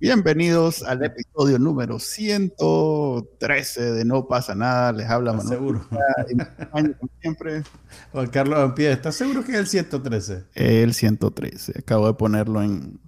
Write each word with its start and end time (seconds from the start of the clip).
Bienvenidos 0.00 0.84
al 0.84 1.04
episodio 1.04 1.58
número 1.58 1.98
113 1.98 3.94
de 3.94 4.04
No 4.04 4.28
pasa 4.28 4.54
nada. 4.54 4.92
Les 4.92 5.10
habla 5.10 5.32
Manuel. 5.32 5.48
Seguro. 5.48 5.88
Acompaña, 6.16 6.96
como 6.96 7.10
siempre. 7.20 7.64
Juan 8.12 8.28
Carlos 8.28 8.60
Ampie, 8.60 8.92
¿estás 8.92 9.16
seguro 9.16 9.44
que 9.44 9.50
es 9.50 9.58
el 9.58 9.66
113? 9.66 10.44
El 10.54 10.94
113. 10.94 11.80
Acabo 11.80 12.06
de 12.06 12.14
ponerlo 12.14 12.62
en. 12.62 13.00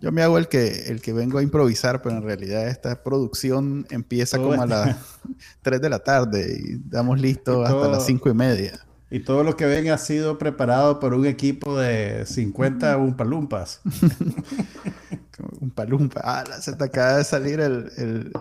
Yo 0.00 0.10
me 0.10 0.22
hago 0.22 0.36
el 0.38 0.48
que, 0.48 0.86
el 0.88 1.00
que 1.00 1.12
vengo 1.12 1.38
a 1.38 1.44
improvisar, 1.44 2.02
pero 2.02 2.16
en 2.16 2.24
realidad 2.24 2.66
esta 2.66 3.04
producción 3.04 3.86
empieza 3.90 4.36
Todo 4.36 4.48
como 4.50 4.62
a 4.62 4.66
las 4.66 4.96
3 5.62 5.80
de 5.80 5.90
la 5.90 6.00
tarde 6.00 6.58
y 6.58 6.78
damos 6.88 7.20
listo 7.20 7.64
hasta 7.64 7.86
las 7.86 8.04
5 8.04 8.30
y 8.30 8.34
media. 8.34 8.80
Y 9.10 9.20
todo 9.20 9.42
lo 9.42 9.56
que 9.56 9.66
ven 9.66 9.90
ha 9.90 9.98
sido 9.98 10.38
preparado 10.38 11.00
por 11.00 11.14
un 11.14 11.26
equipo 11.26 11.76
de 11.78 12.24
50 12.26 12.96
umpalumpas. 12.96 13.80
Un 15.60 15.70
palumpa. 15.70 16.20
Ah, 16.22 16.44
la- 16.48 16.60
se 16.60 16.74
te 16.74 16.84
acaba 16.84 17.16
de 17.16 17.24
salir 17.24 17.60
el. 17.60 17.90
el- 17.96 18.32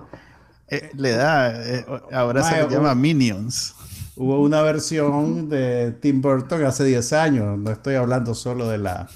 eh, 0.67 0.89
le 0.95 1.11
da. 1.13 1.51
eh, 1.65 1.85
ahora 2.11 2.43
se 2.43 2.61
le 2.61 2.69
llama 2.69 2.93
Minions. 2.93 3.73
Hubo 4.15 4.41
una 4.41 4.61
versión 4.61 5.47
de 5.49 5.93
Tim 6.01 6.21
Burton 6.21 6.63
hace 6.65 6.83
10 6.83 7.13
años. 7.13 7.57
No 7.57 7.71
estoy 7.71 7.95
hablando 7.95 8.35
solo 8.35 8.67
de 8.69 8.77
la 8.79 9.07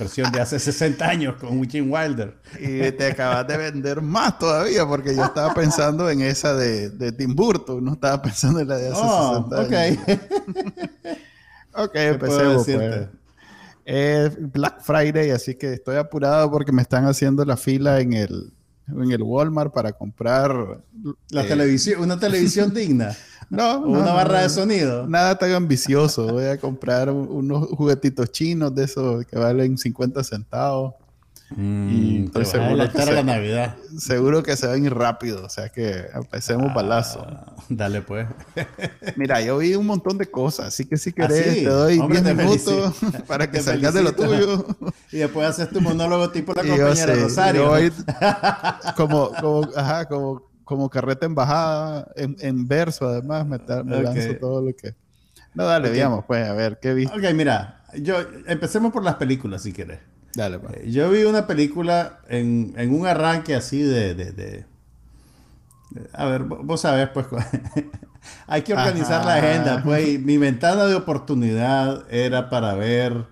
versión 0.00 0.32
de 0.32 0.40
hace 0.40 0.58
60 0.58 1.08
años 1.08 1.36
con 1.36 1.62
Jim 1.68 1.90
Wilder. 1.92 2.34
Y 2.58 2.90
te 2.92 3.06
acabas 3.12 3.46
de 3.46 3.56
vender 3.56 4.02
más 4.02 4.38
todavía, 4.38 4.86
porque 4.86 5.14
yo 5.14 5.24
estaba 5.24 5.54
pensando 5.54 6.10
en 6.10 6.22
esa 6.22 6.54
de, 6.54 6.90
de 6.90 7.12
Tim 7.12 7.34
Burton, 7.34 7.84
no 7.84 7.92
estaba 7.92 8.20
pensando 8.22 8.60
en 8.60 8.68
la 8.68 8.76
de 8.76 8.88
hace 8.88 9.00
Oh, 9.02 9.48
60 9.50 9.62
ok. 9.62 9.72
años. 9.72 10.20
Ok, 11.72 11.92
¿Qué 11.92 12.14
puedo 12.14 12.56
empecemos. 12.56 12.66
Pues. 12.66 13.08
Es 13.84 14.52
Black 14.52 14.82
Friday, 14.82 15.30
así 15.30 15.54
que 15.54 15.72
estoy 15.74 15.96
apurado 15.96 16.50
porque 16.50 16.72
me 16.72 16.82
están 16.82 17.06
haciendo 17.06 17.44
la 17.44 17.56
fila 17.56 18.00
en 18.00 18.12
el, 18.12 18.52
en 18.88 19.12
el 19.12 19.22
Walmart 19.22 19.72
para 19.72 19.92
comprar. 19.92 20.82
La 21.30 21.44
eh, 21.44 21.48
televisión, 21.48 22.02
una 22.02 22.18
televisión 22.18 22.74
digna. 22.74 23.16
No, 23.50 23.80
una 23.80 23.98
no, 24.06 24.14
barra 24.14 24.36
no. 24.38 24.42
de 24.44 24.48
sonido. 24.48 25.06
Nada 25.08 25.36
tan 25.36 25.52
ambicioso. 25.52 26.26
Voy 26.28 26.44
a 26.46 26.58
comprar 26.58 27.10
un- 27.10 27.28
unos 27.28 27.68
juguetitos 27.70 28.30
chinos 28.30 28.74
de 28.74 28.84
esos 28.84 29.24
que 29.26 29.36
valen 29.36 29.76
50 29.76 30.22
centavos. 30.24 30.94
Y 31.50 31.60
Mm, 31.60 32.30
te 32.30 32.42
estoy 32.42 32.42
a 32.42 32.44
seguro 32.46 32.92
que 32.92 33.02
se- 33.02 33.12
la 33.12 33.22
Navidad. 33.24 33.76
Seguro 33.98 34.42
que 34.44 34.56
se 34.56 34.68
ven 34.68 34.84
ir 34.86 34.94
rápido, 34.94 35.44
o 35.44 35.48
sea 35.48 35.68
que 35.68 36.04
empecemos 36.14 36.72
balazo. 36.72 37.26
Ah, 37.28 37.52
dale 37.68 38.02
pues. 38.02 38.28
Mira, 39.16 39.40
yo 39.40 39.58
vi 39.58 39.74
un 39.74 39.84
montón 39.84 40.16
de 40.16 40.30
cosas, 40.30 40.66
así 40.66 40.84
que 40.84 40.96
si 40.96 41.12
querés 41.12 41.44
Ah, 41.48 41.52
sí? 41.52 41.60
te 41.64 41.68
doy 41.70 41.98
Hombre, 41.98 42.20
10 42.20 42.36
te 42.36 42.42
minutos 42.44 42.94
felicito. 42.96 43.24
para 43.26 43.50
que 43.50 43.58
Te 43.58 43.64
salgas 43.64 43.94
de 43.94 44.02
lo 44.02 44.12
tuyo. 44.12 44.64
Y 45.10 45.16
después 45.18 45.48
haces 45.48 45.68
tu 45.70 45.80
monólogo 45.80 46.30
tipo 46.30 46.54
la 46.54 46.62
Y 46.64 46.68
yo 46.68 46.76
compañera 46.76 47.14
sé, 47.16 47.20
Rosario. 47.20 47.62
yo 47.64 47.68
voy 47.70 47.92
como, 48.96 49.32
como, 49.40 49.68
ajá, 49.74 50.06
como, 50.06 50.42
como 50.70 50.88
carreta 50.88 51.26
en, 51.26 52.36
en 52.38 52.68
verso, 52.68 53.08
además, 53.08 53.44
me, 53.44 53.58
me 53.84 54.02
lanzo 54.02 54.34
todo 54.36 54.62
lo 54.62 54.72
que... 54.74 54.94
No, 55.52 55.64
dale, 55.64 55.88
Ok. 55.88 55.94
digamos, 55.94 56.24
pues, 56.26 56.48
a 56.48 56.52
ver, 56.52 56.78
¿qué 56.80 56.94
viste? 56.94 57.12
Ok, 57.16 57.34
mira, 57.34 57.82
yo 57.96 58.18
empecemos 58.46 58.92
por 58.92 59.02
las 59.02 59.16
películas 59.16 59.62
si 59.62 59.72
quieres. 59.72 59.98
Dale, 60.32 60.60
pues. 60.60 60.76
Eh, 60.76 60.90
Yo 60.92 61.10
vi 61.10 61.24
una 61.24 61.48
película 61.48 62.20
en, 62.28 62.72
en 62.76 62.94
un 62.94 63.04
arranque 63.04 63.56
así 63.56 63.82
de, 63.82 64.14
de- 64.14 64.64
A 66.12 66.26
ver, 66.26 66.44
vo- 66.44 66.60
vos 66.62 66.80
sabés, 66.82 67.08
pues, 67.12 67.26
hay 68.46 68.62
que 68.62 68.72
organizar 68.74 69.24
la 69.24 69.34
Ajá. 69.34 69.46
agenda, 69.48 69.82
pues, 69.82 70.06
y 70.08 70.18
mi 70.18 70.38
ventana 70.38 70.84
de 70.86 70.94
oportunidad 70.94 72.04
era 72.14 72.48
para 72.48 72.74
ver 72.74 73.26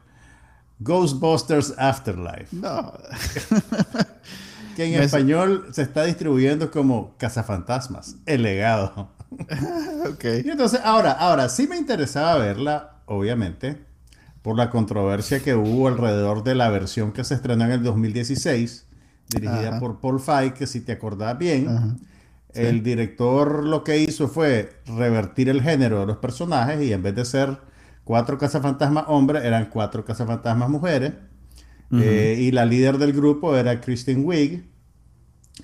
Ghostbusters 0.81 1.75
Afterlife, 1.79 2.49
No, 2.51 2.93
que 4.79 4.95
en 4.95 5.03
español 5.03 5.67
se 5.73 5.83
está 5.83 6.05
distribuyendo 6.05 6.71
como 6.71 7.17
Cazafantasmas, 7.19 8.15
el 8.27 8.43
legado. 8.43 9.11
ok. 10.09 10.25
Y 10.45 10.51
entonces, 10.51 10.81
ahora, 10.85 11.11
ahora, 11.11 11.49
sí 11.49 11.67
me 11.67 11.77
interesaba 11.77 12.39
verla, 12.39 13.03
obviamente, 13.07 13.85
por 14.41 14.57
la 14.57 14.71
controversia 14.71 15.41
que 15.41 15.57
hubo 15.57 15.89
alrededor 15.89 16.45
de 16.45 16.55
la 16.55 16.71
versión 16.71 17.11
que 17.11 17.25
se 17.25 17.35
estrenó 17.35 17.65
en 17.65 17.73
el 17.73 17.83
2016, 17.83 18.87
dirigida 19.31 19.71
Ajá. 19.71 19.81
por 19.81 20.01
Paul 20.01 20.21
Feig, 20.21 20.55
que 20.55 20.69
si 20.69 20.81
te 20.81 20.93
acordás 20.93 21.37
bien, 21.37 21.69
Ajá. 21.69 21.97
el 22.55 22.85
director 22.85 23.65
lo 23.65 23.83
que 23.83 23.99
hizo 23.99 24.29
fue 24.29 24.81
revertir 24.87 25.49
el 25.49 25.61
género 25.61 26.01
de 26.01 26.07
los 26.07 26.19
personajes 26.19 26.81
y 26.81 26.93
en 26.93 27.03
vez 27.03 27.17
de 27.17 27.25
ser 27.25 27.59
cuatro 28.05 28.39
cazafantasmas 28.39 29.07
hombres, 29.09 29.45
eran 29.45 29.71
cuatro 29.71 30.05
cazafantasmas 30.05 30.71
mujeres. 30.71 31.15
Eh, 31.93 32.37
y 32.39 32.51
la 32.51 32.67
líder 32.67 32.99
del 32.99 33.13
grupo 33.13 33.57
era 33.57 33.81
Kristen 33.81 34.25
Wiig. 34.25 34.65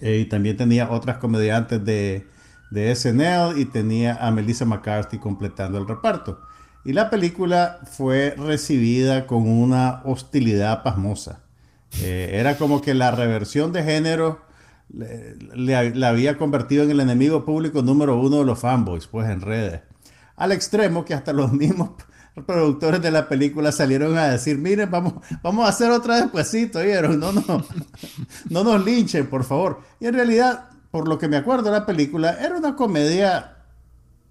Eh, 0.00 0.18
y 0.20 0.24
también 0.24 0.56
tenía 0.56 0.90
otras 0.90 1.18
comediantes 1.18 1.84
de, 1.84 2.26
de 2.70 2.94
SNL 2.94 3.58
y 3.58 3.66
tenía 3.66 4.16
a 4.16 4.30
Melissa 4.30 4.64
McCarthy 4.64 5.18
completando 5.18 5.78
el 5.78 5.86
reparto. 5.86 6.40
Y 6.84 6.92
la 6.92 7.08
película 7.10 7.80
fue 7.90 8.34
recibida 8.36 9.26
con 9.26 9.48
una 9.48 10.02
hostilidad 10.04 10.82
pasmosa. 10.82 11.44
Eh, 12.02 12.30
era 12.32 12.58
como 12.58 12.82
que 12.82 12.92
la 12.92 13.10
reversión 13.12 13.72
de 13.72 13.84
género 13.84 14.42
le, 14.90 15.94
la 15.94 16.08
había 16.08 16.36
convertido 16.36 16.84
en 16.84 16.90
el 16.90 17.00
enemigo 17.00 17.44
público 17.44 17.82
número 17.82 18.20
uno 18.20 18.38
de 18.38 18.44
los 18.44 18.58
fanboys, 18.58 19.06
pues 19.06 19.28
en 19.30 19.40
redes. 19.40 19.80
Al 20.36 20.52
extremo 20.52 21.04
que 21.04 21.14
hasta 21.14 21.32
los 21.32 21.52
mismos 21.54 21.90
productores 22.42 23.00
de 23.00 23.10
la 23.10 23.28
película 23.28 23.70
salieron 23.70 24.18
a 24.18 24.28
decir, 24.28 24.58
miren, 24.58 24.90
vamos, 24.90 25.14
vamos 25.42 25.66
a 25.66 25.68
hacer 25.68 25.90
otra 25.90 26.16
despuesito, 26.16 26.80
¿vieron? 26.80 27.20
No, 27.20 27.32
no, 27.32 27.64
no 28.50 28.64
nos 28.64 28.84
linchen, 28.84 29.28
por 29.28 29.44
favor. 29.44 29.80
Y 30.00 30.06
en 30.06 30.14
realidad, 30.14 30.70
por 30.90 31.06
lo 31.08 31.18
que 31.18 31.28
me 31.28 31.36
acuerdo 31.36 31.64
de 31.64 31.78
la 31.78 31.86
película, 31.86 32.36
era 32.40 32.56
una 32.56 32.74
comedia 32.74 33.56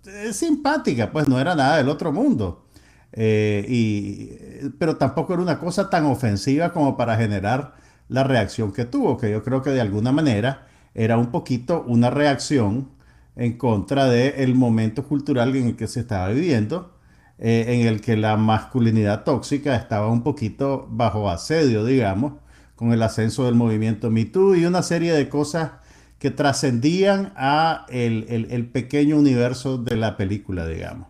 eh, 0.06 0.34
simpática, 0.34 1.12
pues 1.12 1.28
no 1.28 1.40
era 1.40 1.56
nada 1.56 1.78
del 1.78 1.90
otro 1.90 2.12
mundo. 2.12 2.66
Eh, 3.14 3.66
y, 3.70 4.70
pero 4.80 4.98
tampoco 4.98 5.34
era 5.34 5.42
una 5.42 5.60
cosa 5.60 5.90
tan 5.90 6.06
ofensiva 6.06 6.74
como 6.74 6.98
para 6.98 7.16
generar 7.16 7.76
la 8.10 8.24
reacción 8.24 8.74
que 8.74 8.86
tuvo, 8.86 9.18
que 9.18 9.32
yo 9.32 9.44
creo 9.44 9.62
que 9.62 9.70
de 9.70 9.82
alguna 9.82 10.12
manera 10.12 10.68
era 10.94 11.18
un 11.18 11.28
poquito 11.32 11.84
una 11.88 12.10
reacción 12.10 12.90
en 13.36 13.58
contra 13.58 14.06
del 14.08 14.56
momento 14.56 15.04
cultural 15.06 15.56
en 15.56 15.68
el 15.68 15.76
que 15.76 15.88
se 15.88 16.02
estaba 16.02 16.28
viviendo, 16.30 16.93
eh, 17.40 17.66
en 17.82 17.88
el 17.88 18.02
que 18.02 18.16
la 18.18 18.38
masculinidad 18.38 19.24
tóxica 19.24 19.76
estaba 19.76 20.08
un 20.10 20.24
poquito 20.24 20.88
bajo 20.90 21.30
asedio, 21.30 21.84
digamos, 21.86 22.34
con 22.76 22.92
el 22.94 23.02
ascenso 23.04 23.46
del 23.46 23.56
movimiento 23.56 24.10
Me 24.10 24.26
Too 24.26 24.56
y 24.56 24.66
una 24.66 24.82
serie 24.84 25.14
de 25.14 25.30
cosas 25.30 25.72
que 26.20 26.32
trascendían 26.32 27.34
a 27.36 27.86
el, 27.90 28.26
el- 28.30 28.48
el 28.52 28.66
pequeño 28.68 29.18
universo 29.18 29.78
de 29.78 29.96
la 29.98 30.16
película, 30.18 30.66
digamos. 30.68 31.08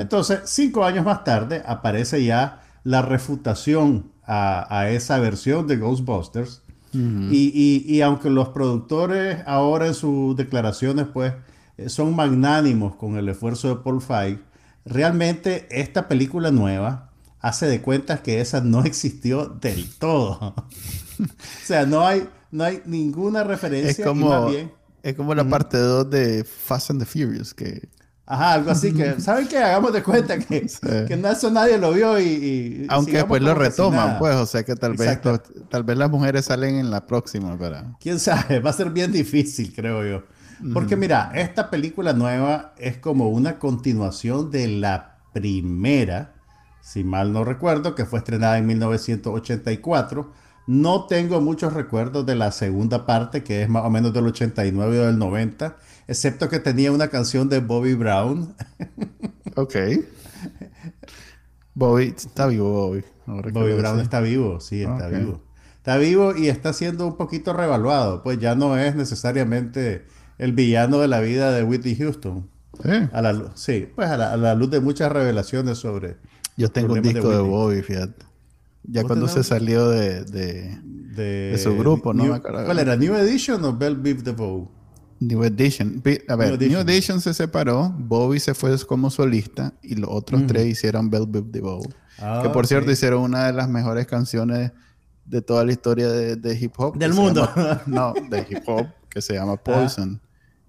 Entonces, 0.00 0.40
cinco 0.46 0.84
años 0.84 1.04
más 1.04 1.24
tarde, 1.24 1.62
aparece 1.66 2.24
ya 2.24 2.62
la 2.84 3.02
refutación 3.02 4.10
a, 4.26 4.66
a 4.74 4.90
esa 4.90 5.18
versión 5.18 5.66
de 5.66 5.76
Ghostbusters. 5.76 6.62
y, 7.30 7.52
y- 7.54 7.84
y 7.94 8.00
aunque 8.00 8.30
los 8.30 8.48
productores 8.48 9.42
ahora 9.46 9.86
en 9.88 9.94
sus 9.94 10.34
declaraciones, 10.36 11.06
pues, 11.12 11.34
eh, 11.76 11.90
son 11.90 12.16
magnánimos 12.16 12.94
con 12.96 13.18
el 13.18 13.28
esfuerzo 13.28 13.68
de 13.68 13.76
Paul 13.76 14.00
Feig, 14.00 14.38
realmente 14.88 15.66
esta 15.70 16.08
película 16.08 16.50
nueva 16.50 17.10
hace 17.40 17.66
de 17.66 17.80
cuentas 17.80 18.20
que 18.20 18.40
esa 18.40 18.60
no 18.60 18.84
existió 18.84 19.46
del 19.46 19.88
todo. 19.98 20.38
o 21.20 21.26
sea, 21.64 21.86
no 21.86 22.06
hay, 22.06 22.28
no 22.50 22.64
hay 22.64 22.82
ninguna 22.86 23.44
referencia. 23.44 23.90
Es 23.90 23.98
y 23.98 24.02
como, 24.02 24.28
más 24.28 24.50
bien- 24.50 24.72
es 25.02 25.14
como 25.14 25.34
la 25.34 25.48
parte 25.48 25.78
2 25.78 26.10
de 26.10 26.44
Fast 26.44 26.90
and 26.90 27.00
the 27.00 27.06
Furious, 27.06 27.54
que 27.54 27.88
Ajá, 28.30 28.52
algo 28.54 28.70
así 28.72 28.92
que, 28.92 29.18
¿saben 29.20 29.48
qué? 29.48 29.56
Hagamos 29.56 29.90
de 29.92 30.02
cuenta 30.02 30.38
que, 30.38 30.68
Sí. 30.68 30.78
que 31.06 31.16
no, 31.16 31.30
eso 31.30 31.50
nadie 31.50 31.78
lo 31.78 31.92
vio 31.92 32.20
y... 32.20 32.24
y 32.24 32.86
aunque 32.90 33.12
después 33.12 33.40
lo 33.40 33.54
que 33.54 33.54
sin 33.54 33.70
retoman, 33.70 34.18
pues, 34.18 34.34
o 34.34 34.44
sea 34.44 34.64
que 34.64 34.76
tal 34.76 34.94
vez, 34.94 35.18
tal 35.70 35.82
vez 35.82 35.96
las 35.96 36.10
mujeres 36.10 36.44
salen 36.44 36.76
en 36.76 36.90
la 36.90 37.06
próxima, 37.06 37.56
para... 37.56 37.96
Quién 38.00 38.18
sabe, 38.20 38.60
va 38.60 38.68
a 38.68 38.74
ser 38.74 38.90
bien 38.90 39.12
difícil, 39.12 39.72
creo 39.74 40.04
yo. 40.04 40.24
Porque 40.72 40.96
mira, 40.96 41.30
esta 41.34 41.70
película 41.70 42.12
nueva 42.12 42.74
es 42.78 42.98
como 42.98 43.28
una 43.28 43.58
continuación 43.58 44.50
de 44.50 44.68
la 44.68 45.18
primera, 45.32 46.34
si 46.80 47.04
mal 47.04 47.32
no 47.32 47.44
recuerdo, 47.44 47.94
que 47.94 48.04
fue 48.04 48.18
estrenada 48.18 48.58
en 48.58 48.66
1984. 48.66 50.32
No 50.66 51.06
tengo 51.06 51.40
muchos 51.40 51.72
recuerdos 51.72 52.26
de 52.26 52.34
la 52.34 52.52
segunda 52.52 53.06
parte, 53.06 53.42
que 53.42 53.62
es 53.62 53.68
más 53.68 53.84
o 53.84 53.90
menos 53.90 54.12
del 54.12 54.26
89 54.26 55.00
o 55.00 55.06
del 55.06 55.18
90, 55.18 55.76
excepto 56.08 56.48
que 56.48 56.58
tenía 56.58 56.92
una 56.92 57.08
canción 57.08 57.48
de 57.48 57.60
Bobby 57.60 57.94
Brown. 57.94 58.54
Ok. 59.56 59.74
Bobby, 61.74 62.14
está 62.16 62.46
vivo 62.46 62.70
Bobby. 62.70 63.04
Bobby 63.26 63.72
Brown 63.72 63.98
está 63.98 64.20
vivo, 64.20 64.60
sí, 64.60 64.82
está 64.82 65.08
vivo. 65.08 65.42
Está 65.78 65.96
vivo 65.96 66.36
y 66.36 66.48
está 66.48 66.72
siendo 66.72 67.06
un 67.06 67.16
poquito 67.16 67.52
revaluado, 67.52 68.22
pues 68.22 68.38
ya 68.38 68.54
no 68.54 68.76
es 68.78 68.94
necesariamente 68.94 70.04
el 70.38 70.52
villano 70.52 71.00
de 71.00 71.08
la 71.08 71.20
vida 71.20 71.52
de 71.52 71.62
Whitney 71.64 71.96
Houston. 71.96 72.48
¿Sí? 72.82 72.90
A 73.12 73.22
la, 73.22 73.50
sí, 73.54 73.88
pues 73.94 74.08
a 74.08 74.36
la, 74.36 74.54
luz 74.54 74.70
de 74.70 74.80
muchas 74.80 75.10
revelaciones 75.10 75.78
sobre... 75.78 76.16
Yo 76.56 76.70
tengo 76.70 76.94
un 76.94 77.02
disco 77.02 77.28
de, 77.30 77.40
Bobby, 77.40 77.82
fíjate. 77.82 78.24
Ya 78.84 79.04
cuando 79.04 79.28
se 79.28 79.44
salió 79.44 79.88
de, 79.90 80.24
de, 80.24 81.58
su 81.58 81.76
grupo, 81.76 82.14
¿no? 82.14 82.40
¿Cuál 82.40 82.78
era? 82.78 82.96
¿New 82.96 83.14
Edition 83.14 83.64
o 83.64 83.76
Bell 83.76 83.96
Beef 83.96 84.22
DeVoe? 84.22 84.68
New 85.20 85.42
Edition. 85.44 86.02
A 86.28 86.36
ver, 86.36 86.60
New 86.60 86.78
Edition. 86.78 87.20
se 87.20 87.34
separó, 87.34 87.92
Bobby 87.96 88.38
se 88.40 88.54
fue 88.54 88.76
como 88.86 89.10
solista 89.10 89.74
y 89.82 89.96
los 89.96 90.10
otros 90.10 90.46
tres 90.46 90.66
hicieron 90.66 91.10
Bell 91.10 91.26
Beef 91.28 91.46
DeVoe. 91.46 91.88
Ah, 92.18 92.40
que 92.42 92.48
por 92.50 92.66
cierto 92.66 92.90
hicieron 92.90 93.22
una 93.22 93.46
de 93.46 93.52
las 93.52 93.68
mejores 93.68 94.06
canciones 94.06 94.72
de 95.24 95.42
toda 95.42 95.64
la 95.64 95.72
historia 95.72 96.08
de, 96.08 96.58
hip 96.58 96.72
hop. 96.78 96.96
Del 96.96 97.12
mundo. 97.12 97.48
no, 97.86 98.14
de 98.30 98.46
hip 98.48 98.62
hop, 98.66 98.86
que 99.08 99.20
se 99.20 99.34
llama 99.34 99.52
ah. 99.52 100.20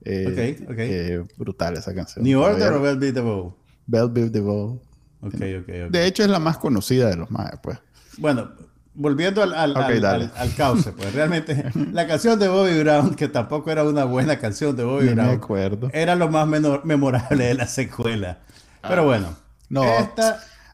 Eh, 0.06 0.58
ok, 0.64 0.72
ok. 0.72 1.38
brutal 1.38 1.78
esa 1.78 1.94
canción. 1.94 2.24
¿New 2.24 2.40
Order 2.40 2.74
o 2.74 2.82
Bell 2.82 2.98
Beef 2.98 3.14
DeVoe? 3.14 3.54
Bell 3.86 4.10
Beef 4.10 4.32
DeVoe. 4.32 4.80
Ok, 5.22 5.34
ok, 5.34 5.70
ok. 5.88 5.92
De 5.92 6.06
hecho, 6.06 6.24
es 6.24 6.30
la 6.30 6.40
más 6.40 6.58
conocida 6.58 7.10
de 7.10 7.18
los 7.18 7.30
más, 7.30 7.52
pues. 7.62 7.78
Bueno, 8.18 8.52
volviendo 8.94 9.44
al, 9.44 9.54
al, 9.54 9.76
al, 9.76 10.56
cauce, 10.56 10.92
pues 10.92 11.14
realmente 11.14 11.72
la 11.94 12.08
canción 12.08 12.40
de 12.40 12.48
Bobby 12.48 12.80
Brown, 12.80 13.16
que 13.16 13.28
tampoco 13.28 13.72
era 13.72 13.84
una 13.84 14.06
buena 14.06 14.40
canción 14.40 14.76
de 14.76 14.84
Bobby 14.84 15.10
Brown, 15.10 15.30
acuerdo. 15.30 15.90
era 15.94 16.16
lo 16.16 16.30
más 16.30 16.48
memorable 16.48 17.46
de 17.46 17.54
la 17.54 17.68
secuela. 17.68 18.40
Pero 18.82 19.06
bueno, 19.06 19.36
no. 19.70 19.84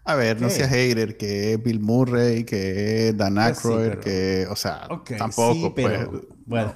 A 0.08 0.14
ver, 0.14 0.40
no 0.40 0.52
seas 0.52 0.70
hater, 0.70 1.18
que 1.18 1.58
Bill 1.58 1.80
Murray, 1.80 2.44
que 2.44 3.14
Dan 3.16 3.36
pues 3.36 3.46
Aykroyd, 3.48 3.94
que, 3.96 4.46
o 4.50 4.56
sea, 4.56 4.88
tampoco, 5.18 5.74
pues. 5.74 6.08
Bueno, 6.46 6.74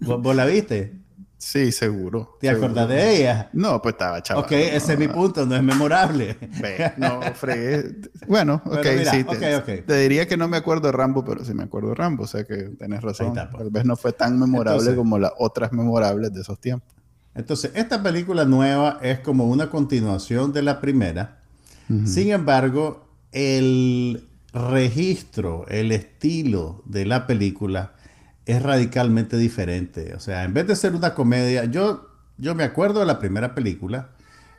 ¿vos 0.00 0.36
la 0.36 0.46
viste? 0.46 1.03
Sí, 1.38 1.72
seguro. 1.72 2.38
¿Te 2.40 2.48
acordás 2.48 2.88
de 2.88 3.16
ella? 3.16 3.50
No, 3.52 3.82
pues 3.82 3.94
estaba 3.94 4.22
chaval. 4.22 4.44
Ok, 4.44 4.52
ese 4.52 4.94
es 4.94 4.98
mi 4.98 5.08
punto, 5.08 5.44
no 5.44 5.54
es 5.54 5.62
memorable. 5.62 6.36
no, 6.96 7.20
fregué. 7.34 7.96
Bueno, 8.26 8.62
ok, 8.64 8.86
sí. 9.10 9.24
Te, 9.86 9.98
diría 9.98 10.26
que 10.26 10.36
no 10.36 10.48
me 10.48 10.56
acuerdo 10.56 10.86
de 10.86 10.92
Rambo, 10.92 11.24
pero 11.24 11.44
sí 11.44 11.52
me 11.52 11.64
acuerdo 11.64 11.90
de 11.90 11.96
Rambo, 11.96 12.24
o 12.24 12.26
sea 12.26 12.44
que 12.44 12.56
tenés 12.78 13.02
razón. 13.02 13.34
Pues. 13.34 13.50
Tal 13.52 13.70
vez 13.70 13.84
no 13.84 13.96
fue 13.96 14.12
tan 14.12 14.38
memorable 14.38 14.96
como 14.96 15.18
las 15.18 15.32
otras 15.38 15.72
memorables 15.72 16.32
de 16.32 16.40
esos 16.40 16.58
tiempos. 16.60 16.94
Entonces, 17.34 17.72
esta 17.74 18.02
película 18.02 18.44
nueva 18.44 18.98
es 19.02 19.18
como 19.18 19.46
una 19.46 19.68
continuación 19.68 20.52
de 20.52 20.62
la 20.62 20.80
primera. 20.80 21.40
Sin 22.06 22.30
embargo, 22.30 23.08
el 23.32 24.28
registro, 24.54 25.66
el 25.68 25.92
estilo 25.92 26.82
de 26.86 27.04
la 27.04 27.26
película 27.26 27.94
es 28.46 28.62
radicalmente 28.62 29.36
diferente. 29.36 30.14
O 30.14 30.20
sea, 30.20 30.44
en 30.44 30.54
vez 30.54 30.66
de 30.66 30.76
ser 30.76 30.94
una 30.94 31.14
comedia, 31.14 31.64
yo, 31.64 32.08
yo 32.38 32.54
me 32.54 32.64
acuerdo 32.64 33.00
de 33.00 33.06
la 33.06 33.18
primera 33.18 33.54
película, 33.54 34.10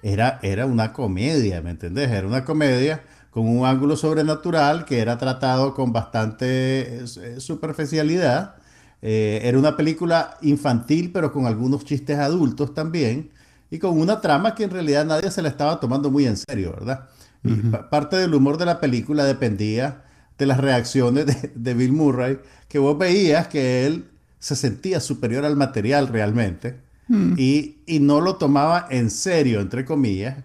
era, 0.02 0.40
era 0.44 0.66
una 0.66 0.94
comedia, 0.94 1.62
¿me 1.62 1.72
entendés? 1.72 2.10
Era 2.12 2.28
una 2.28 2.46
comedia 2.46 3.04
con 3.32 3.48
un 3.48 3.66
ángulo 3.66 3.98
sobrenatural 3.98 4.86
que 4.86 5.00
era 5.00 5.18
tratado 5.18 5.74
con 5.74 5.92
bastante 5.92 7.04
eh, 7.04 7.40
superficialidad. 7.40 8.56
Eh, 9.02 9.42
era 9.44 9.60
una 9.60 9.76
película 9.76 10.38
infantil, 10.42 11.12
pero 11.12 11.32
con 11.32 11.46
algunos 11.46 11.86
chistes 11.86 12.18
adultos 12.18 12.74
también, 12.74 13.32
y 13.70 13.80
con 13.80 14.00
una 14.00 14.22
trama 14.22 14.56
que 14.56 14.64
en 14.64 14.70
realidad 14.72 15.06
nadie 15.06 15.30
se 15.32 15.42
la 15.42 15.50
estaba 15.50 15.80
tomando 15.80 16.10
muy 16.10 16.26
en 16.26 16.38
serio, 16.38 16.72
¿verdad? 16.72 17.10
Y 17.44 17.54
parte 17.92 18.16
del 18.16 18.34
humor 18.34 18.58
de 18.58 18.66
la 18.66 18.80
película 18.80 19.24
dependía 19.24 20.04
de 20.38 20.46
las 20.46 20.60
reacciones 20.60 21.26
de, 21.56 21.74
Bill 21.74 21.94
Murray, 21.94 22.40
que 22.68 22.80
vos 22.80 22.98
veías 22.98 23.48
que 23.48 23.86
él 23.86 24.10
se 24.40 24.56
sentía 24.56 25.00
superior 25.00 25.46
al 25.46 25.56
material 25.56 26.08
realmente 26.08 26.82
hmm. 27.08 27.34
y, 27.38 27.78
no 28.02 28.22
lo 28.22 28.36
tomaba 28.36 28.88
en 28.90 29.10
serio, 29.10 29.62
entre 29.62 29.86
comillas, 29.86 30.44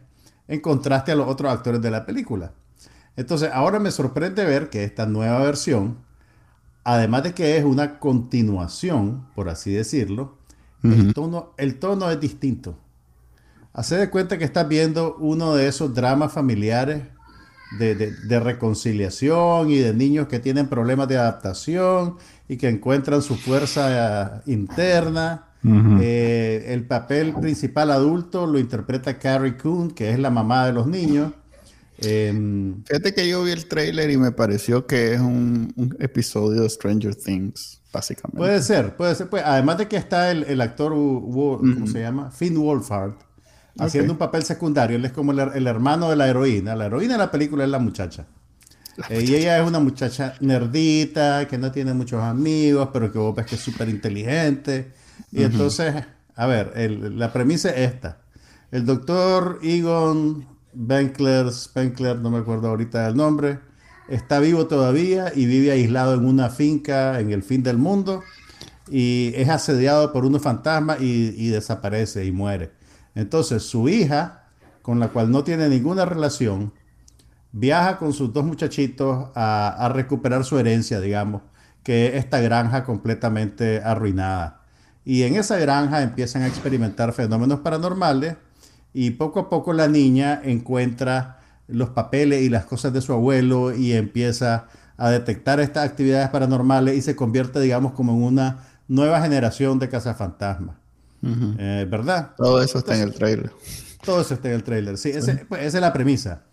en 0.48 0.60
contraste 0.60 1.12
a 1.12 1.16
los 1.16 1.28
otros 1.28 1.52
actores 1.52 1.82
de 1.82 1.90
la 1.90 2.06
película. 2.06 2.52
Entonces, 3.16 3.50
ahora 3.52 3.78
me 3.78 3.90
sorprende 3.90 4.44
ver 4.44 4.70
que 4.70 4.84
esta 4.84 5.06
nueva 5.06 5.40
versión, 5.40 5.98
además 6.84 7.24
de 7.24 7.34
que 7.34 7.56
es 7.56 7.64
una 7.64 7.98
continuación, 7.98 9.26
por 9.34 9.48
así 9.48 9.72
decirlo, 9.72 10.38
el, 10.82 11.12
tono, 11.12 11.52
el 11.58 11.78
tono 11.78 12.10
es 12.10 12.18
distinto. 12.18 12.78
Hace 13.74 13.96
de 13.96 14.08
cuenta 14.08 14.38
que 14.38 14.44
estás 14.44 14.66
viendo 14.66 15.16
uno 15.16 15.54
de 15.54 15.68
esos 15.68 15.94
dramas 15.94 16.32
familiares 16.32 17.02
de, 17.78 18.40
reconciliación 18.40 19.70
y 19.70 19.78
de 19.78 19.94
niños 19.94 20.28
que 20.28 20.38
tienen 20.38 20.68
problemas 20.68 21.08
de 21.08 21.18
adaptación 21.18 22.16
y 22.48 22.56
que 22.56 22.68
encuentran 22.68 23.22
su 23.22 23.36
fuerza 23.36 24.42
eh, 24.46 24.52
interna. 24.52 25.46
Eh, 25.62 26.64
el 26.68 26.86
papel 26.86 27.34
principal 27.34 27.90
adulto 27.90 28.46
lo 28.46 28.58
interpreta 28.58 29.18
Carrie 29.18 29.58
Coon, 29.58 29.90
que 29.90 30.10
es 30.10 30.18
la 30.18 30.30
mamá 30.30 30.66
de 30.66 30.72
los 30.72 30.86
niños. 30.86 31.32
Em, 31.98 32.82
Fíjate 32.84 33.12
que 33.12 33.28
yo 33.28 33.44
vi 33.44 33.50
el 33.50 33.66
trailer 33.66 34.10
y 34.10 34.16
me 34.16 34.32
pareció 34.32 34.86
que 34.86 35.12
es 35.12 35.20
un, 35.20 35.74
episodio 35.98 36.62
de 36.62 36.70
Stranger 36.70 37.14
Things, 37.14 37.82
básicamente. 37.92 38.38
Puede 38.38 38.62
ser, 38.62 38.96
puede 38.96 39.14
ser. 39.14 39.28
Pues, 39.28 39.42
además 39.44 39.76
de 39.76 39.86
que 39.86 39.96
está 39.96 40.30
el, 40.30 40.60
actor, 40.62 40.92
¿cómo 40.92 41.86
se 41.86 42.00
llama? 42.00 42.30
Finn 42.30 42.56
Wolfhard 42.56 43.16
haciendo 43.78 44.12
un 44.12 44.18
papel 44.18 44.42
secundario. 44.42 44.96
Él 44.96 45.04
es 45.04 45.12
como 45.12 45.32
el, 45.32 45.66
hermano 45.66 46.10
de 46.10 46.16
la 46.16 46.28
heroína. 46.28 46.76
La 46.76 46.86
heroína 46.86 47.14
de 47.14 47.18
la 47.18 47.30
película 47.30 47.64
es 47.64 47.70
la 47.70 47.78
muchacha. 47.78 48.26
Eh, 49.08 49.24
y 49.26 49.34
ella 49.34 49.58
es 49.58 49.66
una 49.66 49.80
muchacha 49.80 50.34
nerdita, 50.40 51.46
que 51.48 51.56
no 51.58 51.70
tiene 51.72 51.94
muchos 51.94 52.22
amigos, 52.22 52.90
pero 52.92 53.10
que 53.12 53.18
vos 53.18 53.34
ves 53.34 53.46
que 53.46 53.54
es 53.54 53.60
súper 53.60 53.88
inteligente. 53.88 54.92
Y 55.32 55.42
entonces, 55.42 55.94
a 56.34 56.46
ver, 56.46 56.72
la 56.90 57.32
premisa 57.32 57.70
es 57.70 57.92
esta. 57.92 58.18
El 58.70 58.84
doctor 58.84 59.58
Egon 59.62 60.46
Benkler, 60.72 61.50
Spenkler, 61.50 62.18
no 62.18 62.30
me 62.30 62.38
acuerdo 62.38 62.68
ahorita 62.68 63.08
el 63.08 63.16
nombre, 63.16 63.58
está 64.08 64.38
vivo 64.38 64.66
todavía 64.66 65.32
y 65.34 65.46
vive 65.46 65.72
aislado 65.72 66.14
en 66.14 66.24
una 66.24 66.50
finca 66.50 67.18
en 67.18 67.32
el 67.32 67.42
fin 67.42 67.62
del 67.62 67.78
mundo 67.78 68.22
y 68.88 69.32
es 69.34 69.48
asediado 69.48 70.12
por 70.12 70.24
unos 70.24 70.42
fantasmas 70.42 71.00
y 71.00 71.48
desaparece 71.48 72.24
y 72.24 72.32
muere. 72.32 72.79
Entonces 73.14 73.62
su 73.62 73.88
hija, 73.88 74.48
con 74.82 75.00
la 75.00 75.08
cual 75.08 75.30
no 75.30 75.44
tiene 75.44 75.68
ninguna 75.68 76.04
relación, 76.04 76.72
viaja 77.52 77.98
con 77.98 78.12
sus 78.12 78.32
dos 78.32 78.44
muchachitos 78.44 79.28
a, 79.34 79.90
recuperar 79.94 80.44
su 80.44 80.58
herencia, 80.58 81.00
digamos, 81.00 81.42
que 81.82 82.08
es 82.08 82.14
esta 82.14 82.40
granja 82.40 82.84
completamente 82.84 83.82
arruinada. 83.82 84.62
Y 85.04 85.22
en 85.22 85.36
esa 85.36 85.58
granja 85.58 86.02
empiezan 86.02 86.42
a 86.42 86.46
experimentar 86.46 87.12
fenómenos 87.12 87.60
paranormales 87.60 88.36
y 88.92 89.12
poco 89.12 89.40
a 89.40 89.48
poco 89.48 89.72
la 89.72 89.88
niña 89.88 90.40
encuentra 90.44 91.38
los 91.68 91.90
papeles 91.90 92.42
y 92.42 92.48
las 92.48 92.64
cosas 92.64 92.92
de 92.92 93.00
su 93.00 93.12
abuelo 93.12 93.74
y 93.74 93.92
empieza 93.92 94.66
a 94.96 95.10
detectar 95.10 95.60
estas 95.60 95.88
actividades 95.88 96.28
paranormales 96.28 96.96
y 96.96 97.02
se 97.02 97.16
convierte, 97.16 97.60
digamos, 97.60 97.92
como 97.92 98.12
en 98.12 98.22
una 98.22 98.58
nueva 98.86 99.22
generación 99.22 99.78
de 99.78 99.88
cazafantasmas. 99.88 100.76
Eh, 101.22 101.86
¿Verdad? 101.88 102.34
Todo 102.36 102.62
eso 102.62 102.78
está 102.78 102.96
en 102.96 103.02
el 103.02 103.14
trailer. 103.14 103.52
Todo 104.04 104.22
eso 104.22 104.34
está 104.34 104.48
en 104.48 104.54
el 104.54 104.62
trailer, 104.62 104.96
sí, 104.96 105.12
pues, 105.48 105.62
esa 105.62 105.78
es 105.78 105.82
la 105.82 105.92
premisa. 105.92 106.44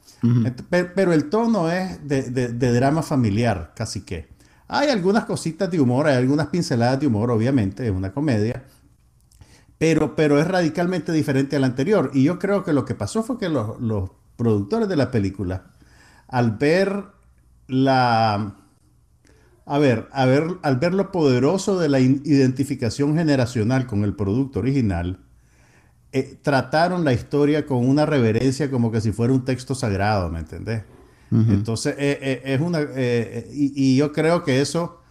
pero, 0.70 1.14
el 1.14 1.30
tono 1.30 1.72
es 1.72 2.06
de, 2.08 2.74
drama 2.74 3.02
familiar, 3.02 3.74
casi 3.76 4.02
que. 4.02 4.36
Hay 4.70 4.90
algunas 4.90 5.24
cositas 5.24 5.72
de 5.72 5.80
humor, 5.80 6.08
hay 6.08 6.18
algunas 6.18 6.48
pinceladas 6.48 7.00
de 7.00 7.08
humor, 7.08 7.32
obviamente, 7.32 7.86
es 7.86 7.92
una 7.92 8.12
comedia, 8.12 8.66
pero, 9.78 10.14
pero 10.14 10.40
es 10.40 10.48
radicalmente 10.48 11.14
diferente 11.14 11.56
al 11.56 11.64
anterior. 11.64 12.12
Y 12.14 12.24
yo 12.24 12.38
creo 12.38 12.66
que 12.66 12.74
lo 12.74 12.84
que 12.84 12.94
pasó 12.94 13.24
fue 13.24 13.38
que 13.38 13.48
los, 13.48 13.80
los 13.80 14.10
productores 14.36 14.90
de 14.90 14.98
la 14.98 15.10
película, 15.10 15.68
al 16.28 16.58
ver 16.58 17.06
la 17.68 18.56
a 19.68 19.80
ver, 19.80 20.08
al 20.14 20.78
ver 20.78 20.94
lo 20.94 21.12
poderoso 21.12 21.78
de 21.78 21.90
la 21.90 22.00
identificación 22.00 23.16
generacional 23.18 23.86
con 23.86 24.06
el 24.06 24.16
producto 24.16 24.60
original, 24.60 25.20
eh, 26.14 26.40
trataron 26.42 27.04
la 27.04 27.12
historia 27.12 27.66
con 27.66 27.86
una 27.86 28.06
reverencia 28.06 28.72
como 28.72 28.92
que 28.92 29.02
si 29.02 29.12
fuera 29.12 29.34
un 29.34 29.44
texto 29.44 29.76
sagrado, 29.76 30.30
¿me 30.30 30.40
entendés? 30.40 30.84
Entonces, 31.30 31.96
eh, 31.98 32.18
eh, 32.22 32.42
es 32.46 32.62
una... 32.62 32.80
Y, 33.52 33.98
yo 33.98 34.14
creo 34.14 34.46
que 34.46 34.62
eso, 34.62 35.02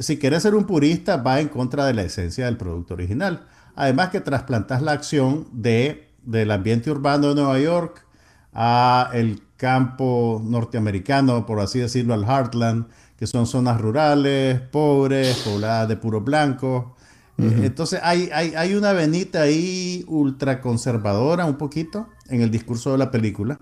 si, 0.00 0.16
quieres 0.16 0.42
ser 0.42 0.54
un 0.54 0.64
purista, 0.64 1.18
va 1.18 1.40
en 1.40 1.48
contra 1.48 1.84
de 1.84 1.92
la 1.92 2.02
esencia 2.02 2.46
del 2.46 2.56
producto 2.56 2.94
original. 2.94 3.46
Además 3.76 4.08
que 4.08 4.22
trasplantas 4.22 4.80
la 4.80 4.92
acción 4.92 5.46
de, 5.52 6.08
del 6.22 6.50
ambiente 6.50 6.90
urbano 6.90 7.28
de 7.28 7.34
Nueva 7.34 7.60
York 7.60 8.06
a 8.54 9.10
el 9.12 9.42
campo 9.58 10.40
norteamericano, 10.42 11.44
por 11.44 11.60
así 11.60 11.80
decirlo, 11.80 12.14
al 12.14 12.24
heartland, 12.24 12.86
que 13.18 13.26
son 13.26 13.46
zonas 13.46 13.80
rurales, 13.80 14.60
pobres, 14.60 15.36
pobladas 15.38 15.88
de 15.88 15.96
puro 15.96 16.20
blanco. 16.20 16.94
Eh, 17.36 17.62
entonces 17.64 18.00
hay, 18.02 18.30
hay, 18.32 18.74
una 18.74 18.92
venita 18.92 19.42
ahí 19.42 20.04
ultraconservadora 20.08 21.44
un 21.44 21.56
poquito 21.56 22.08
en 22.28 22.42
el 22.42 22.50
discurso 22.50 22.92
de 22.92 22.98
la 22.98 23.10
película. 23.10 23.58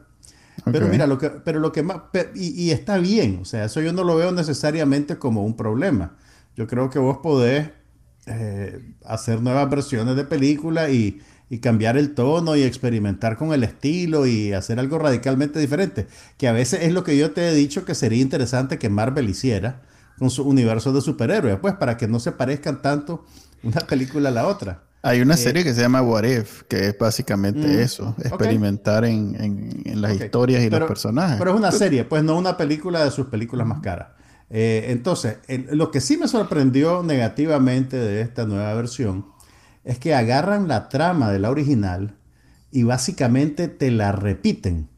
Pero 0.64 0.88
mira, 0.88 1.06
lo 1.06 1.18
que, 1.18 1.30
pero 1.30 1.60
lo 1.60 1.72
que 1.72 1.82
más, 1.82 1.98
y, 2.34 2.70
está 2.70 2.98
bien, 2.98 3.40
o 3.42 3.44
sea, 3.44 3.64
eso 3.64 3.80
yo 3.80 3.92
no 3.92 4.04
lo 4.04 4.16
veo 4.16 4.32
necesariamente 4.32 5.18
como 5.18 5.44
un 5.44 5.56
problema. 5.56 6.16
Yo 6.56 6.66
creo 6.66 6.88
que 6.88 6.98
vos 6.98 7.18
podés 7.18 7.70
eh, 8.26 8.94
hacer 9.04 9.42
nuevas 9.42 9.68
versiones 9.68 10.16
de 10.16 10.24
película 10.24 10.90
y, 10.90 11.20
y, 11.48 11.58
cambiar 11.58 11.96
el 11.96 12.14
tono 12.14 12.56
y 12.56 12.62
experimentar 12.62 13.36
con 13.36 13.52
el 13.52 13.64
estilo 13.64 14.26
y 14.26 14.52
hacer 14.52 14.78
algo 14.78 14.98
radicalmente 14.98 15.58
diferente, 15.58 16.06
que 16.36 16.48
a 16.48 16.52
veces 16.52 16.82
es 16.82 16.92
lo 16.92 17.04
que 17.04 17.16
yo 17.16 17.30
te 17.32 17.48
he 17.48 17.54
dicho 17.54 17.84
que 17.84 17.94
sería 17.94 18.20
interesante 18.20 18.78
que 18.78 18.88
Marvel 18.88 19.28
hiciera 19.28 19.82
con 20.18 20.30
su 20.30 20.42
universo 20.44 20.92
de 20.92 21.00
superhéroes, 21.00 21.58
pues 21.60 21.74
para 21.74 21.96
que 21.96 22.08
no 22.08 22.20
se 22.20 22.32
parezcan 22.32 22.82
tanto 22.82 23.24
una 23.62 23.80
película 23.80 24.30
a 24.30 24.32
la 24.32 24.46
otra. 24.46 24.82
Hay 25.02 25.20
una 25.20 25.34
eh, 25.34 25.38
serie 25.38 25.62
que 25.62 25.72
se 25.72 25.82
llama 25.82 26.02
What 26.02 26.24
If, 26.24 26.62
que 26.64 26.88
es 26.88 26.98
básicamente 26.98 27.66
mm, 27.68 27.78
eso, 27.78 28.14
experimentar 28.18 29.04
en, 29.04 29.84
las 30.00 30.14
historias 30.14 30.62
y 30.64 30.70
los 30.70 30.80
personajes. 30.82 31.36
Pero 31.38 31.52
es 31.52 31.56
una 31.56 31.70
serie, 31.70 32.04
pues 32.04 32.24
no 32.24 32.36
una 32.36 32.56
película 32.56 33.04
de 33.04 33.10
sus 33.10 33.26
películas 33.26 33.66
más 33.66 33.80
caras. 33.80 34.08
Eh, 34.50 34.86
entonces, 34.88 35.38
lo 35.70 35.90
que 35.90 36.00
sí 36.00 36.16
me 36.16 36.28
sorprendió 36.28 37.02
negativamente 37.02 37.96
de 37.96 38.20
esta 38.20 38.46
nueva 38.46 38.72
versión 38.74 39.26
es 39.86 40.00
que 40.00 40.14
agarran 40.14 40.66
la 40.66 40.88
trama 40.88 41.30
de 41.30 41.38
la 41.38 41.48
original 41.48 42.16
y 42.72 42.82
básicamente 42.82 43.68
te 43.68 43.92
la 43.92 44.10
repiten. 44.10 44.88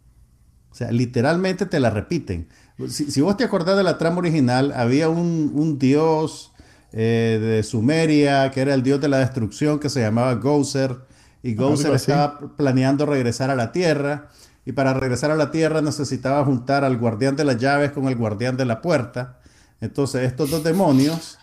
O 0.71 0.75
sea, 0.75 0.91
literalmente 0.91 1.67
te 1.67 1.79
la 1.79 1.91
repiten. 1.91 2.49
Si, 2.89 3.21
vos 3.21 3.37
te 3.37 3.45
acordás 3.45 3.77
de 3.77 3.83
la 3.83 3.99
trama 3.99 4.19
original, 4.19 4.73
había 4.75 5.11
un, 5.11 5.79
dios 5.79 6.53
eh, 6.93 7.39
de 7.41 7.63
Sumeria 7.65 8.51
que 8.51 8.63
era 8.63 8.73
el 8.73 8.83
dios 8.83 9.01
de 9.01 9.09
la 9.09 9.19
destrucción 9.19 9.79
que 9.79 9.91
se 9.91 10.01
llamaba 10.01 10.35
Gozer. 10.37 10.97
Y 11.43 11.55
Gozer 11.55 11.93
estaba 11.95 12.57
planeando 12.57 13.05
regresar 13.05 13.51
a 13.51 13.57
la 13.57 13.73
Tierra. 13.73 14.31
Y 14.65 14.73
para 14.73 14.95
regresar 14.95 15.31
a 15.31 15.37
la 15.37 15.51
Tierra 15.51 15.83
necesitaba 15.83 16.43
juntar 16.47 16.85
al 16.85 16.97
guardián 16.97 17.37
de 17.37 17.45
las 17.45 17.59
llaves 17.59 17.93
con 17.93 18.09
el 18.09 18.17
guardián 18.17 18.57
de 18.57 18.65
la 18.65 18.81
puerta. 18.81 19.39
Entonces 19.83 20.23
estos 20.23 20.51
dos 20.51 20.65
demonios, 20.65 21.39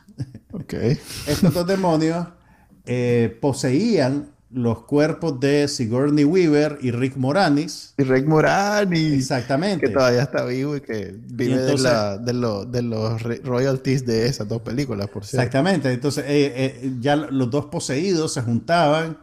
estos 1.28 1.54
dos 1.54 1.68
demonios 1.68 2.26
eh, 2.86 3.38
poseían 3.42 4.36
los 4.56 4.84
cuerpos 4.84 5.40
de 5.40 5.68
Sigourney 5.68 6.24
Weaver 6.24 6.78
y 6.82 6.92
Rick 6.92 7.18
Moranis. 7.18 7.94
Y 7.98 8.04
Rick 8.04 8.26
Moranis. 8.26 9.14
Exactamente. 9.14 9.86
Que 9.86 9.92
todavía 9.92 10.22
está 10.22 10.46
vivo 10.46 10.78
y 10.78 10.82
que 10.82 11.14
vive 11.28 11.58
de, 11.58 12.82
los 12.84 13.22
royalties 13.44 14.06
de 14.06 14.28
esas 14.28 14.48
dos 14.48 14.62
películas, 14.62 15.10
por 15.10 15.26
cierto. 15.26 15.42
Exactamente. 15.42 15.92
Entonces 15.92 16.24
eh, 16.26 16.54
eh, 16.56 16.94
ya 17.02 17.18
los 17.18 17.52
dos 17.52 17.66
poseídos 17.66 18.34
se 18.34 18.42
juntaban, 18.42 19.18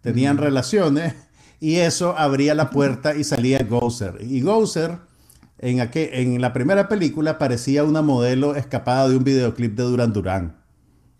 tenían 0.00 0.38
relaciones 0.38 1.14
y 1.60 1.76
eso 1.76 2.16
abría 2.16 2.54
la 2.54 2.70
puerta 2.70 3.14
y 3.14 3.24
salía 3.24 3.58
Gozer. 3.68 4.18
Y 4.22 4.40
Gozer 4.40 4.98
en, 5.58 5.90
en 5.92 6.40
la 6.40 6.52
primera 6.54 6.88
película 6.88 7.36
parecía 7.36 7.84
una 7.84 8.00
modelo 8.00 8.54
escapada 8.54 9.08
de 9.08 9.16
un 9.16 9.24
videoclip 9.24 9.76
de 9.76 9.82
Duran 9.82 10.12
Duran. 10.14 10.57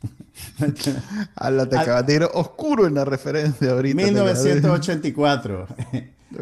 A 1.34 1.50
la 1.50 1.68
te 1.68 1.78
acabas 1.78 2.06
de 2.06 2.14
ir 2.14 2.28
oscuro 2.32 2.86
en 2.86 2.94
la 2.94 3.04
referencia 3.04 3.72
ahorita. 3.72 4.02
1984. 4.02 5.66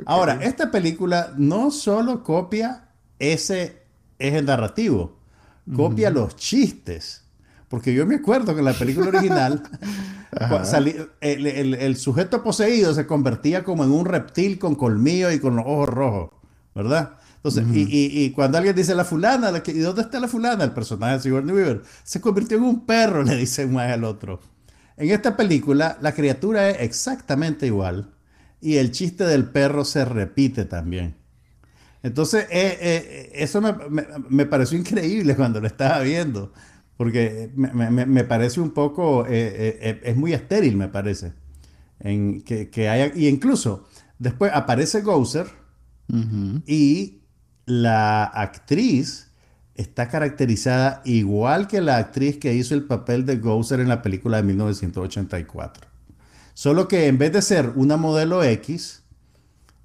Ahora, 0.05 0.39
esta 0.43 0.71
película 0.71 1.33
no 1.37 1.71
solo 1.71 2.23
copia 2.23 2.89
ese 3.19 3.83
eje 4.19 4.43
narrativo, 4.43 5.19
copia 5.75 6.11
los 6.11 6.37
chistes. 6.37 7.23
Porque 7.69 7.93
yo 7.93 8.07
me 8.07 8.17
acuerdo 8.17 8.55
que 8.55 8.61
en 8.61 8.65
la 8.65 8.75
película 8.75 9.09
original 9.09 9.63
el, 11.21 11.97
sujeto 11.97 12.43
poseído 12.43 12.95
se 12.95 13.07
convertía 13.07 13.65
como 13.65 13.83
en 13.83 13.91
un 13.91 14.05
reptil 14.05 14.59
con 14.59 14.77
colmillos 14.77 15.35
y 15.35 15.41
con 15.41 15.57
los 15.57 15.65
ojos 15.67 15.89
rojos, 15.89 16.31
¿verdad? 16.75 17.15
Y, 17.73 18.31
cuando 18.31 18.59
alguien 18.59 18.75
dice 18.75 18.95
la 18.95 19.05
fulana, 19.05 19.53
¿y 19.67 19.79
dónde 19.79 20.03
está 20.03 20.21
la 20.21 20.29
fulana? 20.29 20.65
El 20.65 20.73
personaje 20.73 21.15
de 21.15 21.21
Sigourney 21.21 21.55
Weaver 21.55 21.83
se 22.03 22.21
convirtió 22.21 22.57
en 22.59 22.65
un 22.65 22.87
perro, 22.87 23.23
le 23.25 23.37
dice 23.37 23.65
un 23.65 23.79
al 23.79 24.05
otro. 24.05 24.41
En 24.97 25.11
esta 25.11 25.37
película, 25.37 25.99
la 26.01 26.13
criatura 26.13 26.71
es 26.71 26.81
exactamente 26.81 27.67
igual 27.67 28.15
y 28.61 28.77
el 28.77 28.91
chiste 28.91 29.25
del 29.25 29.45
perro 29.45 29.85
se 29.85 30.05
repite 30.05 30.65
también. 30.65 31.17
Entonces, 32.03 32.47
eh, 32.51 32.79
eh, 32.81 33.31
eso 33.35 33.61
me, 33.61 34.47
pareció 34.47 34.79
increíble 34.79 35.35
cuando 35.37 35.61
lo 35.61 35.67
estaba 35.67 36.01
viendo, 36.01 36.53
porque 36.97 37.51
me, 37.55 38.25
parece 38.25 38.61
un 38.61 38.71
poco, 38.71 39.27
eh, 39.29 40.01
es 40.03 40.17
muy 40.17 40.33
estéril, 40.33 40.77
me 40.77 40.89
parece. 40.89 41.33
En 41.99 42.43
que, 42.43 42.89
haya, 42.89 43.13
y 43.15 43.29
incluso 43.29 43.87
después 44.19 44.53
aparece 44.55 45.01
Gozer 45.03 45.47
y 46.67 47.23
la 47.67 48.25
actriz 48.25 49.31
está 49.75 50.09
caracterizada 50.09 51.03
igual 51.05 51.69
que 51.69 51.81
la 51.81 51.99
actriz 51.99 52.39
que 52.39 52.55
hizo 52.55 52.75
el 52.75 52.85
papel 52.85 53.27
de 53.27 53.37
Gozer 53.37 53.81
en 53.81 53.89
la 53.89 54.03
película 54.03 54.39
de 54.39 54.45
1984. 54.45 55.89
Solo 56.55 56.89
que 56.89 57.07
en 57.07 57.19
vez 57.19 57.33
de 57.33 57.43
ser 57.43 57.73
una 57.75 57.99
modelo 57.99 58.43
X, 58.43 59.03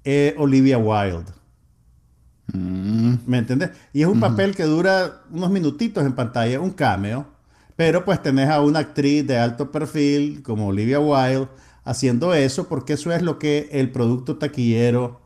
es 0.04 0.34
Olivia 0.38 0.78
Wilde. 0.78 1.30
Mm. 2.52 3.14
¿Me 3.26 3.38
entiendes? 3.38 3.70
Y 3.92 4.02
es 4.02 4.08
un 4.08 4.20
papel 4.20 4.56
que 4.56 4.64
dura 4.64 5.22
unos 5.30 5.50
minutitos 5.50 6.04
en 6.04 6.14
pantalla, 6.14 6.60
un 6.60 6.70
cameo. 6.70 7.26
Pero 7.76 8.04
pues 8.04 8.22
tenés 8.22 8.48
a 8.48 8.60
una 8.60 8.80
actriz 8.80 9.26
de 9.26 9.38
alto 9.38 9.70
perfil 9.70 10.42
como 10.42 10.68
Olivia 10.68 11.00
Wilde 11.00 11.48
haciendo 11.84 12.32
eso 12.34 12.68
porque 12.68 12.92
eso 12.92 13.12
es 13.12 13.22
lo 13.22 13.38
que 13.38 13.68
el 13.72 13.90
producto 13.90 14.36
taquillero 14.36 15.21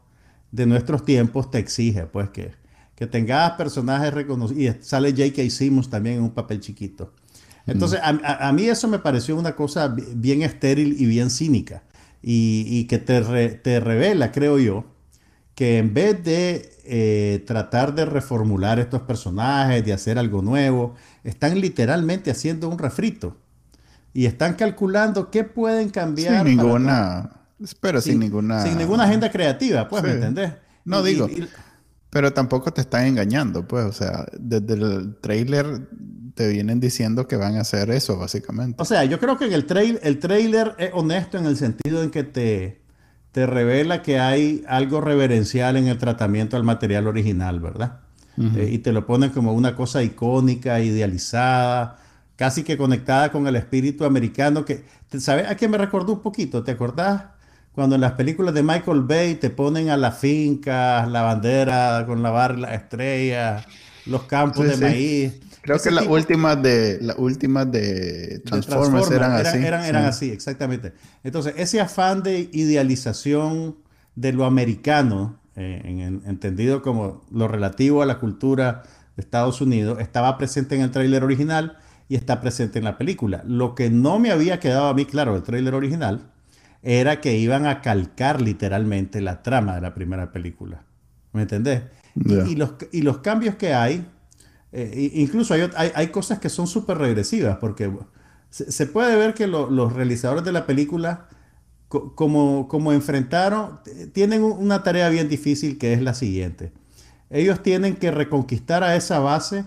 de 0.50 0.66
nuestros 0.66 1.04
tiempos 1.04 1.50
te 1.50 1.58
exige, 1.58 2.06
pues, 2.06 2.30
que, 2.30 2.52
que 2.94 3.06
tengas 3.06 3.52
personajes 3.52 4.12
reconocidos. 4.12 4.76
Y 4.76 4.84
sale 4.84 5.10
J.K. 5.10 5.50
Simmons 5.50 5.90
también 5.90 6.16
en 6.16 6.22
un 6.22 6.30
papel 6.30 6.60
chiquito. 6.60 7.12
Entonces, 7.66 7.98
a, 8.02 8.52
mí 8.52 8.64
eso 8.64 8.86
me 8.86 9.00
pareció 9.00 9.36
una 9.36 9.56
cosa 9.56 9.88
bien 9.88 10.42
estéril 10.42 10.96
y 10.98 11.06
bien 11.06 11.30
cínica. 11.30 11.82
Y, 12.22 12.84
que 12.84 12.98
te, 12.98 13.20
te, 13.50 13.80
revela, 13.80 14.32
creo 14.32 14.58
yo, 14.58 14.84
que 15.54 15.78
en 15.78 15.94
vez 15.94 16.24
de 16.24 16.72
eh, 16.84 17.44
tratar 17.46 17.94
de 17.94 18.04
reformular 18.04 18.78
estos 18.78 19.02
personajes, 19.02 19.84
de 19.84 19.92
hacer 19.92 20.18
algo 20.18 20.42
nuevo, 20.42 20.94
están 21.24 21.60
literalmente 21.60 22.30
haciendo 22.30 22.68
un 22.68 22.78
refrito. 22.78 23.36
Y 24.12 24.26
están 24.26 24.54
calculando 24.54 25.30
qué 25.30 25.44
pueden 25.44 25.90
cambiar. 25.90 26.46
Sin 26.46 26.56
ninguna 26.56 27.45
pero 27.80 28.00
sin, 28.00 28.20
ninguna... 28.20 28.62
Sin 28.62 28.78
ninguna 28.78 29.04
agenda 29.04 29.30
creativa, 29.30 29.88
pues, 29.88 30.02
¿me 30.02 30.12
entendés? 30.12 30.52
No 30.84 31.02
digo, 31.02 31.28
pero 32.10 32.32
tampoco 32.32 32.72
te 32.72 32.80
están 32.80 33.06
engañando, 33.06 33.66
pues, 33.66 33.84
o 33.84 33.92
sea, 33.92 34.26
desde 34.38 34.74
el 34.74 35.16
trailer 35.20 35.88
te 36.34 36.48
vienen 36.48 36.80
diciendo 36.80 37.26
que 37.26 37.36
van 37.36 37.56
a 37.56 37.62
hacer 37.62 37.90
eso, 37.90 38.18
básicamente. 38.18 38.80
O 38.80 38.84
sea, 38.84 39.04
yo 39.04 39.18
creo 39.18 39.38
que 39.38 39.46
el, 39.46 39.64
trail, 39.64 39.98
el 40.02 40.18
trailer 40.18 40.74
es 40.78 40.90
honesto 40.92 41.38
en 41.38 41.46
el 41.46 41.56
sentido 41.56 42.02
en 42.02 42.10
que 42.10 42.24
te, 42.24 42.82
te 43.32 43.46
revela 43.46 44.02
que 44.02 44.18
hay 44.18 44.64
algo 44.68 45.00
reverencial 45.00 45.76
en 45.76 45.88
el 45.88 45.98
tratamiento 45.98 46.56
del 46.56 46.64
material 46.64 47.06
original, 47.06 47.60
¿verdad? 47.60 48.00
Eh, 48.38 48.68
y 48.70 48.78
te 48.78 48.92
lo 48.92 49.06
ponen 49.06 49.30
como 49.30 49.54
una 49.54 49.74
cosa 49.74 50.02
icónica, 50.02 50.80
idealizada, 50.80 51.98
casi 52.36 52.64
que 52.64 52.76
conectada 52.76 53.32
con 53.32 53.46
el 53.46 53.56
espíritu 53.56 54.04
americano, 54.04 54.64
que, 54.64 54.84
¿sabes 55.18 55.48
a 55.48 55.56
qué 55.56 55.68
me 55.68 55.78
recordó 55.78 56.12
un 56.12 56.20
poquito? 56.20 56.62
¿Te 56.62 56.72
acordás? 56.72 57.24
Cuando 57.76 57.94
en 57.94 58.00
las 58.00 58.12
películas 58.12 58.54
de 58.54 58.62
Michael 58.62 59.02
Bay 59.02 59.34
te 59.34 59.50
ponen 59.50 59.90
a 59.90 59.98
las 59.98 60.18
fincas, 60.18 61.06
la 61.10 61.20
bandera 61.20 62.04
con 62.06 62.22
la 62.22 62.30
barra, 62.30 62.56
la 62.56 62.74
estrella, 62.74 63.66
los 64.06 64.22
campos 64.22 64.66
de 64.66 64.76
maíz. 64.78 65.34
Creo 65.60 65.78
que 65.78 65.90
las 65.90 66.06
últimas 66.06 66.62
de 66.62 66.98
las 67.02 67.18
últimas 67.18 67.70
de 67.70 68.40
Transformers, 68.46 69.10
eran, 69.10 69.32
así. 69.32 69.58
Eran, 69.58 69.96
así, 69.96 70.30
exactamente. 70.30 70.94
Entonces, 71.22 71.52
ese 71.58 71.78
afán 71.78 72.22
de 72.22 72.48
idealización 72.50 73.76
de 74.14 74.32
lo 74.32 74.46
americano, 74.46 75.38
eh, 75.54 75.82
entendido 76.24 76.80
como 76.80 77.26
lo 77.30 77.46
relativo 77.46 78.00
a 78.00 78.06
la 78.06 78.18
cultura 78.18 78.84
de 79.16 79.20
Estados 79.20 79.60
Unidos, 79.60 80.00
estaba 80.00 80.38
presente 80.38 80.76
en 80.76 80.80
el 80.80 80.90
tráiler 80.92 81.22
original 81.22 81.76
y 82.08 82.16
está 82.16 82.40
presente 82.40 82.78
en 82.78 82.86
la 82.86 82.96
película. 82.96 83.42
Lo 83.46 83.74
que 83.74 83.90
no 83.90 84.18
me 84.18 84.30
había 84.30 84.60
quedado 84.60 84.86
a 84.86 84.94
mí 84.94 85.04
claro 85.04 85.34
del 85.34 85.42
tráiler 85.42 85.74
original 85.74 86.32
era 86.86 87.20
que 87.20 87.36
iban 87.36 87.66
a 87.66 87.82
calcar 87.82 88.40
literalmente 88.40 89.20
la 89.20 89.42
trama 89.42 89.74
de 89.74 89.80
la 89.80 89.92
primera 89.92 90.30
película. 90.30 90.84
¿Me 91.32 91.42
entendés? 91.42 91.82
Y, 92.14 92.54
los, 92.54 92.74
y 92.92 93.02
los 93.02 93.18
cambios 93.18 93.56
que 93.56 93.74
hay, 93.74 94.06
eh, 94.70 95.10
incluso 95.14 95.52
hay, 95.52 95.68
hay, 95.76 96.06
cosas 96.08 96.38
que 96.38 96.48
son 96.48 96.68
súper 96.68 96.98
regresivas, 96.98 97.56
porque 97.56 97.92
se, 98.50 98.86
puede 98.86 99.16
ver 99.16 99.34
que 99.34 99.48
los 99.48 99.92
realizadores 99.92 100.44
de 100.44 100.52
la 100.52 100.64
película, 100.64 101.28
como, 101.88 102.68
como 102.68 102.92
enfrentaron, 102.92 103.80
tienen 104.12 104.44
una 104.44 104.84
tarea 104.84 105.08
bien 105.08 105.28
difícil 105.28 105.78
que 105.78 105.92
es 105.92 106.00
la 106.00 106.14
siguiente. 106.14 106.72
Ellos 107.30 107.64
tienen 107.64 107.96
que 107.96 108.12
reconquistar 108.12 108.84
a 108.84 108.94
esa 108.94 109.18
base 109.18 109.64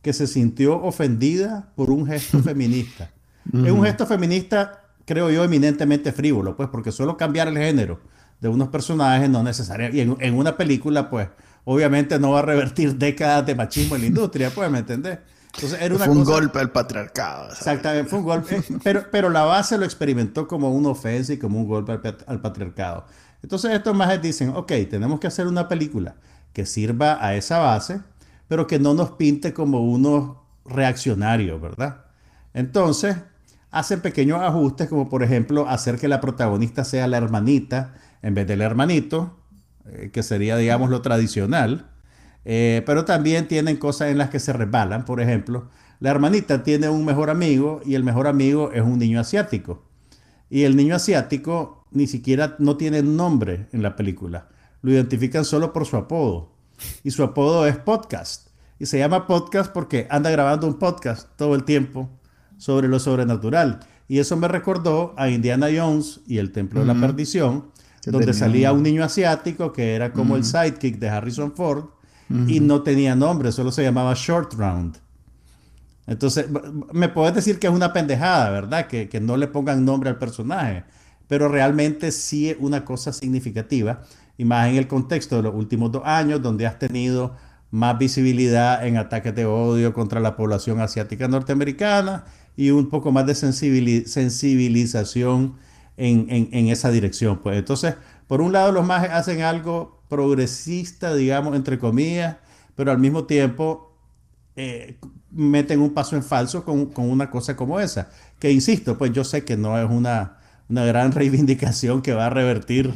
que 0.00 0.12
se 0.12 0.28
sintió 0.28 0.80
ofendida 0.80 1.72
por 1.74 1.90
un 1.90 2.06
gesto 2.06 2.38
feminista. 2.42 3.10
Es 3.52 3.72
un 3.72 3.82
gesto 3.82 4.06
feminista 4.06 4.81
creo 5.04 5.30
yo, 5.30 5.44
eminentemente 5.44 6.12
frívolo, 6.12 6.56
pues, 6.56 6.68
porque 6.68 6.92
solo 6.92 7.16
cambiar 7.16 7.48
el 7.48 7.56
género 7.56 8.00
de 8.40 8.48
unos 8.48 8.68
personajes 8.68 9.30
no 9.30 9.38
es 9.38 9.44
necesario. 9.44 9.90
Y 9.90 10.00
en, 10.00 10.34
una 10.34 10.56
película, 10.56 11.08
pues, 11.10 11.28
obviamente 11.64 12.18
no 12.18 12.32
va 12.32 12.40
a 12.40 12.42
revertir 12.42 12.96
décadas 12.98 13.46
de 13.46 13.54
machismo 13.54 13.96
en 13.96 14.02
la 14.02 14.06
industria, 14.08 14.50
pues, 14.50 14.70
¿me 14.70 14.78
entendés? 14.78 15.18
Entonces, 15.54 15.80
era 15.82 15.94
una 15.94 16.04
fue 16.06 16.14
un 16.14 16.24
golpe 16.24 16.58
al 16.58 16.72
patriarcado. 16.72 17.50
Exactamente, 17.50 18.08
fue 18.08 18.18
un 18.20 18.24
golpe. 18.24 18.56
Eh, 18.56 18.64
pero, 18.82 19.04
pero 19.10 19.30
la 19.30 19.44
base 19.44 19.76
lo 19.76 19.84
experimentó 19.84 20.48
como 20.48 20.70
una 20.70 20.88
ofensa 20.88 21.34
y 21.34 21.38
como 21.38 21.58
un 21.58 21.68
golpe 21.68 21.92
al, 22.26 22.40
patriarcado. 22.40 23.04
Entonces 23.42 23.72
estos 23.72 23.94
más 23.94 24.22
dicen, 24.22 24.50
ok, 24.50 24.72
tenemos 24.88 25.20
que 25.20 25.26
hacer 25.26 25.46
una 25.46 25.68
película 25.68 26.14
que 26.52 26.64
sirva 26.64 27.24
a 27.24 27.34
esa 27.34 27.58
base, 27.58 28.00
pero 28.48 28.66
que 28.66 28.78
no 28.78 28.94
nos 28.94 29.12
pinte 29.12 29.52
como 29.52 29.82
unos 29.82 30.36
reaccionarios, 30.64 31.60
¿verdad? 31.60 32.04
Entonces 32.54 33.16
hacen 33.72 34.02
pequeños 34.02 34.40
ajustes, 34.40 34.88
como 34.88 35.08
por 35.08 35.24
ejemplo 35.24 35.68
hacer 35.68 35.98
que 35.98 36.06
la 36.06 36.20
protagonista 36.20 36.84
sea 36.84 37.08
la 37.08 37.16
hermanita 37.16 37.94
en 38.20 38.34
vez 38.34 38.46
del 38.46 38.60
hermanito, 38.60 39.40
eh, 39.86 40.10
que 40.12 40.22
sería, 40.22 40.56
digamos, 40.56 40.90
lo 40.90 41.02
tradicional. 41.02 41.90
Eh, 42.44 42.82
pero 42.86 43.04
también 43.04 43.48
tienen 43.48 43.78
cosas 43.78 44.10
en 44.10 44.18
las 44.18 44.30
que 44.30 44.40
se 44.40 44.52
resbalan. 44.52 45.04
Por 45.04 45.20
ejemplo, 45.20 45.70
la 46.00 46.10
hermanita 46.10 46.62
tiene 46.62 46.88
un 46.88 47.04
mejor 47.04 47.30
amigo 47.30 47.80
y 47.84 47.94
el 47.94 48.04
mejor 48.04 48.26
amigo 48.26 48.70
es 48.72 48.82
un 48.82 48.98
niño 48.98 49.18
asiático. 49.18 49.82
Y 50.50 50.64
el 50.64 50.76
niño 50.76 50.94
asiático 50.94 51.86
ni 51.90 52.06
siquiera 52.06 52.56
no 52.58 52.76
tiene 52.76 53.02
nombre 53.02 53.68
en 53.72 53.82
la 53.82 53.96
película. 53.96 54.48
Lo 54.82 54.92
identifican 54.92 55.44
solo 55.44 55.72
por 55.72 55.86
su 55.86 55.96
apodo. 55.96 56.52
Y 57.02 57.10
su 57.12 57.22
apodo 57.22 57.66
es 57.66 57.76
podcast. 57.78 58.48
Y 58.78 58.86
se 58.86 58.98
llama 58.98 59.26
podcast 59.26 59.72
porque 59.72 60.06
anda 60.10 60.30
grabando 60.30 60.66
un 60.66 60.78
podcast 60.78 61.28
todo 61.36 61.54
el 61.54 61.64
tiempo 61.64 62.10
sobre 62.62 62.86
lo 62.86 63.00
sobrenatural. 63.00 63.80
Y 64.06 64.20
eso 64.20 64.36
me 64.36 64.46
recordó 64.46 65.14
a 65.16 65.28
Indiana 65.28 65.66
Jones 65.76 66.20
y 66.28 66.38
el 66.38 66.52
Templo 66.52 66.78
de 66.78 66.86
la 66.86 66.94
Perdición, 66.94 67.64
donde 68.06 68.32
salía 68.32 68.72
un 68.72 68.84
niño 68.84 69.02
asiático 69.02 69.72
que 69.72 69.96
era 69.96 70.12
como 70.12 70.36
el 70.36 70.44
sidekick 70.44 71.00
de 71.00 71.08
Harrison 71.08 71.52
Ford 71.52 71.86
y 72.46 72.60
no 72.60 72.82
tenía 72.82 73.16
nombre, 73.16 73.50
solo 73.50 73.72
se 73.72 73.82
llamaba 73.82 74.14
Short 74.14 74.54
Round. 74.54 74.96
Entonces, 76.06 76.46
me 76.92 77.08
puedes 77.08 77.34
decir 77.34 77.58
que 77.58 77.66
es 77.66 77.72
una 77.72 77.92
pendejada, 77.92 78.50
¿verdad? 78.50 78.86
Que, 78.86 79.08
que, 79.08 79.20
no 79.20 79.36
le 79.36 79.48
pongan 79.48 79.84
nombre 79.84 80.10
al 80.10 80.18
personaje, 80.18 80.84
pero 81.26 81.48
realmente 81.48 82.12
sí 82.12 82.50
es 82.50 82.56
una 82.60 82.84
cosa 82.84 83.12
significativa, 83.12 84.02
y 84.38 84.44
más 84.44 84.68
en 84.68 84.76
el 84.76 84.86
contexto 84.86 85.36
de 85.36 85.42
los 85.42 85.54
últimos 85.54 85.90
dos 85.90 86.02
años, 86.04 86.40
donde 86.40 86.66
has 86.66 86.78
tenido 86.78 87.34
más 87.72 87.98
visibilidad 87.98 88.86
en 88.86 88.98
ataques 88.98 89.34
de 89.34 89.46
odio 89.46 89.92
contra 89.92 90.20
la 90.20 90.36
población 90.36 90.80
asiática 90.80 91.26
norteamericana 91.26 92.24
y 92.56 92.70
un 92.70 92.88
poco 92.88 93.12
más 93.12 93.26
de 93.26 93.34
sensibilización 93.34 95.56
en, 95.96 96.68
esa 96.68 96.90
dirección. 96.90 97.38
Pues 97.38 97.58
entonces, 97.58 97.94
por 98.26 98.40
un 98.40 98.52
lado, 98.52 98.72
los 98.72 98.84
más 98.86 99.08
hacen 99.10 99.42
algo 99.42 100.02
progresista, 100.08 101.14
digamos, 101.14 101.54
entre 101.56 101.78
comillas, 101.78 102.36
pero 102.74 102.90
al 102.90 102.98
mismo 102.98 103.24
tiempo 103.24 103.96
eh, 104.56 104.98
meten 105.30 105.80
un 105.80 105.94
paso 105.94 106.16
en 106.16 106.22
falso 106.22 106.64
con, 106.64 106.90
una 106.96 107.30
cosa 107.30 107.56
como 107.56 107.80
esa. 107.80 108.10
Que 108.38 108.52
insisto, 108.52 108.98
pues 108.98 109.12
yo 109.12 109.24
sé 109.24 109.44
que 109.44 109.56
no 109.56 109.78
es 109.78 109.88
una, 109.88 110.38
una 110.68 110.84
gran 110.84 111.12
reivindicación 111.12 112.02
que 112.02 112.12
va 112.12 112.26
a 112.26 112.30
revertir 112.30 112.92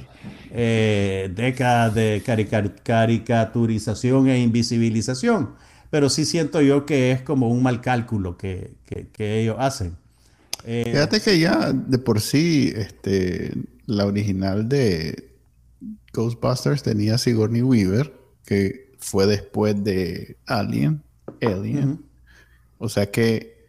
eh, 0.50 1.32
décadas 1.34 1.94
de 1.94 2.22
caricaturización 2.24 4.28
e 4.28 4.40
invisibilización, 4.40 5.54
pero 5.96 6.10
sí 6.10 6.26
siento 6.26 6.60
yo 6.60 6.84
que 6.84 7.10
es 7.10 7.22
como 7.22 7.48
un 7.48 7.62
mal 7.62 7.80
cálculo 7.80 8.36
que, 8.36 8.74
que, 8.84 9.40
ellos 9.40 9.56
hacen. 9.58 9.96
Eh, 10.66 10.84
Fíjate 10.84 11.22
que 11.22 11.38
ya 11.38 11.72
de 11.72 11.96
por 11.96 12.20
sí 12.20 12.70
este, 12.76 13.54
la 13.86 14.04
original 14.04 14.68
de 14.68 15.32
Ghostbusters 16.12 16.82
tenía 16.82 17.16
Sigourney 17.16 17.62
Weaver, 17.62 18.12
que 18.44 18.92
fue 18.98 19.26
después 19.26 19.82
de 19.84 20.36
Alien, 20.44 21.02
Alien. 21.40 22.04
O 22.76 22.90
sea 22.90 23.10
que 23.10 23.64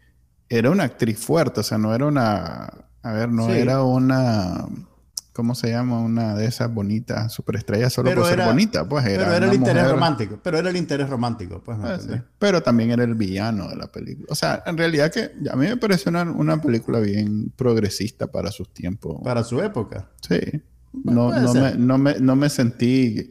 era 0.50 0.68
una 0.68 0.84
actriz 0.84 1.18
fuerte, 1.18 1.60
o 1.60 1.62
sea, 1.62 1.78
no 1.78 1.94
era 1.94 2.04
una, 2.04 2.70
a 3.02 3.12
ver, 3.14 3.30
no 3.30 3.48
era 3.48 3.82
una, 3.82 4.66
¿cómo 5.38 5.54
se 5.54 5.70
llama? 5.70 6.00
Una 6.00 6.34
de 6.34 6.46
esas 6.46 6.74
bonitas 6.74 7.32
superestrellas 7.32 7.92
solo 7.92 8.12
por 8.12 8.26
ser 8.26 8.42
bonita, 8.42 8.88
pues 8.88 9.06
era. 9.06 9.22
Pero 9.22 9.36
era 9.36 9.46
el 9.46 9.54
interés 9.54 9.88
romántico, 9.88 10.40
pero 10.42 10.58
era 10.58 10.68
el 10.68 10.76
interés 10.76 11.08
romántico, 11.08 11.62
pues. 11.62 11.78
Ah, 11.80 11.96
pero 12.40 12.60
también 12.60 12.90
era 12.90 13.04
el 13.04 13.14
villano 13.14 13.68
de 13.68 13.76
la 13.76 13.86
película. 13.86 14.26
O 14.30 14.34
sea, 14.34 14.64
en 14.66 14.76
realidad 14.76 15.12
que 15.12 15.30
a 15.48 15.54
mí 15.54 15.66
me 15.68 15.76
pareció 15.76 16.10
una, 16.10 16.24
una 16.24 16.60
película 16.60 16.98
bien 16.98 17.52
progresista 17.54 18.26
para 18.26 18.50
sus 18.50 18.74
tiempos. 18.74 19.20
Para 19.22 19.44
su 19.44 19.62
época. 19.62 20.10
Sí. 20.28 20.40
No, 20.92 21.30
no, 21.30 21.54
me, 21.54 21.74
no, 21.76 21.98
me, 21.98 22.18
no, 22.18 22.34
me, 22.34 22.48
sentí. 22.48 23.30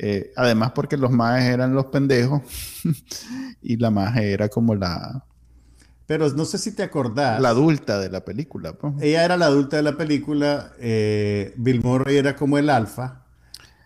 Eh, 0.00 0.32
además, 0.34 0.72
porque 0.72 0.96
los 0.96 1.12
majes 1.12 1.44
eran 1.44 1.74
los 1.74 1.86
pendejos 1.86 2.42
y 3.62 3.76
la 3.76 3.92
maje 3.92 4.32
era 4.32 4.48
como 4.48 4.74
la. 4.74 5.24
Pero 6.10 6.28
no 6.30 6.44
sé 6.44 6.58
si 6.58 6.72
te 6.72 6.82
acordás. 6.82 7.40
La 7.40 7.50
adulta 7.50 8.00
de 8.00 8.10
la 8.10 8.24
película. 8.24 8.74
Ella 9.00 9.24
era 9.24 9.36
la 9.36 9.46
adulta 9.46 9.76
de 9.76 9.84
la 9.84 9.96
película. 9.96 10.72
Eh, 10.80 11.54
Bill 11.56 11.84
Murray 11.84 12.16
era 12.16 12.34
como 12.34 12.58
el 12.58 12.68
alfa. 12.68 13.22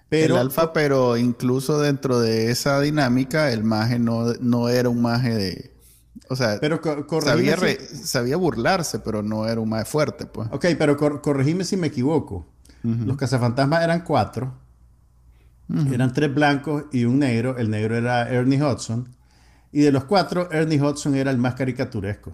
Pero, 0.08 0.36
el 0.36 0.40
alfa, 0.40 0.72
pero 0.72 1.18
incluso 1.18 1.78
dentro 1.78 2.18
de 2.20 2.50
esa 2.50 2.80
dinámica, 2.80 3.52
el 3.52 3.62
maje 3.62 3.98
no, 3.98 4.32
no 4.40 4.70
era 4.70 4.88
un 4.88 5.02
maje 5.02 5.34
de. 5.34 5.74
O 6.30 6.34
sea, 6.34 6.56
pero 6.62 6.80
sabía, 7.20 7.58
sabía, 8.02 8.38
burlarse, 8.38 9.00
pero 9.00 9.22
no 9.22 9.46
era 9.46 9.60
un 9.60 9.68
maje 9.68 9.84
fuerte, 9.84 10.24
pues. 10.24 10.48
Ok, 10.50 10.64
pero 10.78 10.96
corregime 11.20 11.64
si 11.64 11.76
me 11.76 11.88
equivoco. 11.88 12.46
Los 12.82 13.18
cazafantasmas 13.18 13.84
eran 13.84 14.00
cuatro. 14.00 14.54
Eran 15.92 16.14
tres 16.14 16.34
blancos 16.34 16.84
y 16.90 17.04
un 17.04 17.18
negro. 17.18 17.58
El 17.58 17.68
negro 17.68 17.94
era 17.98 18.30
Ernie 18.30 18.62
Hudson. 18.62 19.14
Y 19.74 19.80
de 19.80 19.90
los 19.90 20.04
cuatro, 20.04 20.48
Ernie 20.52 20.80
Hudson 20.80 21.16
era 21.16 21.32
el 21.32 21.38
más 21.38 21.56
caricaturesco. 21.56 22.32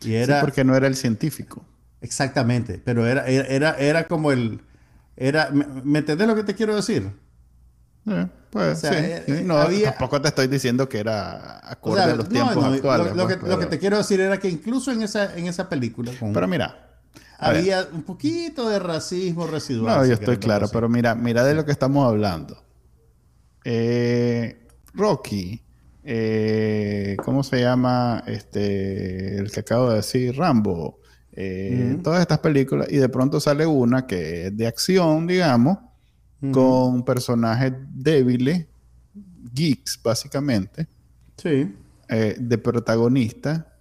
Y 0.00 0.14
era... 0.14 0.36
Sí, 0.36 0.40
porque 0.40 0.62
no 0.62 0.76
era 0.76 0.86
el 0.86 0.94
científico. 0.94 1.66
Exactamente. 2.00 2.80
Pero 2.84 3.04
era, 3.04 3.26
era, 3.26 3.72
era, 3.72 4.06
como 4.06 4.30
el... 4.30 4.60
Era, 5.16 5.50
¿me, 5.50 5.98
entendés 5.98 6.28
lo 6.28 6.36
que 6.36 6.44
te 6.44 6.54
quiero 6.54 6.76
decir? 6.76 7.10
Eh, 8.06 8.28
pues, 8.50 8.78
sí, 8.78 8.86
eh, 8.90 9.42
No, 9.44 9.56
tampoco 9.66 10.22
te 10.22 10.28
estoy 10.28 10.46
diciendo 10.46 10.88
que 10.88 11.00
era 11.00 11.68
acorde 11.68 12.02
a 12.02 12.14
los 12.14 12.28
tiempos 12.28 12.64
actuales. 12.64 13.16
Lo, 13.16 13.26
que, 13.26 13.38
lo, 13.38 13.58
que, 13.58 13.66
te 13.66 13.80
quiero 13.80 13.96
decir 13.96 14.20
era 14.20 14.38
que 14.38 14.48
incluso 14.48 14.92
en 14.92 15.02
esa, 15.02 15.36
en 15.36 15.48
esa 15.48 15.68
película... 15.68 16.12
pero 16.32 16.46
mira, 16.46 17.00
había 17.38 17.88
un 17.92 18.04
poquito 18.04 18.68
de 18.68 18.78
racismo 18.78 19.48
residual. 19.48 19.98
No, 19.98 20.06
yo 20.06 20.14
estoy 20.14 20.36
claro, 20.36 20.68
pero 20.72 20.88
mira, 20.88 21.16
mira 21.16 21.42
de 21.42 21.54
lo 21.54 21.64
que 21.64 21.72
estamos 21.72 22.06
hablando. 22.06 22.62
Eh, 23.64 24.64
Rocky, 24.94 25.60
eh, 26.02 27.16
¿cómo 27.24 27.42
se 27.42 27.60
llama? 27.60 28.22
Este, 28.26 29.38
el 29.38 29.50
que 29.50 29.60
acabo 29.60 29.90
de 29.90 29.96
decir, 29.96 30.36
Rambo. 30.36 31.00
Eh, 31.34 31.98
todas 32.02 32.20
estas 32.20 32.40
películas, 32.40 32.88
y 32.90 32.98
de 32.98 33.08
pronto 33.08 33.40
sale 33.40 33.64
una 33.64 34.06
que 34.06 34.46
es 34.46 34.56
de 34.56 34.66
acción, 34.66 35.26
digamos, 35.26 35.78
con 36.50 37.04
personajes 37.04 37.72
débiles, 37.90 38.66
geeks, 39.54 40.00
básicamente. 40.02 40.86
Sí. 41.36 41.74
de 42.08 42.58
protagonista 42.58 43.72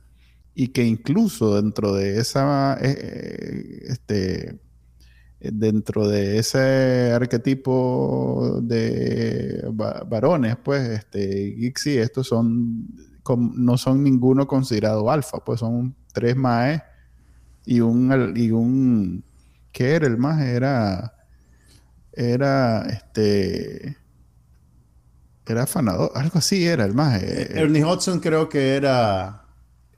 y 0.53 0.69
que 0.69 0.83
incluso 0.83 1.55
dentro 1.55 1.93
de 1.93 2.19
esa, 2.19 2.77
eh, 2.81 2.97
eh, 2.97 3.79
este, 3.87 4.59
dentro 5.41 6.07
de 6.07 6.37
ese 6.37 7.11
arquetipo 7.13 8.59
de 8.61 9.65
varones, 10.07 10.55
pues, 10.63 10.87
este, 10.89 11.55
y 11.57 11.73
estos 11.97 12.27
son, 12.27 12.87
no 13.27 13.77
son 13.77 14.03
ninguno 14.03 14.47
considerado 14.47 15.09
alfa, 15.09 15.43
pues 15.43 15.61
son 15.61 15.95
tres 16.13 16.35
maes 16.35 16.81
y 17.65 17.79
un, 17.79 18.33
y 18.35 18.51
un, 18.51 19.23
¿qué 19.71 19.95
era 19.95 20.07
el 20.07 20.17
más? 20.17 20.41
Era, 20.41 21.13
era, 22.13 22.83
este, 22.83 23.97
era 25.47 25.63
afanador, 25.63 26.11
algo 26.15 26.37
así 26.37 26.65
era 26.65 26.85
el 26.85 26.93
más. 26.93 27.21
Eh, 27.21 27.51
Ernie 27.55 27.83
Hudson 27.83 28.19
creo 28.19 28.47
que 28.47 28.75
era 28.75 29.40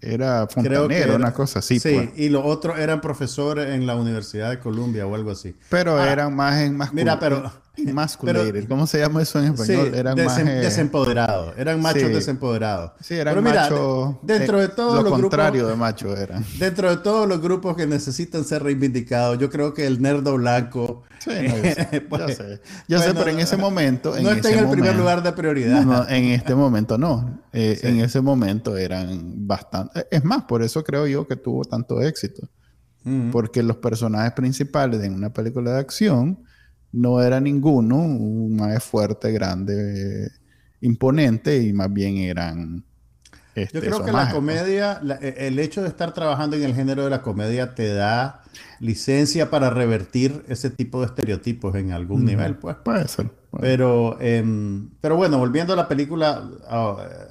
era 0.04 0.48
fontanero, 0.48 1.16
una 1.16 1.34
cosa 1.34 1.60
así. 1.60 1.80
Sí, 1.80 1.94
pues. 1.94 2.10
y 2.16 2.30
los 2.30 2.44
otros 2.46 2.78
eran 2.78 3.02
profesores 3.02 3.70
en 3.70 3.88
la 3.88 3.96
Universidad 3.96 4.50
de 4.50 4.60
Columbia 4.60 5.06
o 5.06 5.16
algo 5.16 5.32
así. 5.32 5.56
Pero 5.70 5.98
ah, 5.98 6.12
eran 6.12 6.36
más 6.36 6.62
en 6.62 6.76
más 6.76 6.94
Mira, 6.94 7.20
pero 7.20 7.52
¿Cómo 8.67 8.86
se 8.86 8.99
llama 8.99 9.21
eso 9.23 9.39
en 9.39 9.53
español? 9.53 9.89
Sí, 9.91 9.97
eran 9.97 10.23
más, 10.23 10.38
eh, 10.38 10.43
desempoderados. 10.43 11.57
Eran 11.57 11.81
machos 11.81 12.09
desempoderados. 12.09 12.91
Sí, 13.01 13.15
eran 13.15 13.33
Pero 13.33 13.41
mira, 13.41 13.63
machos. 13.63 14.15
Dentro 14.21 14.59
de 14.59 14.67
todos 14.67 15.03
lo 15.03 15.09
los 15.09 15.19
contrario 15.19 15.67
de 15.67 15.75
macho 15.75 16.15
eran. 16.15 16.45
Dentro 16.59 16.89
de 16.91 16.97
todos 16.97 17.27
los 17.27 17.41
grupos 17.41 17.75
que 17.75 17.88
necesitan 17.88 18.43
ser 18.43 18.62
reivindicados, 18.62 19.39
yo 19.39 19.49
creo 19.49 19.73
que 19.73 19.88
el 19.88 20.01
nerdo 20.01 20.36
blanco. 20.36 21.03
Sí, 21.17 21.31
pues, 22.09 22.21
yo 22.21 22.27
sé. 22.27 22.62
Yo 22.88 22.99
sé, 22.99 23.13
pero 23.13 23.29
en 23.29 23.39
ese 23.39 23.57
momento. 23.57 24.13
no 24.21 24.29
está 24.29 24.51
en 24.51 24.59
el 24.59 24.69
primer 24.69 24.95
lugar 24.95 25.23
de 25.23 25.31
prioridad. 25.31 26.12
en 26.12 26.25
este 26.25 26.53
momento 26.53 26.97
no. 26.99 27.41
Eh, 27.53 27.79
en 27.81 28.01
ese 28.01 28.21
momento 28.21 28.77
eran 28.77 29.47
bastante. 29.47 30.07
Es 30.12 30.23
más, 30.23 30.43
por 30.43 30.62
eso 30.62 30.83
creo 30.83 31.07
yo 31.07 31.27
que 31.27 31.38
tuvo 31.38 31.63
tanto 31.63 32.01
éxito. 32.01 32.47
Porque 33.33 33.63
los 33.63 33.77
personajes 33.77 34.31
principales 34.31 35.01
de 35.01 35.09
una 35.09 35.33
película 35.33 35.73
de 35.73 35.79
acción 35.79 36.39
no 36.93 37.21
era 37.21 37.41
ninguno 37.41 37.97
un 37.97 38.56
más 38.56 38.84
fuerte, 38.84 39.32
grande, 39.32 40.32
imponente, 40.82 41.62
y 41.62 41.73
más 41.73 41.91
bien 41.91 42.17
eran... 42.17 42.86
Este, 43.56 43.79
Yo 43.79 43.82
creo 43.82 44.03
que 44.03 44.12
la 44.12 44.32
comedia, 44.32 44.99
e, 45.21 45.47
el 45.47 45.60
hecho 45.60 45.84
de 45.84 45.88
estar 45.88 46.13
trabajando 46.13 46.56
en 46.56 46.63
el 46.63 46.73
género 46.73 47.03
de 47.03 47.10
la 47.10 47.21
comedia 47.21 47.75
te 47.75 47.93
da 47.93 48.41
licencia 48.79 49.49
para 49.49 49.69
revertir 49.69 50.43
ese 50.47 50.69
tipo 50.69 51.01
de 51.01 51.08
estereotipos 51.08 51.75
en 51.75 51.91
algún 51.91 52.25
nivel, 52.25 52.56
pues. 52.56 52.77
Puede 52.77 53.08
ser. 53.08 53.29
Pero, 53.60 54.19
em, 54.19 54.89
pero 55.01 55.15
bueno, 55.15 55.38
volviendo 55.38 55.73
a 55.73 55.75
la 55.75 55.88
película 55.88 56.49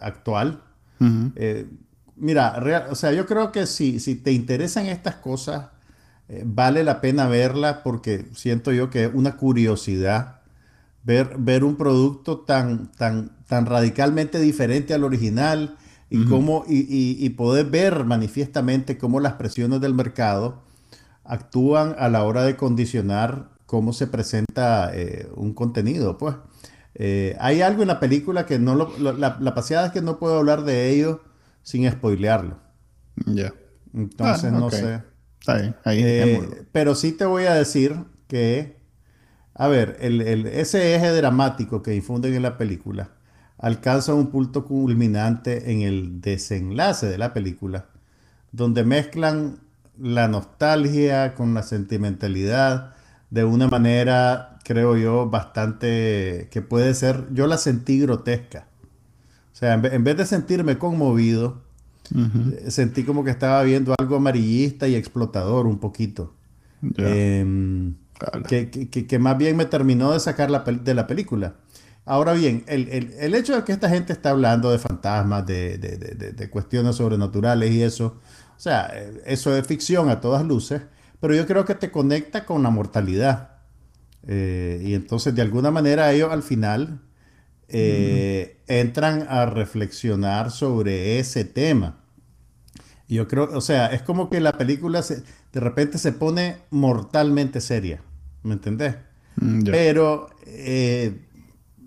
actual, 0.00 0.60
eh, 1.34 1.66
mira, 2.16 2.86
o 2.90 2.94
sea, 2.94 3.12
yo 3.12 3.26
creo 3.26 3.50
que 3.50 3.66
si, 3.66 3.98
si 3.98 4.14
te 4.14 4.30
interesan 4.30 4.86
estas 4.86 5.16
cosas, 5.16 5.66
eh, 6.28 6.42
vale 6.46 6.84
la 6.84 7.00
pena 7.00 7.26
verla 7.26 7.82
porque 7.82 8.26
siento 8.34 8.72
yo 8.72 8.90
que 8.90 9.04
es 9.04 9.10
una 9.12 9.36
curiosidad 9.36 10.40
ver, 11.04 11.36
ver 11.38 11.64
un 11.64 11.76
producto 11.76 12.40
tan, 12.40 12.90
tan, 12.92 13.32
tan 13.46 13.66
radicalmente 13.66 14.40
diferente 14.40 14.94
al 14.94 15.04
original 15.04 15.76
y, 16.08 16.26
cómo, 16.26 16.64
y, 16.68 17.26
poder 17.30 17.66
ver 17.66 18.04
manifiestamente 18.04 18.98
cómo 18.98 19.18
las 19.18 19.34
presiones 19.34 19.80
del 19.80 19.94
mercado 19.94 20.62
actúan 21.24 21.96
a 21.98 22.10
la 22.10 22.24
hora 22.24 22.44
de 22.44 22.56
condicionar 22.56 23.48
cómo 23.64 23.94
se 23.94 24.06
presenta 24.06 24.90
eh, 24.94 25.30
un 25.34 25.54
contenido. 25.54 26.18
Pues 26.18 26.36
eh, 26.94 27.34
hay 27.40 27.62
algo 27.62 27.80
en 27.80 27.88
la 27.88 27.98
película 27.98 28.44
que 28.44 28.58
no 28.58 28.74
lo, 28.74 28.92
la, 28.98 29.38
la, 29.40 29.54
paseada 29.54 29.86
es 29.86 29.92
que 29.92 30.02
no 30.02 30.18
puedo 30.18 30.38
hablar 30.38 30.64
de 30.64 30.90
ello 30.90 31.22
sin 31.62 31.90
spoilearlo. 31.90 32.58
Ya. 33.24 33.54
Entonces 33.94 34.52
ah, 34.52 34.58
no 34.58 34.70
sé. 34.70 35.02
Ahí, 35.46 36.00
eh, 36.04 36.64
pero 36.72 36.94
sí 36.94 37.12
te 37.12 37.24
voy 37.24 37.44
a 37.44 37.54
decir 37.54 37.96
que, 38.28 38.76
a 39.54 39.68
ver, 39.68 39.96
el, 40.00 40.46
ese 40.46 40.94
eje 40.94 41.10
dramático 41.10 41.82
que 41.82 41.90
difunden 41.90 42.34
en 42.34 42.42
la 42.42 42.58
película 42.58 43.10
alcanza 43.58 44.14
un 44.14 44.28
punto 44.28 44.64
culminante 44.64 45.70
en 45.72 45.82
el 45.82 46.20
desenlace 46.20 47.06
de 47.06 47.18
la 47.18 47.32
película, 47.32 47.86
donde 48.50 48.84
mezclan 48.84 49.60
la 49.98 50.26
nostalgia 50.26 51.34
con 51.34 51.54
la 51.54 51.62
sentimentalidad 51.62 52.94
de 53.30 53.44
una 53.44 53.68
manera, 53.68 54.58
creo 54.64 54.96
yo, 54.96 55.30
bastante 55.30 56.48
que 56.50 56.60
puede 56.60 56.94
ser, 56.94 57.28
yo 57.32 57.46
la 57.46 57.56
sentí 57.56 58.00
grotesca. 58.00 58.66
O 59.52 59.56
sea, 59.56 59.74
en 59.74 60.04
vez 60.04 60.16
de 60.16 60.26
sentirme 60.26 60.76
conmovido, 60.78 61.62
eh, 62.14 62.70
sentí 62.70 63.04
como 63.04 63.24
que 63.24 63.30
estaba 63.30 63.62
viendo 63.62 63.94
algo 63.98 64.16
amarillista 64.16 64.88
y 64.88 64.94
explotador 64.94 65.66
un 65.66 65.78
poquito. 65.78 66.34
Em, 66.96 67.94
que, 68.48 69.18
más 69.18 69.38
bien 69.38 69.56
me 69.56 69.66
terminó 69.66 70.12
de 70.12 70.20
sacar 70.20 70.50
la 70.50 70.60
de 70.60 70.94
la 70.94 71.06
película. 71.06 71.54
Ahora 72.04 72.32
bien, 72.32 72.64
el, 72.66 73.34
hecho 73.34 73.54
de 73.54 73.64
que 73.64 73.72
esta 73.72 73.88
gente 73.88 74.12
está 74.12 74.30
hablando 74.30 74.70
de 74.72 74.78
fantasmas, 74.78 75.46
de, 75.46 76.48
cuestiones 76.50 76.96
sobrenaturales 76.96 77.70
y 77.70 77.82
eso, 77.82 78.18
o 78.56 78.60
sea, 78.60 78.90
eh, 78.92 79.22
eso 79.24 79.56
es 79.56 79.66
ficción 79.66 80.08
a 80.08 80.20
todas 80.20 80.44
luces, 80.44 80.82
pero 81.20 81.34
yo 81.34 81.46
creo 81.46 81.64
que 81.64 81.76
te 81.76 81.90
conecta 81.90 82.44
con 82.44 82.62
la 82.62 82.70
mortalidad. 82.70 83.50
Eh, 84.26 84.82
y 84.84 84.94
entonces, 84.94 85.34
de 85.34 85.42
alguna 85.42 85.70
manera, 85.70 86.12
ellos 86.12 86.30
al 86.32 86.42
final 86.42 87.00
entran 87.74 89.26
a 89.30 89.46
reflexionar 89.46 90.50
sobre 90.50 91.18
ese 91.18 91.46
tema 91.46 92.01
yo 93.14 93.28
creo, 93.28 93.48
o 93.52 93.60
sea, 93.60 93.86
es 93.86 94.02
como 94.02 94.30
que 94.30 94.40
la 94.40 94.52
película 94.52 95.02
se, 95.02 95.22
de 95.52 95.60
repente 95.60 95.98
se 95.98 96.12
pone 96.12 96.56
mortalmente 96.70 97.60
seria, 97.60 98.02
¿me 98.42 98.54
entendés? 98.54 98.96
Mm, 99.36 99.64
Pero 99.64 100.30
eh, 100.46 101.20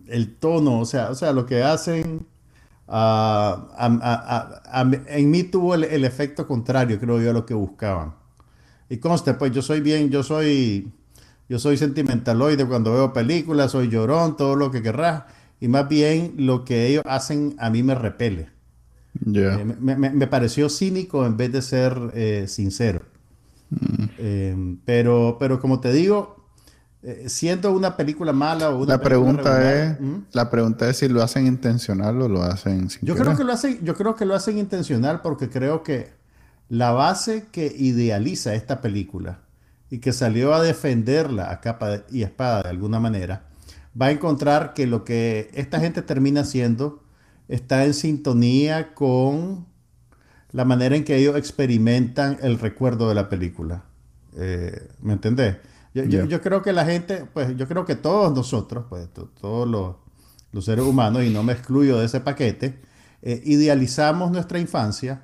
el 0.07 0.35
tono, 0.35 0.79
o 0.79 0.85
sea, 0.85 1.09
o 1.09 1.15
sea, 1.15 1.31
lo 1.31 1.45
que 1.45 1.63
hacen, 1.63 2.25
ah, 2.87 3.67
en 5.07 5.31
mí 5.31 5.43
tuvo 5.43 5.75
el, 5.75 6.05
efecto 6.05 6.47
contrario, 6.47 6.99
creo 6.99 7.21
yo, 7.21 7.31
a 7.31 7.33
lo 7.33 7.45
que 7.45 7.53
buscaban. 7.53 8.15
Y 8.89 8.97
conste, 8.97 9.33
pues 9.33 9.51
yo 9.51 9.61
soy 9.61 9.81
bien, 9.81 10.09
yo 10.09 10.21
soy, 10.21 10.91
yo 11.49 11.59
soy 11.59 11.77
sentimentaloide 11.77 12.65
cuando 12.67 12.93
veo 12.93 13.13
películas, 13.13 13.71
soy 13.71 13.89
llorón, 13.89 14.37
todo 14.37 14.55
lo 14.55 14.69
que 14.71 14.81
querrás. 14.81 15.23
Y 15.59 15.67
más 15.67 15.87
bien 15.87 16.33
lo 16.37 16.65
que 16.65 16.87
ellos 16.87 17.03
hacen 17.07 17.55
a 17.57 17.69
mí 17.69 17.81
me 17.81 17.95
repele. 17.95 18.54
Eh, 19.37 19.75
me, 19.79 20.27
pareció 20.27 20.69
cínico 20.69 21.25
en 21.25 21.37
vez 21.37 21.51
de 21.51 21.61
ser 21.61 22.11
eh, 22.13 22.45
sincero. 22.47 23.01
Mm. 23.69 24.05
Eh, 24.17 24.77
pero, 24.85 25.37
pero 25.39 25.59
como 25.59 25.79
te 25.79 25.91
digo, 25.91 26.45
siendo 27.27 27.71
una 27.71 27.95
película 27.95 28.33
mala 28.33 28.71
o 28.71 28.79
una 28.79 28.95
la 28.95 29.01
pregunta 29.01 29.73
es 29.73 29.97
La 30.33 30.49
pregunta 30.49 30.89
es 30.89 30.97
si 30.97 31.07
lo 31.07 31.21
hacen 31.21 31.45
intencional 31.45 32.19
o 32.19 32.27
lo 32.27 32.41
hacen 32.41 32.89
sin 32.89 33.05
yo 33.05 33.15
creo 33.15 33.37
que 33.37 33.43
lo 33.43 33.53
hacen 33.53 33.77
Yo 33.83 33.93
creo 33.93 34.15
que 34.15 34.25
lo 34.25 34.33
hacen 34.33 34.57
intencional 34.57 35.21
porque 35.21 35.51
creo 35.51 35.83
que 35.83 36.13
la 36.67 36.93
base 36.93 37.45
que 37.51 37.71
idealiza 37.77 38.55
esta 38.55 38.81
película 38.81 39.39
y 39.89 39.99
que 39.99 40.13
salió 40.13 40.53
a 40.53 40.61
defenderla 40.61 41.51
a 41.51 41.61
capa 41.61 42.01
y 42.11 42.23
espada 42.23 42.63
de 42.63 42.69
alguna 42.69 42.99
manera, 42.99 43.43
va 43.99 44.07
a 44.07 44.11
encontrar 44.11 44.73
que 44.73 44.87
lo 44.87 45.03
que 45.03 45.51
esta 45.53 45.79
gente 45.79 46.01
termina 46.01 46.41
haciendo 46.41 47.04
está 47.47 47.85
en 47.85 47.93
sintonía 47.93 48.93
con 48.93 49.65
la 50.51 50.65
manera 50.65 50.95
en 50.95 51.03
que 51.03 51.17
ellos 51.17 51.35
experimentan 51.35 52.37
el 52.41 52.59
recuerdo 52.59 53.09
de 53.09 53.15
la 53.15 53.29
película. 53.29 53.83
Eh, 54.37 54.89
¿Me 55.01 55.13
entendés? 55.13 55.57
Yo, 55.93 56.41
creo 56.41 56.61
que 56.61 56.73
la 56.73 56.85
gente, 56.85 57.25
pues 57.33 57.55
yo 57.55 57.67
creo 57.67 57.85
que 57.85 57.95
todos 57.95 58.35
nosotros, 58.35 58.85
pues 58.89 59.07
todos 59.39 59.67
los, 60.51 60.65
seres 60.65 60.83
humanos, 60.83 61.23
y 61.23 61.29
no 61.29 61.41
me 61.43 61.53
excluyo 61.53 61.97
de 61.97 62.05
ese 62.05 62.19
paquete, 62.19 62.81
eh, 63.21 63.41
idealizamos 63.45 64.31
nuestra 64.31 64.59
infancia 64.59 65.23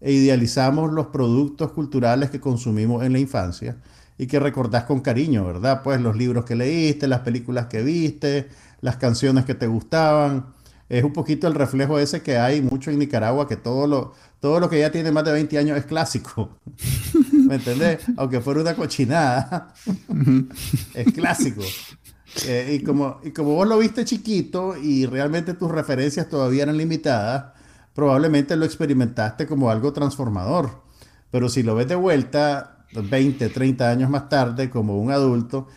e 0.00 0.12
idealizamos 0.12 0.92
los 0.92 1.06
productos 1.06 1.72
culturales 1.72 2.30
que 2.30 2.40
consumimos 2.40 3.02
en 3.02 3.12
la 3.12 3.18
infancia 3.18 3.76
y 4.18 4.26
que 4.26 4.38
recordás 4.38 4.84
con 4.84 5.00
cariño, 5.00 5.44
¿verdad? 5.46 5.82
Pues 5.82 6.00
los 6.00 6.16
libros 6.16 6.44
que 6.44 6.54
leíste, 6.54 7.08
las 7.08 7.20
películas 7.20 7.66
que 7.66 7.82
viste, 7.82 8.48
las 8.82 8.96
canciones 8.96 9.46
que 9.46 9.54
te 9.54 9.66
gustaban 9.66 10.46
es 10.90 11.04
un 11.04 11.12
poquito 11.12 11.46
el 11.46 11.54
reflejo 11.54 12.00
ese 12.00 12.20
que 12.20 12.36
hay 12.36 12.60
mucho 12.60 12.90
en 12.90 12.98
Nicaragua, 12.98 13.46
que 13.46 13.56
todo 13.56 13.86
lo, 13.86 14.12
todo 14.40 14.58
lo 14.58 14.68
que 14.68 14.80
ya 14.80 14.90
tiene 14.90 15.12
más 15.12 15.24
de 15.24 15.30
20 15.30 15.56
años 15.56 15.78
es 15.78 15.84
clásico. 15.84 16.58
¿Me 17.32 17.54
entendés? 17.54 18.00
Aunque 18.16 18.40
fuera 18.40 18.60
una 18.60 18.74
cochinada, 18.74 19.72
es 20.94 21.12
clásico. 21.12 21.62
Eh, 22.46 22.78
y, 22.80 22.84
como, 22.84 23.20
y 23.22 23.30
como 23.30 23.54
vos 23.54 23.68
lo 23.68 23.78
viste 23.78 24.04
chiquito 24.04 24.76
y 24.76 25.06
realmente 25.06 25.54
tus 25.54 25.70
referencias 25.70 26.28
todavía 26.28 26.64
eran 26.64 26.76
limitadas, 26.76 27.52
probablemente 27.94 28.56
lo 28.56 28.64
experimentaste 28.64 29.46
como 29.46 29.70
algo 29.70 29.92
transformador. 29.92 30.82
Pero 31.30 31.48
si 31.48 31.62
lo 31.62 31.76
ves 31.76 31.86
de 31.86 31.94
vuelta, 31.94 32.84
20, 32.92 33.48
30 33.48 33.88
años 33.88 34.10
más 34.10 34.28
tarde, 34.28 34.70
como 34.70 34.98
un 34.98 35.12
adulto, 35.12 35.68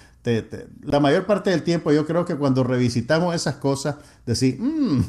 la 0.84 1.00
mayor 1.00 1.26
parte 1.26 1.50
del 1.50 1.64
tiempo 1.64 1.92
yo 1.92 2.06
creo 2.06 2.24
que 2.24 2.36
cuando 2.36 2.64
revisitamos 2.64 3.36
esas 3.36 3.56
cosas, 3.56 3.98
decir, 4.26 4.58
mm, 4.60 5.04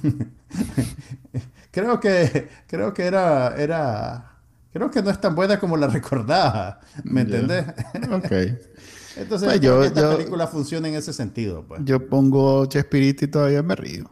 creo 1.71 2.01
que, 2.01 2.49
creo 2.67 2.93
que 2.93 3.05
era, 3.05 3.55
era, 3.57 4.33
creo 4.73 4.91
que 4.91 5.03
no 5.03 5.11
es 5.11 5.21
tan 5.21 5.35
buena 5.35 5.61
como 5.61 5.77
la 5.77 5.87
recordaba, 5.89 6.81
¿me 7.05 7.21
entendés? 7.23 7.67
Ok. 8.11 8.33
Entonces, 9.17 9.49
pues 9.49 9.61
yo, 9.61 9.85
esta 9.85 10.17
película 10.17 10.49
funciona 10.49 10.89
en 10.89 10.97
ese 10.97 11.13
sentido. 11.13 11.63
Pues. 11.63 11.83
Yo 11.85 12.09
pongo 12.09 12.67
Chespirito 12.67 13.25
y 13.25 13.29
todavía 13.29 13.63
me 13.63 13.77
río. 13.77 14.11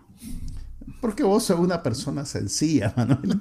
Porque 1.00 1.24
vos 1.24 1.42
sos 1.42 1.58
una 1.58 1.82
persona 1.82 2.24
sencilla, 2.24 2.94
Manuel. 2.96 3.40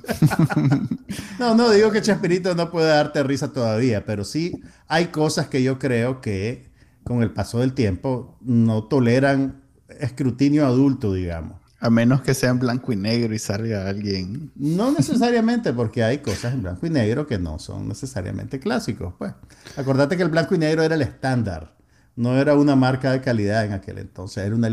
no, 1.37 1.53
no 1.53 1.69
digo 1.69 1.91
que 1.91 2.01
Chespirito 2.01 2.55
no 2.55 2.71
puede 2.71 2.87
darte 2.87 3.21
risa 3.21 3.53
todavía, 3.53 4.03
pero 4.03 4.23
sí 4.23 4.59
hay 4.87 5.07
cosas 5.07 5.49
que 5.49 5.61
yo 5.61 5.77
creo 5.77 6.19
que 6.19 6.70
con 7.03 7.23
el 7.23 7.31
paso 7.31 7.59
del 7.59 7.73
tiempo, 7.73 8.37
no 8.41 8.83
toleran 8.85 9.61
escrutinio 9.99 10.65
adulto, 10.65 11.13
digamos. 11.13 11.61
A 11.79 11.89
menos 11.89 12.21
que 12.21 12.35
sea 12.35 12.51
en 12.51 12.59
blanco 12.59 12.93
y 12.93 12.95
negro 12.95 13.33
y 13.33 13.39
salga 13.39 13.89
alguien. 13.89 14.51
No 14.55 14.91
necesariamente, 14.91 15.73
porque 15.73 16.03
hay 16.03 16.19
cosas 16.19 16.53
en 16.53 16.61
blanco 16.61 16.85
y 16.85 16.91
negro 16.91 17.25
que 17.25 17.39
no 17.39 17.57
son 17.57 17.87
necesariamente 17.87 18.59
clásicos. 18.59 19.15
Pues, 19.17 19.33
acordate 19.75 20.15
que 20.15 20.21
el 20.21 20.29
blanco 20.29 20.53
y 20.53 20.59
negro 20.59 20.83
era 20.83 20.93
el 20.93 21.01
estándar, 21.01 21.75
no 22.15 22.37
era 22.37 22.55
una 22.55 22.75
marca 22.75 23.11
de 23.11 23.21
calidad 23.21 23.65
en 23.65 23.73
aquel 23.73 23.97
entonces, 23.97 24.45
era, 24.45 24.55
una, 24.55 24.69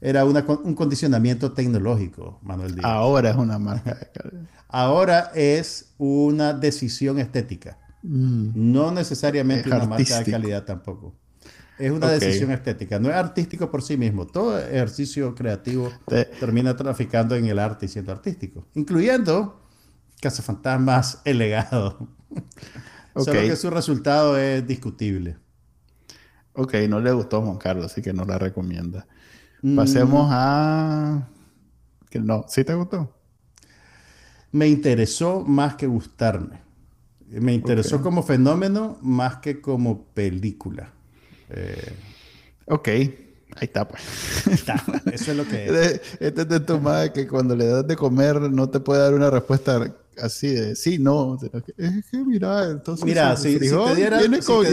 era 0.00 0.24
un 0.24 0.74
condicionamiento 0.74 1.52
tecnológico, 1.52 2.40
Manuel 2.42 2.74
Díaz. 2.74 2.86
Ahora 2.86 3.30
es 3.30 3.36
una 3.36 3.60
marca 3.60 3.94
de 3.94 4.10
calidad. 4.10 4.42
Ahora 4.68 5.30
es 5.36 5.94
una 5.96 6.54
decisión 6.54 7.20
estética, 7.20 7.78
mm. 8.02 8.50
no 8.54 8.90
necesariamente 8.90 9.70
una 9.70 9.86
marca 9.86 10.18
de 10.18 10.30
calidad 10.30 10.64
tampoco. 10.64 11.14
Es 11.78 11.92
una 11.92 12.08
decisión 12.08 12.50
estética, 12.50 12.98
no 12.98 13.08
es 13.08 13.14
artístico 13.14 13.70
por 13.70 13.82
sí 13.82 13.96
mismo. 13.96 14.26
Todo 14.26 14.58
ejercicio 14.58 15.34
creativo 15.34 15.92
termina 16.40 16.76
traficando 16.76 17.36
en 17.36 17.46
el 17.46 17.58
arte 17.58 17.86
y 17.86 17.88
siendo 17.88 18.12
artístico, 18.12 18.66
incluyendo 18.74 19.60
Cazafantasmas 20.20 21.20
el 21.24 21.38
legado. 21.38 22.08
Solo 23.14 23.40
que 23.40 23.56
su 23.56 23.70
resultado 23.70 24.36
es 24.36 24.66
discutible. 24.66 25.36
Ok, 26.52 26.74
no 26.88 27.00
le 27.00 27.12
gustó 27.12 27.38
a 27.38 27.42
Juan 27.42 27.56
Carlos, 27.56 27.86
así 27.86 28.02
que 28.02 28.12
no 28.12 28.24
la 28.24 28.38
recomienda. 28.38 29.06
Mm. 29.62 29.76
Pasemos 29.76 30.28
a... 30.30 31.28
Que 32.10 32.18
no, 32.18 32.44
¿sí 32.48 32.64
te 32.64 32.74
gustó? 32.74 33.14
Me 34.50 34.66
interesó 34.66 35.44
más 35.44 35.76
que 35.76 35.86
gustarme. 35.86 36.60
Me 37.28 37.52
interesó 37.52 38.00
como 38.02 38.22
fenómeno 38.22 38.98
más 39.02 39.36
que 39.36 39.60
como 39.60 40.06
película. 40.06 40.92
Eh, 41.50 41.92
ok, 42.66 42.88
ahí 42.88 43.18
está 43.60 43.86
pues. 43.86 44.02
Está, 44.46 44.82
eso 45.12 45.30
es 45.32 45.36
lo 45.36 45.46
que 45.46 45.66
es. 45.66 46.00
Este 46.20 46.42
es 46.42 46.48
de 46.48 46.60
tu 46.60 46.78
madre 46.80 47.12
que 47.12 47.26
cuando 47.26 47.56
le 47.56 47.66
das 47.66 47.86
de 47.86 47.96
comer 47.96 48.40
no 48.40 48.68
te 48.68 48.80
puede 48.80 49.00
dar 49.00 49.14
una 49.14 49.30
respuesta 49.30 49.94
así 50.22 50.48
de 50.48 50.76
sí, 50.76 50.98
no. 50.98 51.38
Es 51.76 52.06
que 52.10 52.18
mira, 52.18 52.70
entonces. 52.70 53.04
Mira, 53.04 53.36
si, 53.36 53.54
si, 53.54 53.58
te 53.58 53.94
diera, 53.94 54.18
viene 54.18 54.40
con, 54.40 54.66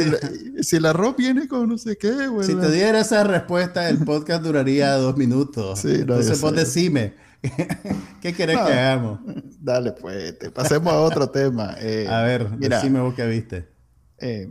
si, 0.62 0.76
el 0.76 0.86
arroz 0.86 1.16
viene 1.16 1.48
con 1.48 1.70
no 1.70 1.78
sé 1.78 1.98
qué, 1.98 2.28
bueno. 2.28 2.44
Si 2.44 2.56
te 2.56 2.72
diera 2.72 3.00
esa 3.00 3.24
respuesta, 3.24 3.90
el 3.90 4.00
podcast 4.00 4.44
duraría 4.44 4.94
dos 4.94 5.18
minutos. 5.18 5.80
Sí, 5.80 5.88
no, 5.88 5.94
entonces 5.94 6.42
vos 6.42 6.56
decime. 6.56 7.14
¿Qué 8.22 8.34
querés 8.34 8.58
que 8.58 8.74
hagamos? 8.74 9.20
Dale, 9.60 9.92
pues, 9.92 10.38
te 10.40 10.50
pasemos 10.50 10.92
a 10.92 11.00
otro 11.00 11.30
tema. 11.32 11.76
Eh, 11.80 12.08
a 12.10 12.22
ver, 12.24 12.50
mira, 12.58 12.78
decime 12.78 13.00
vos 13.00 13.14
qué 13.14 13.26
viste. 13.28 13.68
Eh, 14.18 14.50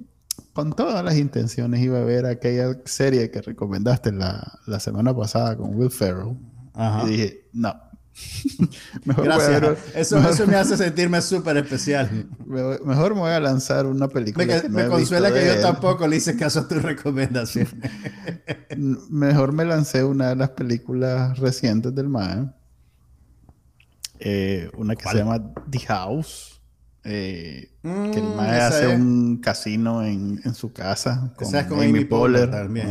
con 0.52 0.72
todas 0.72 1.04
las 1.04 1.16
intenciones 1.16 1.80
iba 1.80 1.98
a 1.98 2.04
ver 2.04 2.26
aquella 2.26 2.76
serie 2.84 3.30
que 3.30 3.42
recomendaste 3.42 4.12
la, 4.12 4.60
la 4.66 4.80
semana 4.80 5.14
pasada 5.16 5.56
con 5.56 5.74
Will 5.74 5.90
Ferrell. 5.90 6.36
Y 7.04 7.08
dije, 7.08 7.48
no, 7.52 7.74
Gracias. 9.04 9.78
eso, 9.94 10.18
eso 10.18 10.46
me 10.46 10.56
hace 10.56 10.76
sentirme 10.84 11.20
súper 11.20 11.56
especial. 11.56 12.28
Mejor 12.46 13.14
me 13.14 13.20
voy 13.20 13.32
a 13.32 13.40
lanzar 13.40 13.86
una 13.86 14.08
película. 14.08 14.62
Me, 14.68 14.86
consuela 14.86 15.32
que 15.32 15.46
yo 15.46 15.60
tampoco 15.60 16.06
le 16.06 16.16
hice 16.16 16.36
caso 16.36 16.60
a 16.60 16.68
tu 16.68 16.76
recomendación. 16.76 17.68
mejor 19.10 19.52
me 19.52 19.64
lancé 19.64 20.04
una 20.04 20.30
de 20.30 20.36
las 20.36 20.50
películas 20.50 21.38
recientes 21.38 21.94
del 21.94 22.08
MAE. 22.08 22.50
Eh, 24.20 24.70
una 24.76 24.94
que 24.94 25.08
se 25.08 25.16
llama 25.16 25.52
The 25.68 25.80
House. 25.80 26.53
Eh, 27.04 27.70
que 27.82 28.18
el 28.18 28.24
mm, 28.24 28.36
MAE 28.36 28.60
hace 28.60 28.88
un 28.88 29.36
casino 29.38 30.02
en, 30.02 30.40
en, 30.42 30.54
su 30.54 30.72
casa. 30.72 31.32
Con, 31.36 31.50
con 31.68 31.82
Amy, 31.82 32.06
Poehler, 32.06 32.50
también. 32.50 32.88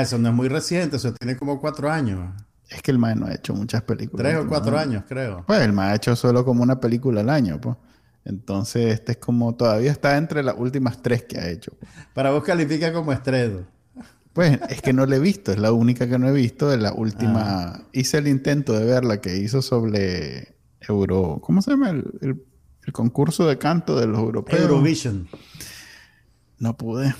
eso 0.00 0.18
no 0.18 0.28
es 0.28 0.34
muy 0.34 0.48
reciente, 0.48 0.96
eso 0.96 1.12
tiene 1.14 1.36
como 1.36 1.60
cuatro 1.60 1.90
años. 1.90 2.34
Es 2.68 2.82
que 2.82 2.90
el 2.90 2.98
Mae 2.98 3.14
no 3.14 3.26
ha 3.26 3.34
hecho 3.34 3.54
muchas 3.54 3.82
películas. 3.82 4.26
Tres 4.26 4.44
o 4.44 4.48
cuatro 4.48 4.76
años, 4.76 5.04
creo. 5.06 5.44
Pues 5.46 5.60
el 5.60 5.72
Mae 5.72 5.92
ha 5.92 5.94
hecho 5.94 6.16
solo 6.16 6.44
como 6.44 6.62
una 6.62 6.80
película 6.80 7.20
al 7.20 7.30
año, 7.30 7.60
pues. 7.60 7.76
Entonces, 8.24 8.94
este 8.94 9.12
es 9.12 9.18
como 9.18 9.54
todavía 9.54 9.92
está 9.92 10.16
entre 10.16 10.42
las 10.42 10.56
últimas 10.58 11.02
tres 11.02 11.24
que 11.24 11.38
ha 11.38 11.48
hecho. 11.48 11.72
Para 12.14 12.30
vos 12.30 12.42
califica 12.42 12.92
como 12.92 13.12
estreno. 13.12 13.66
Pues 14.32 14.58
es 14.68 14.82
que 14.82 14.92
no 14.92 15.06
la 15.06 15.16
he 15.16 15.20
visto, 15.20 15.52
es 15.52 15.58
la 15.58 15.70
única 15.70 16.08
que 16.08 16.18
no 16.18 16.28
he 16.28 16.32
visto. 16.32 16.72
Es 16.72 16.80
la 16.80 16.92
última. 16.92 17.42
Ah. 17.44 17.82
Hice 17.92 18.18
el 18.18 18.26
intento 18.26 18.72
de 18.72 18.84
ver 18.84 19.04
la 19.04 19.20
que 19.20 19.36
hizo 19.36 19.62
sobre 19.62 20.56
Euro. 20.80 21.38
¿Cómo 21.42 21.62
se 21.62 21.70
llama? 21.70 21.90
El, 21.90 22.42
concurso 22.92 23.46
de 23.46 23.58
canto 23.58 23.98
de 23.98 24.06
los 24.06 24.18
europeos. 24.18 24.60
Eurovision. 24.60 25.28
No 26.58 26.76
pude. 26.76 27.14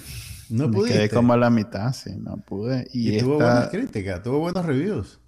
No 0.50 0.70
pude. 0.70 0.92
Quedé 0.92 1.10
como 1.10 1.32
a 1.32 1.36
la 1.36 1.50
mitad, 1.50 1.92
sí, 1.92 2.10
no 2.16 2.36
pude. 2.36 2.86
Y, 2.92 3.18
tuvo 3.18 3.36
buenas 3.36 3.68
críticas, 3.68 4.22
tuvo 4.22 4.38
buenos 4.38 4.64
reviews 4.64 5.20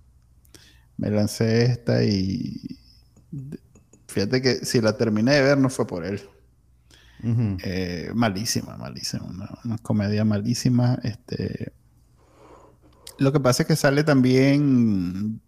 me 0.97 1.11
lancé 1.11 1.65
esta 1.65 2.05
y 2.05 2.79
fíjate 4.09 4.41
que 4.41 4.65
si 4.65 4.81
la 4.81 4.97
terminé 4.97 5.35
de 5.35 5.43
ver 5.43 5.59
no 5.59 5.69
fue 5.69 5.87
por 5.87 6.05
él. 6.05 6.21
Eh, 7.65 8.13
malísima, 8.15 8.77
malísima, 8.77 9.25
una, 9.65 9.79
comedia 9.79 10.25
malísima. 10.25 10.99
Este, 11.03 11.73
lo 13.19 13.33
que 13.33 13.41
pasa 13.41 13.63
es 13.63 13.67
que 13.67 13.75
sale 13.75 14.05
también 14.05 15.41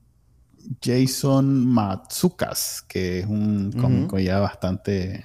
Jason 0.83 1.67
Matsukas, 1.67 2.85
que 2.87 3.21
es 3.21 3.27
un 3.27 3.73
cómico 3.73 4.19
ya 4.19 4.39
bastante 4.39 5.25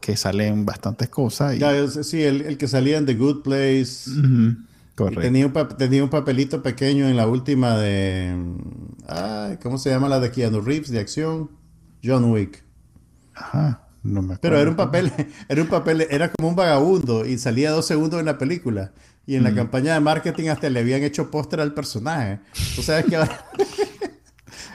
que 0.00 0.16
sale 0.16 0.46
en 0.46 0.64
bastantes 0.64 1.08
cosas. 1.08 1.56
sí, 2.02 2.22
el, 2.22 2.56
que 2.56 2.68
salía 2.68 2.98
en 2.98 3.06
The 3.06 3.14
Good 3.14 3.42
Place. 3.42 4.10
Tenía 5.20 5.46
un, 5.46 5.52
tenía 5.78 6.04
un 6.04 6.10
papelito 6.10 6.62
pequeño 6.62 7.08
en 7.08 7.16
la 7.16 7.26
última 7.26 7.76
de. 7.78 8.36
¿Cómo 9.62 9.78
se 9.78 9.90
llama 9.90 10.08
la 10.08 10.20
de 10.20 10.30
Keanu 10.30 10.60
Reeves 10.60 10.90
de 10.90 11.00
acción? 11.00 11.50
John 12.02 12.24
Wick. 12.30 12.64
Ajá. 13.34 13.86
No 14.02 14.22
me 14.22 14.38
Pero 14.38 14.58
era 14.58 14.70
un 14.70 14.76
papel, 14.76 15.12
era 15.48 15.60
un 15.60 15.68
papel, 15.68 16.06
era 16.10 16.30
como 16.32 16.48
un 16.48 16.56
vagabundo 16.56 17.26
y 17.26 17.36
salía 17.36 17.70
dos 17.70 17.86
segundos 17.86 18.18
en 18.18 18.26
la 18.26 18.38
película. 18.38 18.92
Y 19.26 19.36
en 19.36 19.44
la 19.44 19.54
campaña 19.54 19.94
de 19.94 20.00
marketing 20.00 20.48
hasta 20.48 20.68
le 20.70 20.80
habían 20.80 21.04
hecho 21.04 21.30
póster 21.30 21.60
al 21.60 21.72
personaje. 21.72 22.40
Tú 22.74 22.82
sabes 22.82 23.04
que 23.04 23.14
ahora 23.14 23.46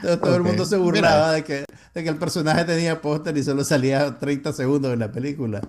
todo, 0.02 0.36
el 0.36 0.42
mundo 0.42 0.64
se 0.64 0.76
burlaba 0.76 1.32
de 1.32 1.44
que, 1.44 1.64
de 1.94 2.04
que 2.04 2.08
el 2.08 2.16
personaje 2.16 2.64
tenía 2.64 3.00
póster 3.00 3.36
y 3.36 3.42
solo 3.42 3.64
salía 3.64 4.18
30 4.18 4.52
segundos 4.52 4.92
en 4.92 5.00
la 5.00 5.10
película. 5.10 5.60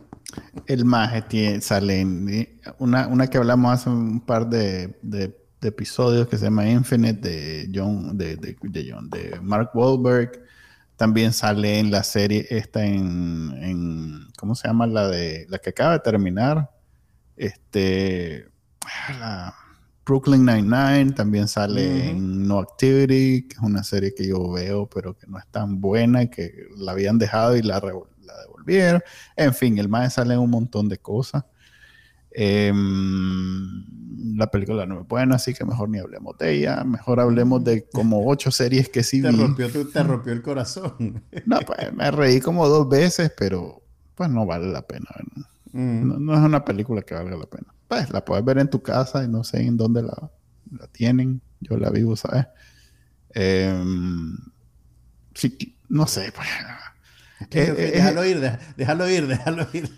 El 0.66 0.86
maje 0.86 1.22
tiene, 1.24 1.62
sale 1.62 2.02
en 2.02 2.50
una, 2.80 3.08
una 3.08 3.28
que 3.28 3.38
hablamos 3.38 3.74
hace 3.74 3.90
un 3.90 4.20
par 4.22 4.48
de, 4.48 4.98
de, 5.02 5.36
episodios 5.62 6.28
que 6.28 6.38
se 6.38 6.46
llama 6.46 6.70
Infinite 6.70 7.28
de 7.28 7.72
John, 7.74 8.18
de, 8.18 8.38
de, 8.38 8.88
John, 8.90 9.10
de 9.10 9.40
Mark 9.42 9.72
Wahlberg. 9.74 10.44
También 10.96 11.34
sale 11.34 11.80
en 11.80 11.92
la 11.92 12.04
serie 12.04 12.46
esta 12.50 12.86
en, 12.86 13.54
en, 13.62 14.28
¿cómo 14.38 14.56
se 14.56 14.68
llama? 14.68 14.88
La 14.88 15.08
de 15.10 15.46
la 15.50 15.60
que 15.60 15.72
acaba 15.72 15.94
de 15.94 16.00
terminar. 16.00 16.72
Este 17.36 18.48
la, 19.20 19.54
Brooklyn 20.08 20.46
Nine-Nine 20.46 21.12
también 21.12 21.50
sale 21.50 22.12
en 22.12 22.48
No 22.48 22.60
Activity, 22.60 23.46
que 23.46 23.56
es 23.56 23.62
una 23.62 23.84
serie 23.84 24.14
que 24.16 24.26
yo 24.26 24.50
veo, 24.50 24.88
pero 24.88 25.18
que 25.18 25.28
no 25.28 25.38
es 25.38 25.46
tan 25.48 25.82
buena 25.82 26.24
y 26.24 26.30
que 26.30 26.70
la 26.78 26.94
habían 26.94 27.20
dejado 27.20 27.58
y 27.58 27.62
la, 27.62 27.82
devolvieron. 27.82 29.02
En 29.36 29.54
fin, 29.54 29.78
el 29.78 29.90
más 29.90 30.14
sale 30.14 30.36
en 30.36 30.40
un 30.40 30.50
montón 30.50 30.88
de 30.88 30.98
cosas. 30.98 31.44
Em, 32.32 33.84
la 34.38 34.50
película 34.50 34.86
no 34.86 35.02
es 35.02 35.08
buena, 35.08 35.36
así 35.36 35.54
que 35.54 35.66
mejor 35.66 35.90
ni 35.90 36.00
hablemos 36.00 36.38
de 36.38 36.54
ella. 36.54 36.86
Mejor 36.86 37.20
hablemos 37.20 37.62
de 37.66 37.90
como 37.90 38.26
ocho 38.30 38.50
series 38.50 38.88
que 38.88 39.04
sí 39.04 39.22
te 39.22 39.32
Rompió, 39.32 39.68
te 39.70 40.04
rompió 40.04 40.32
el 40.32 40.42
corazón. 40.42 41.22
no, 41.46 41.60
pues 41.60 41.94
me 41.94 42.12
reí 42.12 42.40
como 42.40 42.70
dos 42.70 42.88
veces, 42.88 43.34
pero 43.38 43.82
pues 44.16 44.30
no 44.30 44.46
vale 44.46 44.72
la 44.72 44.84
pena. 44.84 45.10
no 45.74 46.34
es 46.34 46.40
una 46.40 46.64
película 46.64 47.02
que 47.02 47.14
valga 47.14 47.36
la 47.36 47.46
pena 47.46 47.77
pues 47.88 48.12
la 48.12 48.24
puedes 48.24 48.44
ver 48.44 48.58
en 48.58 48.70
tu 48.70 48.82
casa 48.82 49.24
y 49.24 49.28
no 49.28 49.44
sé 49.44 49.62
en 49.62 49.78
dónde 49.78 50.04
la, 50.04 50.32
tienen. 50.92 51.42
Yo 51.60 51.78
la 51.78 51.90
vivo, 51.90 52.16
¿sabes? 52.16 52.46
Em, 53.34 54.38
sí, 55.34 55.78
no 55.90 56.08
sé, 56.08 56.32
pues. 56.36 56.48
Eh, 57.52 57.74
eh, 57.78 57.92
déjalo 57.94 58.26
ir, 58.26 58.40
déjalo 58.76 59.10
ir, 59.10 59.28
déjalo 59.28 59.68
ir. 59.74 59.92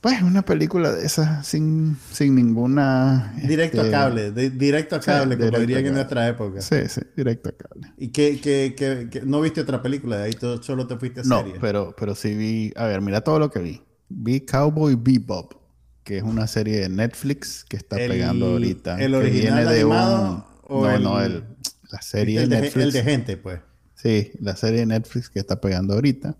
Pues 0.00 0.22
una 0.22 0.42
película 0.42 0.92
de 0.92 1.04
esas 1.04 1.46
sin, 1.46 1.96
sin 2.12 2.34
ninguna... 2.34 3.34
Directo 3.42 3.80
a 3.80 3.84
este, 3.84 3.90
cable, 3.90 4.30
directo 4.30 4.94
a 4.94 5.00
cable, 5.00 5.36
como 5.36 5.58
dirían 5.58 5.86
en 5.86 5.94
nuestra 5.94 6.28
época. 6.28 6.60
Sí, 6.60 6.76
sí, 6.88 7.00
directo 7.16 7.48
a 7.48 7.52
cable. 7.52 7.92
¿Y 7.98 8.08
qué, 8.08 8.38
qué, 8.40 8.76
qué, 8.76 9.22
no 9.22 9.40
viste 9.40 9.62
otra 9.62 9.82
película? 9.82 10.18
De 10.18 10.24
ahí 10.24 10.32
solo 10.60 10.86
te 10.86 10.96
fuiste 10.96 11.22
a 11.22 11.24
serie. 11.24 11.54
No, 11.54 11.60
pero, 11.60 11.96
pero 11.98 12.14
sí 12.14 12.34
vi... 12.36 12.72
A 12.76 12.84
ver, 12.84 13.00
mira 13.00 13.22
todo 13.22 13.38
lo 13.40 13.50
que 13.50 13.58
vi. 13.58 13.82
Vi 14.08 14.42
Cowboy 14.42 14.94
Bebop 14.94 15.65
que 16.06 16.18
es 16.18 16.22
una 16.22 16.46
serie 16.46 16.78
de 16.78 16.88
Netflix 16.88 17.64
que 17.68 17.76
está 17.76 17.96
pegando 17.96 18.46
ahorita. 18.46 18.96
¿El 19.02 19.16
original 19.16 19.68
de 19.68 19.80
animado 19.80 20.46
o 20.62 20.86
no, 20.86 20.98
no, 21.00 21.20
el, 21.20 21.42
la 21.90 22.00
serie 22.00 22.44
el 22.44 22.48
de, 22.48 22.60
Netflix. 22.60 22.86
El 22.86 22.92
de 22.92 23.02
gente, 23.02 23.36
pues. 23.36 23.58
Sí, 23.96 24.30
la 24.40 24.54
serie 24.54 24.80
de 24.80 24.86
Netflix 24.86 25.28
que 25.28 25.40
está 25.40 25.60
pegando 25.60 25.94
ahorita. 25.94 26.36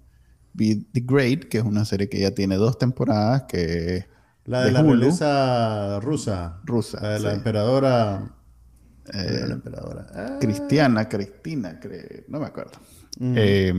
Vi 0.52 0.86
The 0.92 1.02
Great, 1.04 1.44
que 1.48 1.58
es 1.58 1.64
una 1.64 1.84
serie 1.84 2.08
que 2.08 2.20
ya 2.20 2.30
tiene 2.30 2.54
dos 2.54 2.78
temporadas, 2.78 3.42
que 3.48 4.06
La 4.44 4.62
de, 4.62 4.70
la 4.70 4.82
realeza 4.82 5.98
rusa. 5.98 6.60
Rusa. 6.64 7.00
La 7.02 7.08
de 7.10 7.20
la 7.20 7.32
emperadora... 7.34 8.36
Eh, 9.12 9.44
la 9.48 9.54
emperadora. 9.54 10.06
Ah. 10.14 10.38
Cristiana, 10.40 11.08
Cristina, 11.08 11.80
no 12.28 12.38
me 12.38 12.46
acuerdo. 12.46 12.78
Eh, 13.20 13.72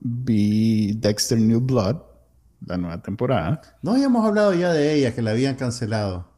vi 0.00 0.92
Dexter 0.92 1.38
New 1.38 1.60
Blood, 1.60 1.96
la 2.66 2.76
nueva 2.76 3.02
temporada. 3.02 3.60
No 3.82 3.92
habíamos 3.92 4.24
hablado 4.26 4.54
ya 4.54 4.72
de 4.72 4.94
ella, 4.94 5.14
que 5.14 5.22
la 5.22 5.32
habían 5.32 5.56
cancelado. 5.56 6.32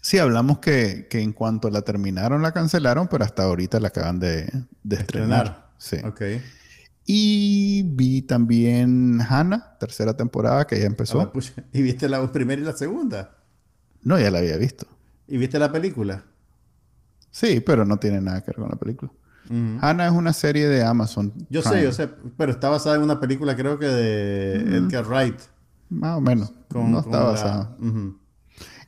Sí, 0.00 0.18
hablamos 0.18 0.58
que, 0.58 1.08
en 1.10 1.32
cuanto 1.32 1.68
la 1.70 1.82
terminaron, 1.82 2.42
la 2.42 2.52
cancelaron, 2.52 3.08
pero 3.08 3.24
hasta 3.24 3.44
ahorita 3.44 3.80
la 3.80 3.88
acaban 3.88 4.18
de, 4.18 4.50
estrenar. 4.88 5.70
Sí. 5.78 5.96
Ok. 6.04 6.22
Y 7.04 7.82
vi 7.82 8.22
también 8.22 9.20
Hannah, 9.20 9.76
tercera 9.78 10.16
temporada, 10.16 10.66
que 10.66 10.78
ya 10.78 10.86
empezó. 10.86 11.20
Ah, 11.20 11.32
¿Y 11.72 11.82
viste 11.82 12.08
la 12.08 12.30
primera 12.32 12.62
y 12.62 12.64
la 12.64 12.72
segunda? 12.72 13.36
No, 14.02 14.18
ya 14.18 14.30
la 14.30 14.38
había 14.38 14.56
visto. 14.56 14.86
¿Y 15.26 15.36
viste 15.36 15.58
la 15.58 15.70
película? 15.70 16.24
Sí, 17.30 17.60
pero 17.60 17.84
no 17.84 17.98
tiene 17.98 18.20
nada 18.20 18.40
que 18.40 18.52
ver 18.52 18.56
con 18.56 18.68
la 18.70 18.76
película. 18.76 19.12
Hannah 19.48 20.06
es 20.06 20.12
una 20.12 20.32
serie 20.32 20.68
de 20.68 20.84
Amazon. 20.84 21.32
Yo 21.48 21.62
sé, 21.62 21.82
yo 21.82 21.92
sé, 21.92 22.08
pero 22.36 22.52
está 22.52 22.68
basada 22.68 22.96
en 22.96 23.02
una 23.02 23.18
película, 23.18 23.56
creo 23.56 23.78
que 23.78 23.86
de 23.86 24.76
Edgar 24.76 25.06
Wright. 25.06 25.40
Más 25.88 26.18
o 26.18 26.20
menos. 26.20 26.52
no 26.72 27.00
está 27.00 27.24
basada. 27.24 27.76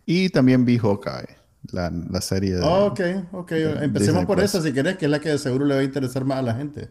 Y 0.06 0.28
también 0.30 0.64
vi 0.64 0.78
Hawkeye, 0.78 1.36
la, 1.72 1.90
la 1.90 2.20
serie 2.20 2.54
de. 2.54 2.62
ok, 2.62 3.00
ok. 3.32 3.52
Empecemos 3.82 4.24
por 4.24 4.40
esa 4.40 4.60
si 4.62 4.72
querés, 4.72 4.96
que 4.98 5.06
es 5.06 5.10
la 5.10 5.20
que 5.20 5.30
de 5.30 5.38
seguro 5.38 5.64
le 5.64 5.74
va 5.74 5.80
a 5.80 5.84
interesar 5.84 6.24
más 6.24 6.38
a 6.38 6.42
la 6.42 6.54
gente. 6.54 6.90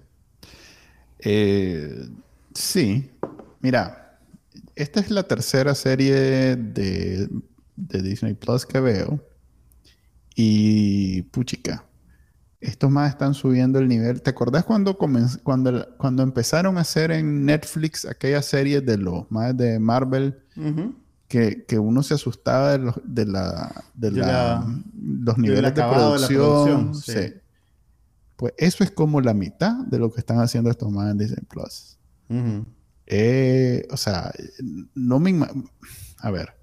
Eh, 1.20 2.10
sí. 2.54 3.12
Mira, 3.62 4.18
esta 4.76 5.00
es 5.00 5.12
la 5.12 5.24
tercera 5.24 5.76
serie 5.76 6.56
de, 6.56 7.30
de 7.76 8.02
Disney 8.02 8.34
Plus 8.34 8.66
que 8.66 8.80
veo. 8.80 9.20
Y 10.36 11.24
puchica, 11.24 11.84
estos 12.62 12.92
más 12.92 13.10
están 13.10 13.34
subiendo 13.34 13.80
el 13.80 13.88
nivel. 13.88 14.22
¿Te 14.22 14.30
acordás 14.30 14.64
cuando, 14.64 14.98
cuando, 14.98 15.88
cuando 15.98 16.24
empezaron 16.24 16.78
a 16.78 16.82
hacer 16.82 17.12
en 17.12 17.46
Netflix 17.46 18.06
aquella 18.06 18.42
serie 18.42 18.82
de 18.82 18.98
los 18.98 19.30
más 19.30 19.58
de 19.58 19.80
Marvel? 19.80 20.38
que, 21.28 21.80
uno 21.80 22.04
se 22.04 22.14
asustaba 22.14 22.74
de 22.74 22.78
los, 22.80 22.96
de 23.06 23.26
la, 23.26 23.86
de 23.94 24.12
los 24.12 25.38
niveles 25.38 25.74
de, 25.74 25.82
producción. 25.82 26.94
sí. 26.94 27.34
Pues 28.36 28.54
eso 28.58 28.84
es 28.84 28.92
como 28.92 29.22
la 29.22 29.36
mitad 29.36 29.86
de 29.86 30.00
lo 30.00 30.12
que 30.12 30.20
están 30.20 30.40
haciendo 30.40 30.72
estos 30.72 30.92
más 30.92 31.12
en 31.12 31.18
Disney 31.18 31.46
Plus. 31.48 31.98
Eh, 33.06 33.88
o 33.92 33.98
sea, 33.98 34.32
no 34.96 35.20
me... 35.20 35.48
A 36.18 36.32
ver. 36.32 36.54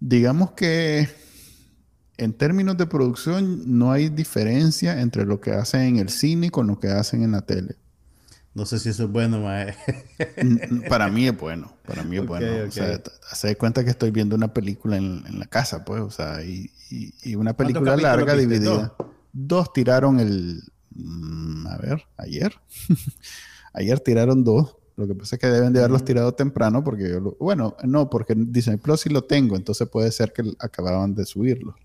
Digamos 0.00 0.52
que 0.52 1.08
en 2.18 2.32
términos 2.32 2.76
de 2.76 2.86
producción 2.86 3.78
no 3.78 3.92
hay 3.92 4.08
diferencia 4.08 5.00
entre 5.00 5.24
lo 5.24 5.40
que 5.40 5.52
hacen 5.52 5.82
en 5.82 5.96
el 5.98 6.08
cine 6.10 6.50
con 6.50 6.66
lo 6.66 6.78
que 6.78 6.88
hacen 6.88 7.22
en 7.22 7.32
la 7.32 7.42
tele. 7.42 7.76
No 8.54 8.66
sé 8.66 8.80
si 8.80 8.88
eso 8.88 9.04
es 9.04 9.10
bueno, 9.10 9.40
mae. 9.40 9.76
Para 10.88 11.08
mí 11.08 11.28
es 11.28 11.38
bueno. 11.38 11.72
Para 11.86 12.02
mí 12.02 12.16
es 12.16 12.26
bueno. 12.26 12.66
O 12.66 12.70
sea, 12.72 13.00
hace 13.30 13.56
cuenta 13.56 13.84
que 13.84 13.90
estoy 13.90 14.10
viendo 14.10 14.34
una 14.34 14.52
película 14.52 14.96
en, 14.96 15.38
la 15.38 15.46
casa, 15.46 15.84
pues. 15.84 16.00
O 16.00 16.10
sea, 16.10 16.42
y, 16.42 16.70
una 17.36 17.56
película 17.56 17.96
larga 17.96 18.34
dividida. 18.34 18.94
Dos? 19.32 19.72
tiraron 19.72 20.18
el. 20.18 20.60
Mm, 20.90 21.66
a 21.68 21.76
ver, 21.76 22.02
ayer. 22.16 22.52
ayer 23.74 24.00
tiraron 24.00 24.42
dos. 24.42 24.74
Lo 24.96 25.06
que 25.06 25.14
pasa 25.14 25.36
es 25.36 25.40
que 25.40 25.46
deben 25.46 25.72
de 25.72 25.78
haberlos 25.78 26.04
tirado 26.04 26.34
temprano 26.34 26.82
porque 26.82 27.16
bueno, 27.38 27.76
no, 27.84 28.10
porque 28.10 28.34
Disney 28.36 28.78
Plus 28.78 29.02
sí 29.02 29.08
lo 29.08 29.22
tengo, 29.22 29.54
entonces 29.54 29.88
puede 29.88 30.10
ser 30.10 30.32
que 30.32 30.42
acababan 30.58 31.14
de 31.14 31.24
subirlo. 31.24 31.76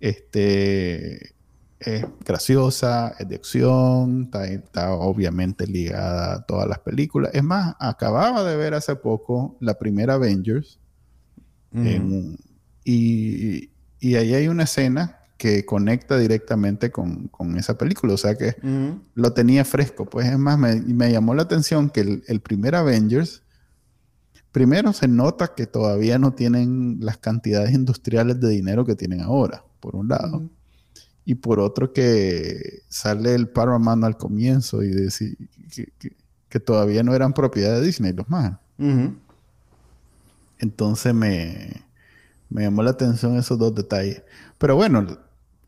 Este, 0.00 1.34
es 1.78 2.04
graciosa, 2.24 3.14
es 3.18 3.28
de 3.28 3.36
acción, 3.36 4.30
está, 4.48 4.92
obviamente 4.94 5.66
ligada 5.66 6.34
a 6.34 6.42
todas 6.46 6.68
las 6.68 6.78
películas. 6.80 7.30
Es 7.34 7.42
más, 7.42 7.74
acababa 7.78 8.44
de 8.44 8.56
ver 8.56 8.74
hace 8.74 8.96
poco 8.96 9.56
la 9.60 9.78
primera 9.78 10.14
Avengers 10.14 10.78
y, 12.84 13.70
ahí 14.14 14.34
hay 14.34 14.48
una 14.48 14.64
escena 14.64 15.20
que 15.36 15.66
conecta 15.66 16.16
directamente 16.16 16.90
con, 16.90 17.30
esa 17.56 17.76
película, 17.76 18.14
o 18.14 18.16
sea 18.16 18.36
que 18.36 18.56
lo 19.14 19.32
tenía 19.32 19.64
fresco. 19.64 20.06
Pues 20.06 20.26
es 20.26 20.38
más, 20.38 20.58
me, 20.58 20.76
me 20.80 21.12
llamó 21.12 21.34
la 21.34 21.42
atención 21.42 21.90
que 21.90 22.00
el, 22.00 22.22
el, 22.26 22.40
primer 22.40 22.74
Avengers, 22.74 23.42
primero 24.50 24.94
se 24.94 25.08
nota 25.08 25.54
que 25.54 25.66
todavía 25.66 26.18
no 26.18 26.32
tienen 26.32 26.98
las 27.00 27.18
cantidades 27.18 27.74
industriales 27.74 28.40
de 28.40 28.48
dinero 28.48 28.86
que 28.86 28.94
tienen 28.94 29.20
ahora, 29.20 29.62
por 29.86 29.94
un 29.94 30.08
lado 30.08 30.42
y 31.24 31.36
por 31.36 31.60
otro 31.60 31.92
que 31.92 32.82
sale 32.88 33.36
el 33.36 33.48
Paramount 33.48 34.02
al 34.02 34.16
comienzo 34.16 34.82
y 34.82 34.88
decir 34.88 35.36
que, 36.48 36.58
todavía 36.58 37.02
no 37.02 37.14
eran 37.14 37.34
propiedad 37.34 37.74
de 37.74 37.86
Disney 37.86 38.14
los 38.14 38.28
más. 38.30 38.58
Entonces 40.58 41.12
me, 41.12 41.84
me 42.48 42.62
llamó 42.62 42.82
la 42.82 42.90
atención 42.90 43.36
esos 43.36 43.58
dos 43.58 43.74
detalles. 43.74 44.22
Pero 44.56 44.74
bueno, 44.74 45.06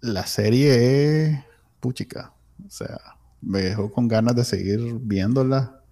la 0.01 0.27
serie 0.27 1.27
es 1.27 1.39
puchica. 1.79 2.33
O 2.67 2.71
sea, 2.71 2.99
me 3.43 3.61
dejó 3.61 3.93
con 3.93 4.09
ganas 4.09 4.35
de 4.35 4.45
seguir 4.45 4.81
viéndola. 5.01 5.83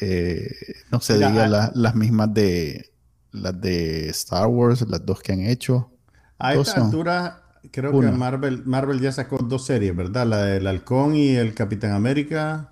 Eh, 0.00 0.48
no 0.92 1.00
se 1.00 1.14
diga 1.14 1.48
las 1.48 1.94
mismas 1.96 2.32
de 2.32 2.92
las 3.32 3.60
de 3.60 4.08
Star 4.10 4.46
Wars, 4.46 4.86
las 4.88 5.04
dos 5.04 5.20
que 5.20 5.32
han 5.32 5.40
hecho. 5.40 5.90
A 6.38 6.54
esta 6.54 6.84
altura 6.84 7.42
Creo 7.70 7.98
que 8.00 8.10
Marvel, 8.10 8.62
Marvel 8.64 9.00
ya 9.00 9.12
sacó 9.12 9.38
dos 9.38 9.66
series, 9.66 9.94
¿verdad? 9.94 10.26
La 10.26 10.44
del 10.44 10.66
Halcón 10.66 11.14
y 11.14 11.30
el 11.30 11.54
Capitán 11.54 11.92
América. 11.92 12.70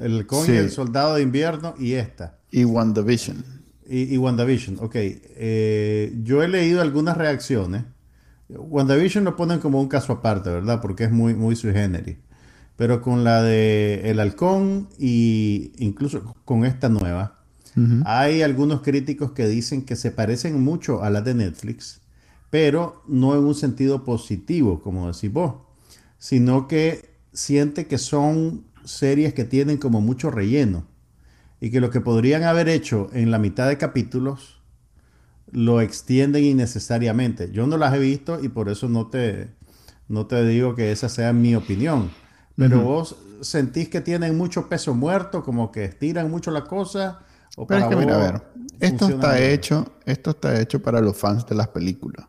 El 0.00 0.18
Halcón 0.18 0.46
y 0.52 0.56
el 0.56 0.70
Soldado 0.70 1.14
de 1.14 1.22
Invierno 1.22 1.74
y 1.78 1.94
esta. 1.94 2.38
Y 2.50 2.64
WandaVision. 2.64 3.44
Y, 3.88 4.14
y 4.14 4.18
WandaVision, 4.18 4.78
ok. 4.80 4.94
Eh, 4.94 6.18
yo 6.22 6.42
he 6.42 6.48
leído 6.48 6.80
algunas 6.80 7.16
reacciones. 7.16 7.84
WandaVision 8.48 9.24
lo 9.24 9.36
ponen 9.36 9.58
como 9.58 9.80
un 9.80 9.88
caso 9.88 10.12
aparte, 10.12 10.50
¿verdad? 10.50 10.80
Porque 10.80 11.04
es 11.04 11.10
muy, 11.10 11.34
muy 11.34 11.56
sui 11.56 11.72
generis. 11.72 12.16
Pero 12.76 13.02
con 13.02 13.24
la 13.24 13.42
de 13.42 14.10
El 14.10 14.20
Halcón 14.20 14.88
y 14.98 15.72
incluso 15.78 16.34
con 16.44 16.64
esta 16.64 16.88
nueva, 16.88 17.34
hay 18.04 18.42
algunos 18.42 18.82
críticos 18.82 19.32
que 19.32 19.46
dicen 19.46 19.82
que 19.82 19.94
se 19.94 20.10
parecen 20.10 20.60
mucho 20.60 21.04
a 21.04 21.10
las 21.10 21.24
de 21.24 21.34
Netflix 21.34 22.00
pero 22.50 23.02
no 23.06 23.34
en 23.34 23.44
un 23.44 23.54
sentido 23.54 24.04
positivo, 24.04 24.80
como 24.80 25.10
decís 25.12 25.32
vos, 25.32 25.54
sino 26.18 26.66
que 26.66 27.10
siente 27.32 27.86
que 27.86 27.98
son 27.98 28.64
series 28.84 29.34
que 29.34 29.44
tienen 29.44 29.76
como 29.76 30.00
mucho 30.00 30.30
relleno 30.30 30.86
y 31.60 31.70
que 31.70 31.80
lo 31.80 31.90
que 31.90 32.00
podrían 32.00 32.44
haber 32.44 32.68
hecho 32.68 33.10
en 33.12 33.30
la 33.30 33.38
mitad 33.38 33.68
de 33.68 33.76
capítulos 33.76 34.60
lo 35.50 35.80
extienden 35.80 36.44
innecesariamente. 36.44 37.50
Yo 37.52 37.66
no 37.66 37.76
las 37.76 37.94
he 37.94 37.98
visto 37.98 38.42
y 38.42 38.48
por 38.48 38.68
eso 38.68 38.88
no 38.88 39.08
te, 39.08 39.50
no 40.08 40.26
te 40.26 40.44
digo 40.46 40.74
que 40.74 40.92
esa 40.92 41.08
sea 41.08 41.32
mi 41.32 41.54
opinión. 41.54 42.10
Pero 42.56 42.82
vos 42.82 43.16
sentís 43.40 43.88
que 43.88 44.00
tienen 44.00 44.36
mucho 44.36 44.68
peso 44.68 44.92
muerto, 44.92 45.44
como 45.44 45.70
que 45.70 45.84
estiran 45.84 46.28
mucho 46.28 46.50
la 46.50 46.64
cosa. 46.64 47.20
O 47.56 47.68
Pero 47.68 47.80
es 47.82 47.86
que 47.86 47.96
mira, 47.96 48.16
a 48.16 48.32
ver, 48.32 48.42
esto 48.80 49.08
está 49.08 49.40
hecho, 49.40 49.92
esto 50.04 50.30
está 50.30 50.60
hecho 50.60 50.82
para 50.82 51.00
los 51.00 51.16
fans 51.16 51.46
de 51.46 51.54
las 51.54 51.68
películas 51.68 52.26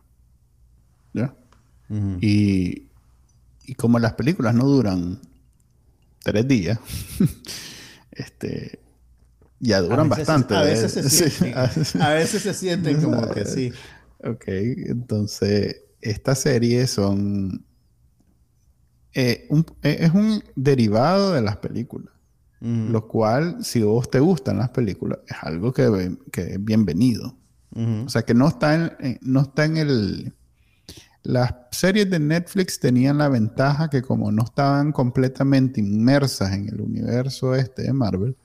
y, 2.20 2.86
como 3.76 3.98
las 3.98 4.14
películas 4.14 4.54
no 4.54 4.64
duran 4.64 5.20
tres 6.22 6.46
días, 6.46 6.78
este, 8.12 8.80
ya 9.58 9.80
duran 9.80 10.08
bastante. 10.08 10.54
A 10.54 10.62
veces, 10.62 10.92
se 10.92 11.30
sienten, 11.30 12.02
a 12.02 12.10
veces 12.10 12.42
se 12.42 12.54
sienten 12.54 13.00
como 13.00 13.28
que 13.34 13.44
sí. 13.44 13.72
Ok, 14.22 14.44
entonces 14.46 15.82
estas 16.00 16.40
series 16.40 16.90
son... 16.90 17.64
Eh, 19.12 19.48
eh, 19.82 19.96
es 20.00 20.12
un 20.12 20.42
derivado 20.54 21.32
de 21.32 21.42
las 21.42 21.56
películas. 21.56 22.14
Lo 22.62 23.08
cual, 23.08 23.64
si 23.64 23.80
vos 23.80 24.10
te 24.10 24.20
gustan 24.20 24.58
las 24.58 24.68
películas, 24.68 25.20
es 25.26 25.36
algo 25.40 25.72
que, 25.72 26.18
que 26.30 26.42
es 26.42 26.62
bienvenido. 26.62 27.34
O 27.74 28.08
sea, 28.10 28.22
que 28.22 28.34
no 28.34 28.48
está 28.48 28.74
en, 28.74 29.18
no 29.22 29.40
está 29.40 29.64
en 29.64 29.78
el 29.78 30.34
las 31.22 31.54
series 31.70 32.10
de 32.10 32.18
Netflix 32.18 32.80
tenían 32.80 33.18
la 33.18 33.28
ventaja 33.28 33.90
que 33.90 34.02
como 34.02 34.32
no 34.32 34.44
estaban 34.44 34.92
completamente 34.92 35.80
inmersas 35.80 36.52
en 36.52 36.68
el 36.68 36.80
universo 36.80 37.54
este 37.54 37.82
de 37.82 37.92
Marvel, 37.92 38.36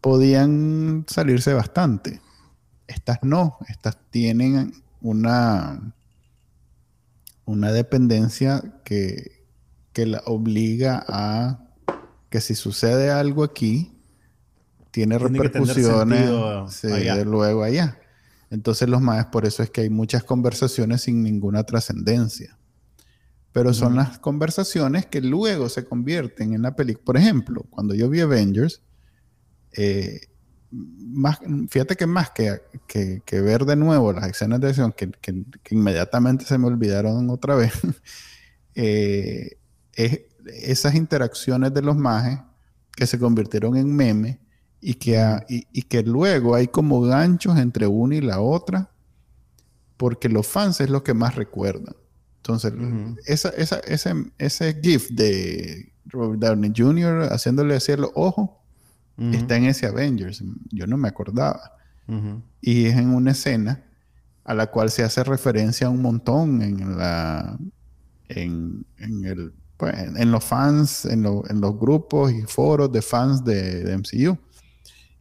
podían 0.00 1.04
salirse 1.08 1.54
bastante. 1.54 2.20
Estas 2.86 3.18
no, 3.22 3.58
estas 3.68 3.98
tienen 4.10 4.72
una, 5.00 5.94
una 7.44 7.72
dependencia 7.72 8.62
que, 8.84 9.44
que 9.92 10.06
la 10.06 10.22
obliga 10.26 11.04
a 11.08 11.64
que 12.30 12.40
si 12.40 12.54
sucede 12.54 13.10
algo 13.10 13.42
aquí, 13.42 13.98
tiene, 14.90 15.18
repercusiones 15.18 16.28
de 16.82 17.24
luego 17.24 17.62
allá. 17.62 17.98
Entonces 18.50 18.88
los 18.88 19.00
más, 19.00 19.26
por 19.26 19.46
eso 19.46 19.62
es 19.62 19.70
que 19.70 19.82
hay 19.82 19.90
muchas 19.90 20.24
conversaciones 20.24 21.02
sin 21.02 21.22
ninguna 21.22 21.64
trascendencia. 21.64 22.58
Pero 23.52 23.74
son 23.74 23.96
las 23.96 24.18
conversaciones 24.18 25.06
que 25.06 25.20
luego 25.20 25.68
se 25.68 25.84
convierten 25.84 26.54
en 26.54 26.62
la 26.62 26.76
película. 26.76 27.04
Por 27.04 27.16
ejemplo, 27.16 27.66
cuando 27.70 27.94
yo 27.94 28.08
vi 28.08 28.20
Avengers, 28.20 28.82
eh, 29.72 30.20
más, 30.70 31.40
fíjate 31.68 31.96
que 31.96 32.06
más 32.06 32.30
que, 32.30 32.60
que, 32.86 33.40
ver 33.40 33.64
de 33.64 33.74
nuevo 33.74 34.12
las 34.12 34.28
escenas 34.28 34.60
de 34.60 34.68
acción 34.68 34.92
que, 34.92 35.10
que, 35.10 35.44
inmediatamente 35.70 36.44
se 36.44 36.58
me 36.58 36.66
olvidaron 36.66 37.30
otra 37.30 37.54
vez, 37.54 37.72
eh, 38.74 39.58
es 39.94 40.20
esas 40.46 40.94
interacciones 40.94 41.74
de 41.74 41.82
los 41.82 41.96
mages 41.96 42.40
que 42.92 43.06
se 43.06 43.18
convirtieron 43.18 43.76
en 43.76 43.94
memes 43.94 44.38
y 44.80 44.94
que, 44.94 45.40
y, 45.48 45.82
que 45.82 46.02
luego 46.02 46.54
hay 46.54 46.68
como 46.68 47.00
ganchos 47.00 47.58
entre 47.58 47.86
una 47.86 48.14
y 48.14 48.20
la 48.20 48.40
otra, 48.40 48.90
porque 49.96 50.28
los 50.28 50.46
fans 50.46 50.80
es 50.80 50.90
lo 50.90 51.02
que 51.02 51.14
más 51.14 51.34
recuerdan. 51.34 51.94
Entonces, 52.36 52.72
esa, 53.26 53.50
esa, 53.50 53.78
ese, 53.80 54.14
ese 54.38 54.80
GIF 54.80 55.10
de 55.10 55.92
Robert 56.06 56.40
Downey 56.40 56.72
Jr. 56.74 57.28
haciéndole 57.32 57.74
así 57.74 57.94
los 57.96 58.10
ojos 58.14 58.50
está 59.32 59.56
en 59.56 59.64
ese 59.64 59.86
Avengers. 59.86 60.42
Yo 60.70 60.86
no 60.86 60.96
me 60.96 61.08
acordaba. 61.08 61.72
Y 62.60 62.86
es 62.86 62.96
en 62.96 63.10
una 63.10 63.32
escena 63.32 63.84
a 64.44 64.54
la 64.54 64.68
cual 64.68 64.90
se 64.90 65.02
hace 65.02 65.24
referencia 65.24 65.90
un 65.90 66.00
montón 66.00 66.62
en 66.62 66.96
la 66.96 67.58
en, 68.28 68.86
en 68.96 69.24
el 69.24 69.52
pues, 69.76 69.94
en 69.94 70.30
los 70.30 70.42
fans, 70.42 71.04
en, 71.04 71.26
en, 71.26 71.60
los 71.60 71.78
grupos 71.78 72.32
y 72.32 72.42
foros 72.42 72.90
de 72.90 73.02
fans 73.02 73.44
de, 73.44 73.84
de 73.84 73.98
MCU 73.98 74.38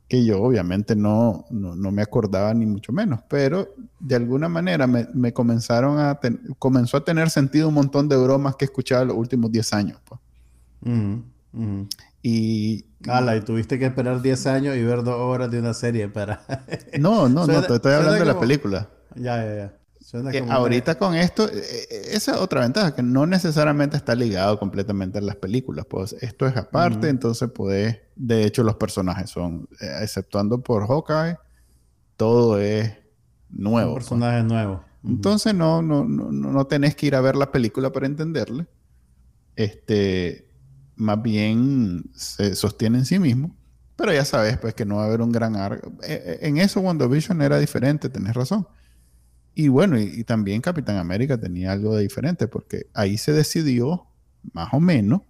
que 0.08 0.24
yo 0.24 0.42
obviamente 0.42 0.96
no, 0.96 1.46
no, 1.50 1.92
me 1.92 2.02
acordaba 2.02 2.54
ni 2.54 2.66
mucho 2.66 2.94
menos, 2.94 3.20
pero 3.28 3.76
de 4.00 4.16
alguna 4.16 4.48
manera 4.48 4.88
me, 4.88 5.08
me 5.14 5.34
comenzaron 5.34 6.00
a 6.00 6.20
comenzó 6.58 6.98
a 6.98 7.04
tener 7.04 7.30
sentido 7.30 7.68
un 7.68 7.74
montón 7.74 8.08
de 8.08 8.16
bromas 8.16 8.56
que 8.56 8.66
he 8.66 8.68
escuchado 8.68 9.06
los 9.06 9.18
últimos 9.18 9.52
10 9.52 9.74
años. 9.74 10.02
Pues. 10.06 10.22
Y... 12.22 12.86
Ala, 13.08 13.36
y 13.36 13.42
tuviste 13.42 13.78
que 13.78 13.86
esperar 13.86 14.22
10 14.22 14.48
años 14.48 14.76
y 14.76 14.84
ver 14.84 15.04
dos 15.04 15.16
horas 15.16 15.52
de 15.52 15.60
una 15.60 15.74
serie 15.74 16.08
para... 16.08 16.42
no, 17.00 17.28
no, 17.28 17.46
no, 17.48 17.62
te 17.64 17.76
estoy 17.76 17.94
hablando 17.94 18.20
de 18.20 18.26
la 18.26 18.40
película. 18.40 18.90
Ya, 19.16 19.44
ya, 19.44 19.56
ya. 19.56 19.77
Eh, 20.14 20.46
ahorita 20.50 20.98
con 20.98 21.16
esto, 21.16 21.50
eh, 21.50 21.62
eh, 21.92 22.02
esa 22.12 22.36
es 22.36 22.38
otra 22.38 22.62
ventaja, 22.62 22.96
que 22.96 23.04
no 23.04 23.26
necesariamente 23.26 23.98
está 23.98 24.16
ligado 24.16 24.58
completamente 24.58 25.18
a 25.18 25.22
las 25.22 25.36
películas. 25.36 25.86
Pues 25.86 26.16
esto 26.22 26.48
es 26.48 26.56
aparte, 26.56 27.10
entonces 27.10 27.50
puedes, 27.52 28.00
de 28.16 28.46
hecho 28.46 28.64
los 28.64 28.76
personajes 28.76 29.30
son, 29.30 29.68
exceptuando 30.02 30.62
por 30.62 30.88
Hawkeye, 30.88 31.38
todo 32.16 32.58
es 32.58 32.94
nuevo. 33.50 33.94
Pues. 33.94 34.06
personaje 34.06 34.44
nuevo. 34.44 34.84
Entonces 35.04 35.54
no, 35.54 35.82
no, 35.82 36.06
no, 36.06 36.32
no 36.32 36.68
tenés 36.68 36.96
que 36.96 37.08
ir 37.08 37.16
a 37.16 37.22
ver 37.22 37.36
la 37.36 37.52
película 37.52 37.92
para 37.92 38.06
entenderle. 38.06 38.66
Este, 39.56 40.50
más 40.96 41.22
bien 41.22 42.10
se 42.14 42.56
sostiene 42.56 43.00
en 43.00 43.06
sí 43.06 43.20
mismo. 43.20 43.56
Pero 43.98 44.14
ya 44.14 44.26
sabes, 44.26 44.58
pues, 44.58 44.74
que 44.76 44.86
no 44.86 44.98
va 44.98 45.04
a 45.04 45.06
haber 45.08 45.22
un 45.22 45.32
gran 45.32 45.56
arco. 45.56 45.92
En 46.04 46.58
eso 46.58 46.82
WandaVision 46.82 47.42
era 47.42 47.58
diferente, 47.58 48.10
tenés 48.10 48.36
razón. 48.36 48.68
Y 49.60 49.70
bueno, 49.70 50.00
y, 50.00 50.24
también 50.24 50.62
Capitán 50.62 50.98
América 50.98 51.40
tenía 51.40 51.72
algo 51.72 51.96
de 51.96 52.04
diferente, 52.04 52.48
porque 52.48 52.92
ahí 52.94 53.18
se 53.18 53.32
decidió, 53.32 54.06
más 54.54 54.72
o 54.72 54.80
menos, 54.80 55.22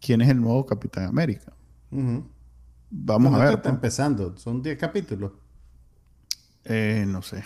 quién 0.00 0.22
es 0.22 0.30
el 0.30 0.40
nuevo 0.40 0.64
Capitán 0.64 1.04
América. 1.04 1.52
Vamos 2.88 3.34
a 3.34 3.38
ver. 3.38 3.48
Está 3.48 3.62
pues. 3.64 3.74
empezando, 3.74 4.34
son 4.38 4.62
10 4.62 4.78
capítulos. 4.78 5.32
Eh, 6.64 7.04
no 7.06 7.20
sé. 7.20 7.44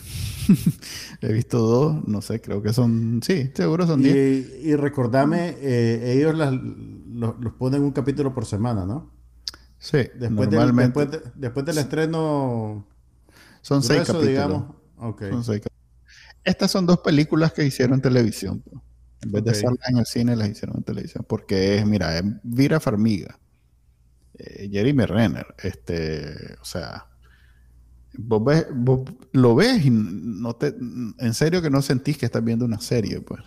He 1.23 1.33
visto 1.33 1.59
dos, 1.59 2.07
no 2.07 2.23
sé, 2.23 2.41
creo 2.41 2.63
que 2.63 2.73
son, 2.73 3.21
sí, 3.25 3.51
seguro 3.53 3.85
son 3.85 4.01
10. 4.01 4.15
Y, 4.15 4.69
y, 4.69 4.77
recordame, 4.77 5.57
eh, 5.59 6.19
ellos 6.19 6.37
los, 6.37 7.53
ponen 7.55 7.83
un 7.83 7.91
capítulo 7.91 8.33
por 8.33 8.47
semana, 8.47 8.87
¿no? 8.87 9.11
Sí, 9.81 9.99
después 10.15 10.49
normalmente. 10.53 11.21
después, 11.35 11.67
del 11.67 11.79
estreno. 11.79 12.87
Son 13.61 13.83
seis 13.83 14.03
capítulos. 14.03 14.29
Digamos. 14.29 14.77
Okay. 14.99 15.31
Son 15.31 15.43
seis 15.43 15.59
capítulos. 15.63 15.76
Estas 16.47 16.71
son 16.71 16.87
dos 16.87 17.01
películas 17.01 17.53
que 17.53 17.67
hicieron 17.67 18.01
televisión. 18.01 18.63
En 19.21 19.33
vez 19.33 19.43
de 19.43 19.51
hacerlas 19.51 19.89
en 19.89 19.99
el 19.99 20.07
cine, 20.07 20.37
las 20.37 20.49
hicieron 20.49 20.77
en 20.77 20.85
televisión. 20.85 21.27
Porque 21.29 21.77
es, 21.77 21.85
mira, 21.85 22.17
es 22.17 22.25
Vira 22.45 22.79
Farmiga, 22.79 23.41
eh, 24.39 24.69
Jeremy 24.71 25.07
Renner, 25.07 25.47
este, 25.61 26.55
o 26.61 26.65
sea, 26.65 27.09
vos, 28.17 28.45
ves, 28.45 28.67
lo 29.33 29.57
ves 29.57 29.85
y 29.85 29.91
no 29.91 30.55
te, 30.55 30.73
en 31.19 31.35
serio 31.35 31.61
que 31.61 31.71
no 31.71 31.83
sentís 31.83 32.17
que 32.17 32.27
estás 32.27 32.45
viendo 32.45 32.65
una 32.65 32.81
serie, 32.81 33.21
pues. 33.21 33.41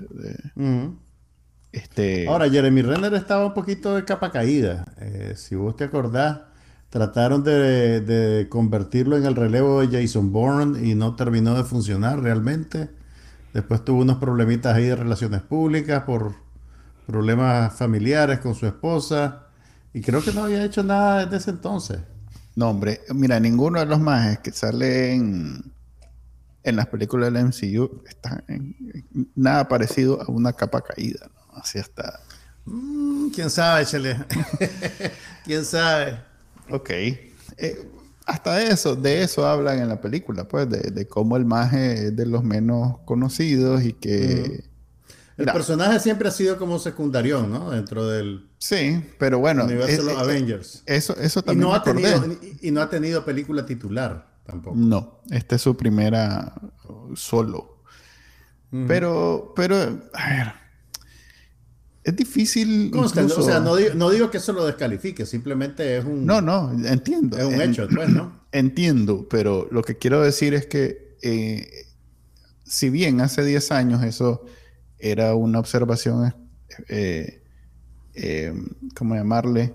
este... 1.72 2.28
Ahora, 2.28 2.50
Jeremy 2.50 2.82
Renner 2.82 3.14
estaba 3.14 3.45
un 3.45 3.54
poquito 3.54 3.95
de 3.95 4.04
capa 4.04 4.30
caída. 4.30 4.93
Eh, 5.00 5.36
si 5.38 5.56
vos 5.56 5.78
te 5.78 5.86
acordás, 5.86 6.41
Trataron 6.90 7.44
de, 7.44 8.48
convertirlo 8.50 9.16
en 9.16 9.26
el 9.26 9.36
relevo 9.36 9.82
de 9.82 10.02
Jason 10.02 10.32
Bourne 10.32 10.88
y 10.88 10.96
no 10.96 11.16
terminó 11.16 11.56
de 11.56 11.64
funcionar 11.64 12.22
realmente. 12.22 12.90
Después 13.54 13.86
tuvo 13.86 14.02
unos 14.02 14.18
problemitas 14.18 14.76
ahí 14.76 14.86
de 14.86 14.96
relaciones 14.96 15.42
públicas 15.42 16.04
por 16.04 16.34
problemas 17.06 17.74
familiares 17.74 18.40
con 18.40 18.56
su 18.56 18.66
esposa. 18.66 19.48
Y 19.94 20.02
creo 20.02 20.24
que 20.24 20.34
no 20.34 20.44
había 20.44 20.64
hecho 20.64 20.84
nada 20.84 21.26
desde 21.26 21.38
ese 21.38 21.52
entonces. 21.52 22.00
No, 22.56 22.70
hombre, 22.70 23.02
mira, 23.14 23.40
ninguno 23.40 23.80
de 23.80 23.86
los 23.86 24.00
más 24.00 24.40
que 24.40 24.52
salen 24.52 25.72
en 26.64 26.76
las 26.76 26.88
películas 26.88 27.32
del 27.32 27.46
MCU 27.46 28.04
está 28.08 28.44
en, 28.48 28.76
nada 29.36 29.68
parecido 29.68 30.22
a 30.22 30.32
una 30.32 30.54
capa 30.54 30.82
caída. 30.82 31.28
¿no? 31.28 31.60
Así 31.62 31.78
está. 31.78 32.20
Mm, 32.66 33.30
¿Quién 33.30 33.50
sabe, 33.52 33.86
Chele? 33.86 34.18
¿Quién 35.46 35.64
sabe? 35.66 36.28
Ok. 36.72 36.89
Eh, 36.89 37.89
hasta 38.26 38.61
eso, 38.61 38.95
de 38.95 39.24
eso 39.24 39.47
hablan 39.47 39.80
en 39.80 39.89
la 39.89 39.99
película, 39.99 40.47
pues, 40.47 40.70
de, 40.70 41.07
cómo 41.07 41.36
el 41.36 41.45
maje 41.45 42.07
es 42.07 42.15
de 42.15 42.26
los 42.26 42.43
menos 42.43 42.99
conocidos 43.05 43.84
y 43.84 43.93
que... 43.93 44.65
El 45.38 45.45
personaje 45.45 45.99
siempre 45.99 46.28
ha 46.28 46.32
sido 46.32 46.57
como 46.57 46.80
secundario, 46.80 47.47
¿no? 47.47 47.72
Dentro 47.72 48.05
del... 48.07 48.49
Sí, 48.57 49.03
pero 49.17 49.39
bueno... 49.39 49.63
Universo 49.63 50.03
de 50.03 50.13
los 50.13 50.22
Avengers. 50.22 50.84
Eso, 50.86 51.15
eso 51.17 51.41
también... 51.41 51.67
Y 51.67 51.70
no, 51.70 51.74
ha 51.74 51.82
tenido, 51.82 52.38
y 52.61 52.72
no 52.72 52.82
ha 52.82 52.89
tenido 52.89 53.26
película 53.26 53.65
titular 53.65 54.28
tampoco. 54.45 54.76
No, 54.76 55.22
esta 55.32 55.55
es 55.55 55.61
su 55.61 55.76
primera 55.76 56.53
solo. 57.15 57.80
Pero, 58.88 59.53
pero, 59.55 59.76
a 60.13 60.30
ver, 60.30 60.53
es 62.04 62.16
difícil. 62.16 62.91
O 62.95 63.08
sea, 63.08 63.60
no 63.60 63.76
digo, 64.10 64.32
que 64.32 64.38
eso 64.38 64.54
lo 64.54 64.66
descalifique, 64.66 65.26
simplemente 65.26 65.97
es 65.97 66.06
un. 66.06 66.26
No, 66.26 66.41
no, 66.41 66.72
entiendo. 66.72 67.38
Es 67.38 67.45
un 67.45 67.62
hecho, 67.62 67.88
pues, 67.93 68.10
¿no? 68.10 68.39
Entiendo, 68.52 69.28
pero 69.30 69.68
lo 69.70 69.84
que 69.84 69.97
quiero 69.97 70.22
decir 70.22 70.56
es 70.56 70.66
que, 70.66 71.16
eh, 71.22 71.86
si 72.64 72.89
bien 72.89 73.22
hace 73.22 73.43
10 73.43 73.72
años 73.72 74.04
eso 74.04 74.43
era 74.97 75.36
una 75.36 75.60
observación, 75.60 76.34
eh, 76.88 77.43
eh, 78.16 78.54
¿cómo 78.95 79.16
llamarle? 79.16 79.74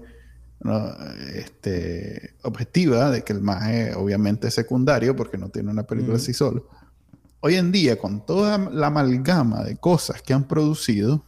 este, 1.34 2.36
objetiva 2.42 3.10
de 3.10 3.22
que 3.22 3.34
el 3.34 3.42
maje 3.42 3.94
obviamente 3.94 4.48
es 4.48 4.54
secundario 4.54 5.14
porque 5.14 5.36
no 5.36 5.50
tiene 5.50 5.70
una 5.70 5.82
película 5.82 6.16
así 6.16 6.32
solo. 6.32 6.70
Hoy 7.40 7.56
en 7.56 7.70
día, 7.70 7.98
con 7.98 8.24
toda 8.24 8.56
la 8.56 8.86
amalgama 8.86 9.62
de 9.62 9.76
cosas 9.76 10.22
que 10.22 10.32
han 10.32 10.44
producido, 10.44 11.22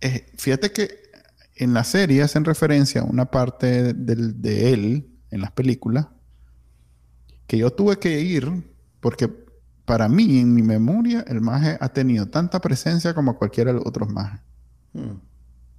eh, 0.00 0.26
fíjate 0.36 0.72
que 0.72 1.06
en 1.54 1.74
la 1.74 1.84
serie 1.84 2.22
hacen 2.22 2.44
referencia 2.44 3.00
a 3.00 3.04
una 3.04 3.26
parte 3.30 3.94
de 3.94 4.72
él 4.72 5.08
en 5.30 5.40
las 5.40 5.52
películas 5.52 6.06
que 7.46 7.58
yo 7.58 7.70
tuve 7.70 7.98
que 7.98 8.20
ir 8.20 8.50
porque 9.00 9.28
para 9.86 10.08
mí, 10.08 10.40
en 10.40 10.52
mi 10.52 10.62
memoria, 10.62 11.24
el 11.28 11.40
maje 11.40 11.78
ha 11.80 11.88
tenido 11.88 12.26
tanta 12.26 12.60
presencia 12.60 13.14
como 13.14 13.38
cualquiera 13.38 13.72
de 13.72 13.78
los 13.78 13.86
otros 13.86 14.10
majes. 14.10 14.40
Hmm. 14.92 15.20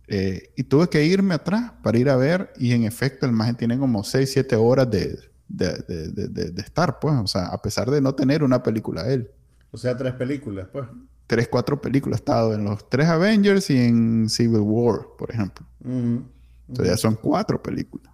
Eh, 0.07 0.53
y 0.55 0.63
tuve 0.63 0.87
que 0.87 1.03
irme 1.03 1.33
atrás 1.33 1.73
para 1.83 1.97
ir 1.97 2.09
a 2.09 2.15
ver 2.15 2.53
y 2.57 2.71
en 2.71 2.85
efecto 2.85 3.25
el 3.25 3.33
maje 3.33 3.53
tiene 3.55 3.77
como 3.77 4.05
6, 4.05 4.31
7 4.31 4.55
horas 4.55 4.89
de, 4.89 5.19
de, 5.49 6.53
estar, 6.57 6.99
pues, 6.99 7.15
o 7.15 7.27
sea, 7.27 7.47
a 7.47 7.61
pesar 7.61 7.91
de 7.91 7.99
no 7.99 8.15
tener 8.15 8.43
una 8.43 8.63
película 8.63 9.05
él. 9.09 9.29
O 9.71 9.77
sea, 9.77 9.97
tres 9.97 10.13
películas, 10.13 10.69
pues 10.71 10.87
tres, 11.27 11.47
cuatro 11.47 11.79
películas. 11.79 12.19
Ha 12.19 12.21
estado 12.21 12.53
en 12.53 12.63
los 12.63 12.89
tres 12.89 13.07
Avengers 13.07 13.69
y 13.69 13.77
en 13.77 14.29
Civil 14.29 14.61
War, 14.61 15.07
por 15.17 15.31
ejemplo. 15.31 15.65
Entonces 15.83 16.95
ya 16.95 16.97
son 16.97 17.15
cuatro 17.15 17.61
películas. 17.61 18.11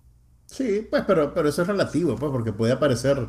Sí, 0.48 0.86
pues, 0.90 1.04
pero, 1.08 1.34
pero 1.34 1.50
eso 1.50 1.62
es 1.62 1.68
relativo, 1.68 2.16
pues, 2.16 2.32
porque 2.32 2.54
puede 2.54 2.74
aparecer 2.74 3.28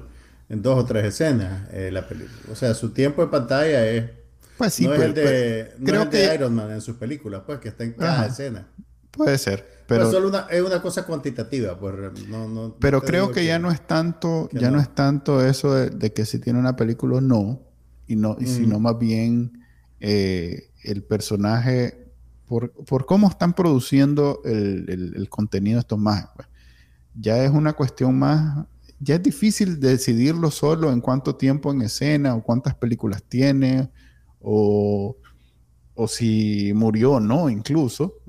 en 0.48 0.62
dos 0.62 0.78
o 0.78 0.84
tres 0.84 1.04
escenas 1.06 1.68
eh, 1.72 1.90
la 1.90 2.06
película. 2.06 2.52
O 2.52 2.54
sea, 2.54 2.74
su 2.74 2.90
tiempo 2.90 3.22
de 3.22 3.28
pantalla 3.28 3.86
es. 3.86 4.10
Pues 4.58 4.74
sí, 4.74 4.86
no 4.86 4.94
es 4.94 5.00
el 5.00 5.14
de, 5.14 5.74
creo 5.84 6.08
que... 6.10 6.32
Iron 6.34 6.54
Man 6.54 6.70
en 6.70 6.80
sus 6.80 6.96
películas, 6.96 7.42
pues, 7.44 7.58
que 7.58 7.68
está 7.68 7.84
en 7.84 7.94
cada 7.94 8.26
escena. 8.26 8.68
Puede 9.10 9.38
ser. 9.38 9.74
Pero 9.86 10.10
solo 10.10 10.28
una, 10.28 10.46
es 10.50 10.62
una 10.62 10.80
cosa 10.80 11.04
cuantitativa, 11.04 11.78
pues 11.78 11.94
no, 12.28 12.48
no, 12.48 12.76
Pero 12.78 13.02
creo 13.02 13.32
que, 13.32 13.44
ya 13.44 13.58
no 13.58 13.70
es 13.70 13.86
tanto, 13.86 14.48
ya 14.52 14.70
no. 14.70 14.80
es 14.80 14.94
tanto 14.94 15.44
eso 15.44 15.74
de, 15.74 16.12
que 16.12 16.24
si 16.24 16.38
tiene 16.38 16.58
una 16.58 16.76
película 16.76 17.16
o 17.16 17.20
no, 17.20 17.60
y 18.06 18.16
no, 18.16 18.36
y 18.38 18.46
sino 18.46 18.78
más 18.78 18.98
bien 18.98 19.63
eh, 20.00 20.70
el 20.82 21.02
personaje, 21.02 22.08
por, 22.46 23.06
cómo 23.06 23.28
están 23.28 23.54
produciendo 23.54 24.40
el, 24.44 25.26
contenido 25.28 25.76
de 25.76 25.80
estos 25.80 25.98
más. 25.98 26.28
Pues. 26.34 26.48
Ya 27.14 27.42
es 27.44 27.50
una 27.50 27.72
cuestión 27.72 28.18
más, 28.18 28.66
ya 29.00 29.16
es 29.16 29.22
difícil 29.22 29.80
decidirlo 29.80 30.50
solo 30.50 30.92
en 30.92 31.00
cuánto 31.00 31.36
tiempo 31.36 31.72
en 31.72 31.82
escena 31.82 32.34
o 32.34 32.42
cuántas 32.42 32.74
películas 32.74 33.22
tiene 33.22 33.90
o, 34.40 35.16
si 36.06 36.72
murió 36.74 37.12
o 37.12 37.20
no 37.20 37.48
incluso. 37.48 38.20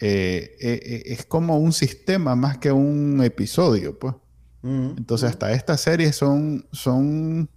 Eh, 0.00 0.56
eh, 0.60 1.02
es 1.06 1.24
como 1.24 1.58
un 1.58 1.72
sistema 1.72 2.34
más 2.36 2.58
que 2.58 2.70
un 2.70 3.22
episodio, 3.22 3.98
pues. 3.98 4.14
Entonces, 4.64 5.28
hasta 5.28 5.52
estas 5.52 5.82
series 5.82 6.16
son, 6.16 6.66
son, 6.72 7.50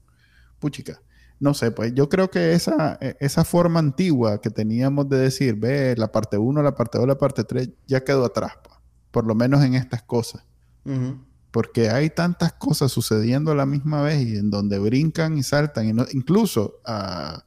puchica, 0.59 1.01
no 1.39 1.53
sé, 1.53 1.71
pues 1.71 1.93
yo 1.93 2.09
creo 2.09 2.29
que 2.29 2.53
esa, 2.53 2.97
e, 3.01 3.15
esa 3.19 3.43
forma 3.43 3.79
antigua 3.79 4.41
que 4.41 4.49
teníamos 4.49 5.07
de 5.09 5.17
decir, 5.17 5.55
ve, 5.55 5.95
la 5.97 6.11
parte 6.11 6.37
1, 6.37 6.63
la 6.63 6.75
parte 6.75 6.97
2, 6.97 7.07
la 7.07 7.17
parte 7.17 7.43
3, 7.43 7.69
ya 7.87 8.03
quedó 8.03 8.25
atrás, 8.25 8.53
pues, 8.63 8.75
por 9.11 9.25
lo 9.25 9.35
menos 9.35 9.63
en 9.63 9.75
estas 9.75 10.03
cosas. 10.03 10.43
porque 11.51 11.89
hay 11.89 12.09
tantas 12.09 12.53
cosas 12.53 12.91
sucediendo 12.91 13.51
a 13.51 13.55
la 13.55 13.65
misma 13.65 14.01
vez 14.01 14.21
y 14.21 14.37
en 14.37 14.49
donde 14.49 14.79
brincan 14.79 15.37
y 15.37 15.43
saltan. 15.43 15.87
Y 15.87 15.93
no, 15.93 16.05
incluso 16.11 16.81
uh, 16.87 17.39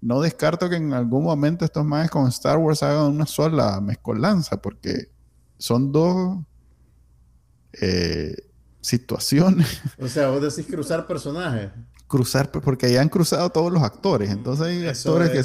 no 0.00 0.20
descarto 0.20 0.68
que 0.68 0.76
en 0.76 0.92
algún 0.92 1.24
momento 1.24 1.64
estos 1.64 1.84
más 1.84 2.10
con 2.10 2.28
Star 2.28 2.58
Wars 2.58 2.82
hagan 2.82 3.12
una 3.12 3.26
sola 3.26 3.80
mezcolanza, 3.80 4.60
porque 4.60 5.08
son 5.58 5.90
dos 5.90 6.38
eh, 7.80 8.36
situaciones. 8.80 9.80
O 10.00 10.08
sea, 10.08 10.28
vos 10.28 10.42
decís 10.42 10.70
cruzar 10.70 11.06
personajes. 11.06 11.70
Cruzar, 12.08 12.50
porque 12.50 12.92
ya 12.92 13.00
han 13.00 13.08
cruzado 13.08 13.50
todos 13.50 13.72
los 13.72 13.82
actores. 13.82 14.30
Entonces 14.30 14.66
hay 14.66 14.86
actores 14.86 15.30
que 15.30 15.42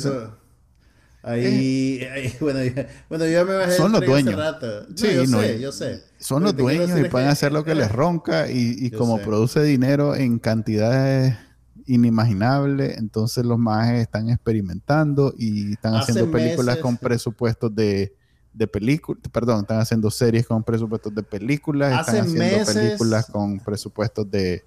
Ahí, 1.23 1.99
eh, 2.01 2.35
bueno, 2.41 2.59
bueno, 3.07 3.27
yo 3.27 3.45
me 3.45 3.53
bajé 3.53 3.73
son 3.73 3.91
los 3.91 4.03
dueños. 4.03 4.55
sí, 4.95 5.13
yo 5.13 5.25
sé, 5.25 5.59
yo 5.59 5.71
sé. 5.71 6.03
Son 6.19 6.43
los 6.43 6.55
dueños 6.55 6.99
y 6.99 7.03
pueden 7.09 7.29
hacer 7.29 7.51
lo 7.51 7.63
que 7.63 7.75
les 7.75 7.91
ronca 7.91 8.49
y, 8.49 8.75
y 8.79 8.89
como 8.89 9.19
produce 9.19 9.61
dinero 9.61 10.15
en 10.15 10.39
cantidades 10.39 11.37
inimaginables, 11.85 12.97
entonces 12.97 13.45
los 13.45 13.59
mages 13.59 14.01
están 14.01 14.29
experimentando 14.29 15.33
y 15.37 15.73
están 15.73 15.95
haciendo 15.95 16.31
películas 16.31 16.77
con 16.77 16.97
presupuestos 16.97 17.73
de, 17.75 18.13
de 18.53 18.67
películas, 18.67 19.21
perdón, 19.31 19.61
están 19.61 19.79
haciendo 19.79 20.09
series 20.09 20.47
con 20.47 20.63
presupuestos 20.63 21.13
de 21.13 21.23
películas, 21.23 21.99
están 21.99 22.25
haciendo 22.25 22.65
películas 22.65 23.25
con 23.27 23.59
presupuestos 23.59 24.29
de, 24.29 24.63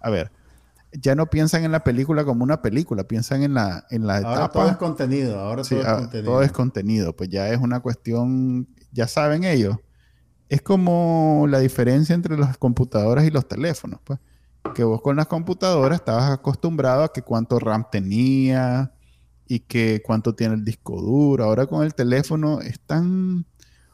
a 0.00 0.10
ver, 0.10 0.30
ya 1.00 1.14
no 1.14 1.26
piensan 1.26 1.64
en 1.64 1.72
la 1.72 1.82
película 1.82 2.24
como 2.24 2.44
una 2.44 2.62
película, 2.62 3.04
piensan 3.04 3.42
en 3.42 3.54
la, 3.54 3.86
en 3.90 4.06
la 4.06 4.18
ahora 4.18 4.48
Todo 4.48 4.68
es 4.68 4.76
contenido, 4.76 5.38
ahora 5.40 5.62
todo 5.62 5.80
es 5.80 5.86
ah, 5.86 5.96
contenido. 5.96 6.32
Todo 6.32 6.42
es 6.42 6.52
contenido, 6.52 7.16
pues 7.16 7.30
ya 7.30 7.48
es 7.48 7.58
una 7.58 7.80
cuestión, 7.80 8.68
ya 8.92 9.08
saben 9.08 9.44
ellos. 9.44 9.76
Es 10.48 10.62
como 10.62 11.46
la 11.48 11.58
diferencia 11.58 12.14
entre 12.14 12.38
las 12.38 12.58
computadoras 12.58 13.24
y 13.24 13.30
los 13.30 13.48
teléfonos, 13.48 14.00
pues. 14.04 14.20
Que 14.74 14.84
vos 14.84 15.02
con 15.02 15.16
las 15.16 15.26
computadoras 15.26 15.98
estabas 15.98 16.30
acostumbrado 16.30 17.04
a 17.04 17.12
que 17.12 17.22
cuánto 17.22 17.58
RAM 17.58 17.86
tenía 17.90 18.92
y 19.46 19.60
que 19.60 20.00
cuánto 20.04 20.34
tiene 20.34 20.54
el 20.54 20.64
disco 20.64 21.00
duro. 21.00 21.44
Ahora 21.44 21.66
con 21.66 21.84
el 21.84 21.94
teléfono 21.94 22.60
están, 22.60 23.46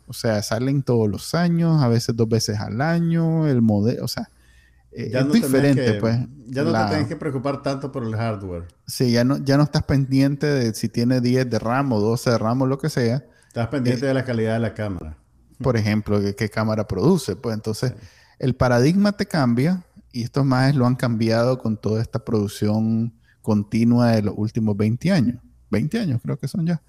o 0.06 0.12
sea, 0.12 0.42
salen 0.42 0.82
todos 0.82 1.08
los 1.08 1.34
años, 1.34 1.82
a 1.82 1.88
veces 1.88 2.14
dos 2.14 2.28
veces 2.28 2.60
al 2.60 2.80
año, 2.80 3.48
el 3.48 3.62
modelo, 3.62 4.04
o 4.04 4.08
sea, 4.08 4.30
ya 4.92 5.20
es 5.20 5.26
no 5.26 5.32
diferente, 5.32 5.94
pues. 5.94 6.18
Ya 6.46 6.64
no 6.64 6.72
te 6.72 6.88
tienes 6.88 7.06
que 7.06 7.16
preocupar 7.16 7.62
tanto 7.62 7.92
por 7.92 8.02
el 8.02 8.16
hardware. 8.16 8.66
Sí, 8.86 9.12
ya 9.12 9.22
no, 9.22 9.38
ya 9.38 9.56
no 9.56 9.62
estás 9.62 9.84
pendiente 9.84 10.46
de 10.46 10.74
si 10.74 10.88
tiene 10.88 11.20
10 11.20 11.48
de 11.48 11.58
RAM 11.60 11.92
o 11.92 12.00
12 12.00 12.30
de 12.30 12.38
RAM 12.38 12.62
o 12.62 12.66
lo 12.66 12.78
que 12.78 12.90
sea. 12.90 13.24
Estás 13.46 13.68
pendiente 13.68 14.04
eh, 14.04 14.08
de 14.08 14.14
la 14.14 14.24
calidad 14.24 14.54
de 14.54 14.58
la 14.58 14.74
cámara. 14.74 15.16
Por 15.62 15.76
ejemplo, 15.76 16.20
qué, 16.36 16.48
cámara 16.48 16.88
produce. 16.88 17.36
Pues 17.36 17.54
entonces, 17.54 17.94
el 18.38 18.56
paradigma 18.56 19.12
te 19.12 19.26
cambia 19.26 19.84
y 20.10 20.24
estos 20.24 20.44
más 20.44 20.74
lo 20.74 20.86
han 20.86 20.96
cambiado 20.96 21.58
con 21.58 21.76
toda 21.76 22.02
esta 22.02 22.24
producción 22.24 23.14
continua 23.42 24.12
de 24.12 24.22
los 24.22 24.34
últimos 24.36 24.76
20 24.76 25.12
años. 25.12 25.40
20 25.70 26.00
años 26.00 26.20
creo 26.22 26.36
que 26.36 26.48
son 26.48 26.66
ya. 26.66 26.82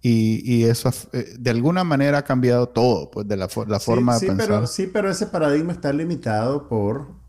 Y, 0.00 0.42
y, 0.44 0.64
eso 0.64 0.90
eh, 1.12 1.34
de 1.38 1.50
alguna 1.50 1.82
manera 1.82 2.18
ha 2.18 2.22
cambiado 2.22 2.68
todo, 2.68 3.10
pues 3.10 3.26
de 3.26 3.38
la, 3.38 3.48
la 3.66 3.80
forma 3.80 4.18
de 4.18 4.26
pensar. 4.26 4.46
Pero, 4.46 4.66
sí, 4.66 4.86
pero 4.92 5.10
ese 5.10 5.26
paradigma 5.26 5.72
está 5.72 5.94
limitado 5.94 6.68
por 6.68 7.23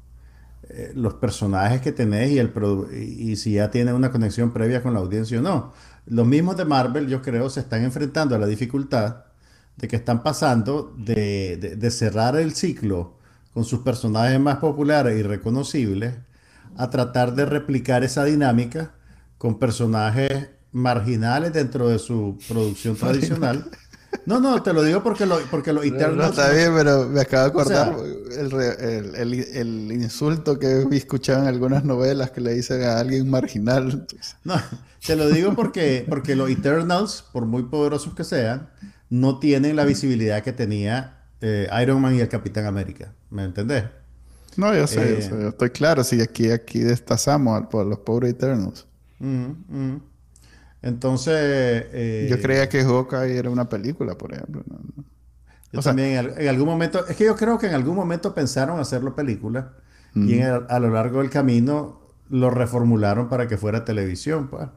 eh, 0.69 0.91
los 0.95 1.15
personajes 1.15 1.81
que 1.81 1.91
tenés 1.91 2.31
y, 2.31 2.39
el 2.39 2.51
y 2.91 3.35
si 3.35 3.53
ya 3.53 3.69
tiene 3.69 3.93
una 3.93 4.11
conexión 4.11 4.51
previa 4.51 4.81
con 4.81 4.93
la 4.93 4.99
audiencia 4.99 5.39
o 5.39 5.41
no. 5.41 5.73
Los 6.07 6.25
mismos 6.25 6.57
de 6.57 6.65
Marvel, 6.65 7.07
yo 7.07 7.21
creo, 7.21 7.49
se 7.49 7.59
están 7.59 7.83
enfrentando 7.83 8.35
a 8.35 8.39
la 8.39 8.47
dificultad 8.47 9.25
de 9.77 9.87
que 9.87 9.95
están 9.95 10.23
pasando 10.23 10.93
de, 10.97 11.57
de, 11.57 11.91
cerrar 11.91 12.35
el 12.35 12.55
ciclo 12.55 13.17
con 13.53 13.63
sus 13.63 13.79
personajes 13.81 14.39
más 14.39 14.57
populares 14.57 15.19
y 15.19 15.23
reconocibles 15.23 16.15
a 16.77 16.89
tratar 16.89 17.35
de 17.35 17.45
replicar 17.45 18.03
esa 18.03 18.23
dinámica 18.23 18.93
con 19.37 19.59
personajes 19.59 20.49
marginales 20.71 21.53
dentro 21.53 21.89
de 21.89 21.99
su 21.99 22.37
producción 22.47 22.95
tradicional 22.95 23.69
no, 24.25 24.39
no, 24.39 24.61
te 24.61 24.73
lo 24.73 24.83
digo 24.83 25.03
porque 25.03 25.25
lo, 25.25 25.39
porque 25.51 25.73
lo 25.73 25.83
internos... 25.83 26.17
No, 26.17 26.25
está 26.25 26.51
bien, 26.51 26.73
pero 26.75 27.07
me 27.07 27.21
acabo 27.21 27.43
de 27.43 27.49
acordar 27.49 27.95
el, 28.37 29.91
insulto 29.91 30.59
que 30.59 30.67
he 30.67 30.95
escuchado 30.95 31.43
en 31.43 31.47
algunas 31.47 31.83
novelas 31.83 32.31
que 32.31 32.41
le 32.41 32.53
dicen 32.53 32.83
a 32.83 32.99
alguien 32.99 33.29
marginal. 33.29 34.07
No, 34.43 34.55
te 35.05 35.15
lo 35.15 35.29
digo 35.29 35.53
porque, 35.55 36.05
porque 36.07 36.35
los 36.35 36.49
Eternals, 36.49 37.23
por 37.31 37.45
muy 37.45 37.63
poderosos 37.63 38.13
que 38.13 38.23
sean, 38.23 38.69
no 39.09 39.39
tienen 39.39 39.75
la 39.75 39.85
visibilidad 39.85 40.43
que 40.43 40.53
tenía 40.53 41.23
eh, 41.41 41.67
Iron 41.81 42.01
Man 42.01 42.15
y 42.15 42.21
el 42.21 42.29
Capitán 42.29 42.65
América. 42.65 43.13
¿Me 43.29 43.43
entendés? 43.43 43.83
No, 44.57 44.73
yo 44.73 44.87
sé, 44.87 45.27
yo 45.29 45.37
eh, 45.37 45.47
estoy 45.49 45.69
claro. 45.69 46.03
Si 46.03 46.21
aquí, 46.21 46.49
aquí 46.49 46.79
destazamos 46.79 47.67
por 47.67 47.85
los 47.85 47.99
pobres 47.99 48.31
Eternals. 48.31 48.85
Mm, 49.19 49.51
mm. 49.67 50.01
Entonces... 50.85 51.33
Eh, 51.93 52.27
yo 52.29 52.39
creía 52.39 52.69
que 52.69 52.83
Hawkeye 52.83 53.37
era 53.37 53.49
una 53.49 53.67
película, 53.67 54.15
por 54.15 54.33
ejemplo. 54.33 54.63
Yo 55.71 55.81
también 55.81 56.31
en, 56.37 56.47
algún 56.47 56.67
momento... 56.67 57.05
Es 57.07 57.17
que 57.17 57.25
yo 57.25 57.35
creo 57.35 57.57
que 57.57 57.65
en 57.65 57.73
algún 57.73 57.95
momento 57.95 58.35
pensaron 58.35 58.79
hacerlo 58.79 59.15
película 59.15 59.73
y 60.13 60.39
a 60.41 60.79
lo 60.79 60.91
largo 60.91 61.19
del 61.19 61.29
camino 61.29 61.99
lo 62.29 62.49
reformularon 62.49 63.27
para 63.27 63.47
que 63.47 63.57
fuera 63.57 63.83
televisión, 63.83 64.47
pues. 64.47 64.67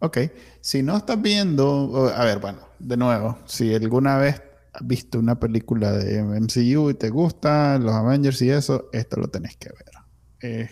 Ok. 0.00 0.18
Si 0.62 0.82
no 0.82 0.96
estás 0.96 1.20
viendo... 1.20 2.10
A 2.16 2.24
ver, 2.24 2.38
bueno, 2.38 2.60
de 2.78 2.96
nuevo, 2.96 3.38
si 3.44 3.74
alguna 3.74 4.16
vez 4.16 4.42
has 4.72 4.86
visto 4.86 5.18
una 5.18 5.38
película 5.38 5.92
de 5.92 6.22
MCU 6.22 6.88
y 6.88 6.94
te 6.94 7.10
gusta, 7.10 7.78
los 7.78 7.92
Avengers 7.92 8.40
y 8.40 8.50
eso, 8.50 8.88
esto 8.94 9.20
lo 9.20 9.28
tenés 9.28 9.58
que 9.58 9.68
ver. 10.40 10.70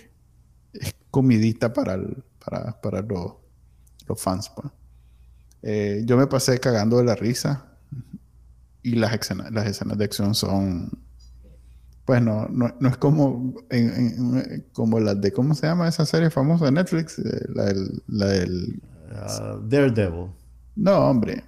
es 0.73 0.97
comidita 1.11 1.75
para, 1.75 1.99
para, 2.43 2.81
para 2.81 3.03
los 3.03 3.46
los 4.07 4.21
fans. 4.21 4.51
Pues. 4.55 4.73
Eh, 5.63 6.03
yo 6.05 6.17
me 6.17 6.27
pasé 6.27 6.59
cagando 6.59 6.99
de 6.99 7.05
la 7.05 7.15
risa 7.15 7.67
y 8.83 8.95
las 8.95 9.13
escenas, 9.13 9.51
las 9.51 9.67
escenas 9.67 9.99
de 9.99 10.05
acción 10.05 10.35
son, 10.35 10.91
pues 12.05 12.23
no, 12.23 12.47
no, 12.49 12.89
es 12.89 12.97
como, 12.99 13.55
como 14.73 15.01
las 15.01 15.21
de, 15.21 15.33
¿cómo 15.33 15.55
se 15.55 15.67
llama 15.67 15.89
esa 15.89 16.07
serie 16.07 16.31
famosa 16.31 16.67
de 16.67 16.73
Netflix? 16.73 17.19
Eh, 17.19 17.47
la 17.49 17.65
del... 17.65 18.03
La 18.17 18.27
del 18.27 18.81
uh, 19.11 19.69
Daredevil. 19.69 20.31
No, 20.77 20.99
hombre. 20.99 21.43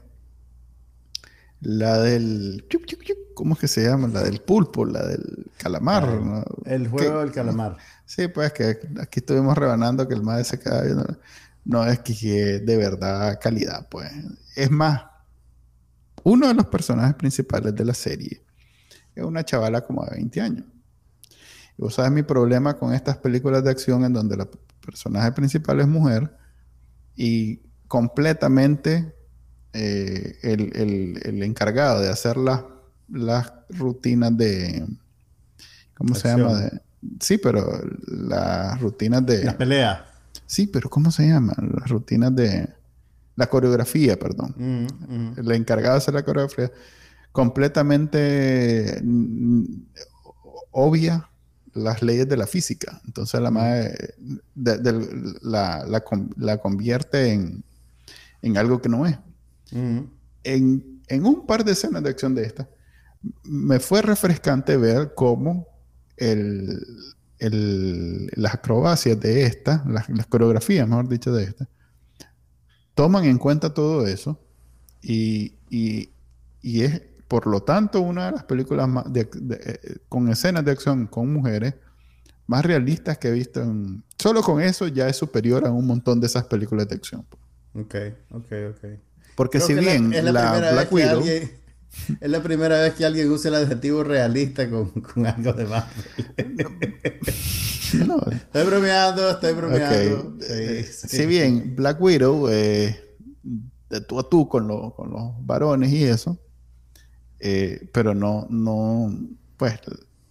La 1.61 1.99
del... 1.99 2.67
¿Cómo 3.35 3.55
es 3.55 3.61
que 3.61 3.69
se 3.69 3.85
llama? 3.85 4.09
La 4.09 4.25
del 4.25 4.41
pulpo, 4.41 4.85
la 4.85 5.07
del 5.07 5.47
calamar. 5.59 6.09
El 6.65 6.89
juego 6.89 7.21
del 7.21 7.31
calamar. 7.31 7.77
Sí, 8.05 8.27
pues 8.27 8.53
que 8.53 8.81
aquí 9.01 9.21
estuvimos 9.21 9.57
rebanando 9.57 10.09
que 10.09 10.15
el 10.15 10.23
madre 10.23 10.43
se 10.43 10.59
queda 10.59 10.83
viendo. 10.83 11.07
No 11.65 11.85
es 11.87 11.99
que 12.01 12.61
de 12.61 12.77
verdad 12.77 13.39
calidad, 13.41 13.89
pues. 13.89 14.11
Es 14.57 14.71
más, 14.71 15.03
uno 16.25 16.49
de 16.49 16.55
los 16.55 16.67
personajes 16.67 17.15
principales 17.15 17.75
de 17.75 17.85
la 17.85 17.95
serie 17.95 18.43
es 19.15 19.25
una 19.25 19.45
chavala 19.45 19.81
como 19.83 20.05
de 20.05 20.13
20 20.13 20.41
años. 20.41 20.65
Y 21.77 21.83
vos 21.83 21.95
sabes 21.95 22.13
mi 22.13 22.23
problema 22.23 22.77
con 22.77 22.95
estas 22.95 23.17
películas 23.19 23.65
de 23.65 23.71
acción 23.71 24.05
en 24.05 24.13
donde 24.13 24.37
la 24.37 24.49
personaje 24.85 25.33
principal 25.33 25.81
es 25.81 25.89
mujer 25.89 26.35
y 27.15 27.61
completamente 27.89 29.15
eh, 29.73 30.39
el, 30.43 31.43
encargado 31.43 32.01
de 32.01 32.09
hacer 32.09 32.37
las, 32.37 32.63
las 33.09 33.53
rutinas 33.71 34.37
de... 34.37 34.87
¿Cómo 35.95 36.15
se 36.15 36.29
llama? 36.29 36.71
sí, 37.21 37.39
pero 37.39 37.81
las 38.07 38.81
rutinas 38.81 39.27
de... 39.27 39.45
Las 39.45 39.55
peleas. 39.55 40.01
Sí, 40.49 40.67
pero 40.67 40.89
¿cómo 40.89 41.13
se 41.13 41.29
llama? 41.29 41.53
Las 41.59 41.91
rutinas 41.91 42.35
de... 42.35 42.69
La 43.37 43.49
coreografía, 43.49 44.19
perdón. 44.19 44.55
Mm, 44.57 45.15
mm. 45.15 45.35
El 45.39 45.53
encargado 45.53 45.95
de 45.95 45.99
hacer 45.99 46.15
la 46.15 46.25
coreografía. 46.25 46.73
Completamente 47.31 49.01
mm, 49.05 49.65
obvia 50.73 51.29
las 51.75 52.03
leyes 52.03 52.29
de 52.29 52.39
la 52.39 52.47
física. 52.47 53.01
Entonces 53.07 53.41
la 53.41 53.51
madre 53.51 54.15
la, 54.55 56.59
convierte 56.63 57.33
en, 57.33 57.63
en, 58.43 58.57
algo 58.57 58.81
que 58.81 58.89
no 58.89 59.07
es. 59.07 59.19
En, 59.71 61.03
en, 61.07 61.27
un 61.27 61.47
par 61.47 61.65
de 61.65 61.73
escenas 61.73 62.03
de 62.03 62.09
acción 62.09 62.35
de 62.35 62.45
esta, 62.45 62.69
me 63.45 63.79
fue 63.81 64.01
refrescante 64.01 64.79
ver 64.79 65.13
cómo 65.15 65.69
el, 66.17 66.81
las 67.41 68.55
acrobacias 68.55 69.19
de 69.21 69.45
esta, 69.45 69.85
las, 69.87 70.27
coreografías, 70.27 70.89
mejor 70.89 71.09
dicho, 71.09 71.33
de 71.33 71.45
esta, 71.45 71.69
toman 72.95 73.25
en 73.25 73.39
cuenta 73.39 73.73
todo 73.73 74.07
eso 74.07 74.41
y, 75.01 75.55
es, 76.63 77.03
por 77.29 77.47
lo 77.47 77.63
tanto, 77.63 78.01
una 78.01 78.27
de 78.27 78.33
las 78.33 78.45
películas 78.45 78.89
eh, 79.15 79.99
con 80.09 80.29
escenas 80.29 80.65
de 80.65 80.73
acción 80.73 81.07
con 81.07 81.33
mujeres 81.33 81.75
más 82.47 82.65
realistas 82.65 83.19
que 83.19 83.29
he 83.29 83.33
visto. 83.33 83.63
solo 84.19 84.43
con 84.43 84.61
eso 84.61 84.89
ya 84.89 85.09
es 85.09 85.17
superior 85.17 85.67
a 85.67 85.71
un 85.71 85.87
montón 85.87 86.19
de 86.21 86.27
esas 86.27 86.45
películas 86.45 86.89
de 86.89 86.97
acción. 86.97 87.25
Ok, 87.75 87.95
ok, 88.31 88.53
ok. 88.71 88.85
Porque 89.37 89.61
si 89.61 89.75
bien 89.75 90.11
la, 90.33 90.73
Black 90.73 90.93
Widow... 90.93 91.23
Es 92.21 92.31
la 92.31 92.43
primera 92.43 92.81
vez 92.81 92.95
que 92.95 93.05
alguien 93.05 93.31
usa 93.31 93.49
el 93.49 93.57
adjetivo 93.57 94.05
realista 94.05 94.69
con, 94.69 95.27
algo 95.27 95.53
de 95.53 95.65
más. 95.67 95.85
estoy 97.87 98.65
bromeando, 98.65 99.31
estoy 99.31 99.53
bromeando. 99.55 100.37
Si 100.85 101.27
bien 101.27 101.75
Black 101.77 102.01
Widow, 102.01 102.49
eh, 102.51 103.17
de 103.91 104.01
tú 104.03 104.19
a 104.21 104.29
tú 104.29 104.49
con, 104.49 104.69
con 104.93 105.11
los 105.11 105.47
varones 105.47 105.91
y 105.91 106.05
eso, 106.05 106.39
eh, 107.41 107.89
pero 107.93 108.15
no, 108.15 108.47
no, 108.51 109.13
pues, 109.57 109.81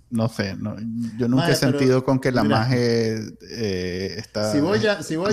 no 0.10 0.30
sé, 0.30 0.56
yo 1.18 1.28
nunca 1.28 1.50
he 1.50 1.56
sentido 1.56 2.04
con 2.04 2.20
que 2.20 2.32
la 2.32 2.44
magia 2.44 2.78
eh, 2.78 4.16
está, 4.18 4.54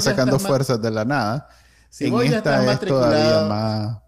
sacando 0.01 0.39
fuerzas 0.39 0.81
de 0.81 0.91
la 0.91 1.05
nada. 1.05 1.49
Si 1.91 2.07
en 2.07 2.15
esta 2.23 2.73
es 2.73 2.81
todavía 2.81 3.49
más 3.49 4.04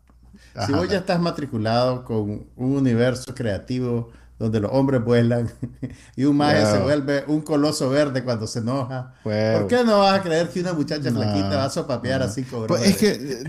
si 0.64 0.72
vos 0.72 0.88
ya 0.88 0.98
estás 0.98 1.20
matriculado 1.20 2.04
con 2.04 2.46
un 2.56 2.76
universo 2.76 3.34
creativo 3.34 4.10
donde 4.38 4.60
los 4.60 4.70
hombres 4.72 5.02
vuelan 5.02 5.50
y 6.16 6.24
un 6.24 6.36
mago 6.36 6.70
se 6.70 6.78
vuelve 6.80 7.24
un 7.26 7.40
coloso 7.40 7.88
verde 7.88 8.22
cuando 8.22 8.46
se 8.46 8.58
enoja. 8.58 9.14
¿Por 9.22 9.66
qué 9.66 9.82
no 9.84 9.98
vas 10.00 10.20
a 10.20 10.22
creer 10.22 10.50
que 10.50 10.60
una 10.60 10.74
muchacha 10.74 11.10
flaquita 11.10 11.56
va 11.56 11.64
a 11.64 11.70
sopapear 11.70 12.22
así 12.22 12.42
como 12.42 12.66
pues 12.66 12.82
Es 12.82 12.96
que 12.98 13.44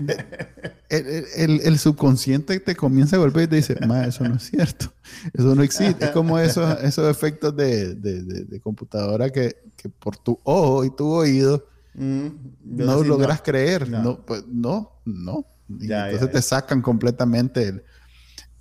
el, 0.88 1.78
subconsciente 1.78 2.58
te 2.60 2.74
comienza 2.74 3.16
a 3.16 3.18
golpear 3.18 3.44
y 3.44 3.48
te 3.48 3.56
dice, 3.56 3.76
ma, 3.86 4.06
eso 4.06 4.24
no 4.24 4.36
es 4.36 4.44
cierto. 4.44 4.92
Eso 5.34 5.54
no 5.54 5.62
existe. 5.62 6.06
Es 6.06 6.10
como 6.12 6.38
esos, 6.38 6.80
esos 6.82 7.10
efectos 7.10 7.54
de, 7.54 8.60
computadora 8.62 9.28
que, 9.30 9.56
por 9.98 10.16
tu 10.16 10.40
ojo 10.42 10.84
y 10.84 10.90
tu 10.90 11.06
oído 11.06 11.66
mm, 11.94 12.28
no 12.64 13.04
logras 13.04 13.42
creer. 13.42 13.90
No. 13.90 14.24
pues 14.24 14.44
no, 14.46 14.92
no 15.04 15.44
entonces 15.68 16.30
te 16.30 16.42
sacan 16.42 16.82
completamente 16.82 17.82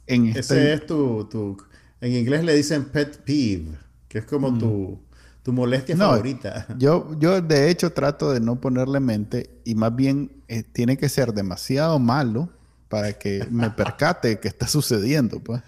en 0.05 0.27
Ese 0.27 0.39
este 0.39 0.73
es 0.73 0.85
tu, 0.85 1.57
En 2.01 2.13
inglés 2.13 2.43
le 2.43 2.55
dicen 2.55 2.85
pet 2.85 3.17
peeve, 3.23 3.77
que 4.07 4.19
es 4.19 4.25
como 4.25 4.51
mm. 4.51 4.59
tu, 4.59 4.99
tu 5.43 5.53
molestia 5.53 5.95
favorita. 5.95 6.67
Yo, 6.77 7.17
yo 7.19 7.41
de 7.41 7.69
hecho 7.69 7.91
trato 7.91 8.31
de 8.33 8.39
no 8.39 8.59
ponerle 8.59 8.99
mente 8.99 9.49
y 9.63 9.75
más 9.75 9.95
bien 9.95 10.31
eh, 10.47 10.63
tiene 10.63 10.97
que 10.97 11.09
ser 11.09 11.33
demasiado 11.33 11.99
malo 11.99 12.49
para 12.89 13.13
que 13.13 13.45
me 13.51 13.69
percate 13.69 14.39
que 14.39 14.47
está 14.47 14.67
sucediendo, 14.67 15.39
pues. 15.39 15.61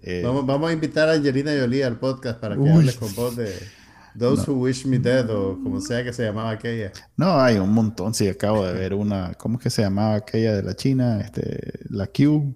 Eh, 0.00 0.22
vamos, 0.24 0.44
vamos, 0.44 0.68
a 0.68 0.72
invitar 0.72 1.08
a 1.08 1.12
Angelina 1.12 1.52
Jolie 1.58 1.84
al 1.84 1.98
podcast 1.98 2.40
para 2.40 2.56
que 2.56 2.68
hable 2.68 2.92
con 2.94 3.14
vos 3.14 3.36
de 3.36 3.54
Those 4.18 4.50
Who 4.50 4.54
Wish 4.54 4.84
Me 4.86 4.98
Dead 4.98 5.28
o 5.30 5.58
como 5.62 5.80
sea 5.80 6.04
que 6.04 6.12
se 6.12 6.24
llamaba 6.24 6.50
aquella. 6.50 6.92
No, 7.16 7.40
hay 7.40 7.56
un 7.56 7.72
montón. 7.72 8.14
Sí, 8.14 8.28
acabo 8.28 8.64
de 8.66 8.72
ver 8.74 8.94
una. 8.94 9.34
¿Cómo 9.34 9.58
es 9.58 9.62
que 9.64 9.70
se 9.70 9.82
llamaba 9.82 10.16
aquella 10.16 10.54
de 10.54 10.62
la 10.62 10.74
China? 10.74 11.20
Este, 11.20 11.80
la 11.88 12.06
Q. 12.06 12.54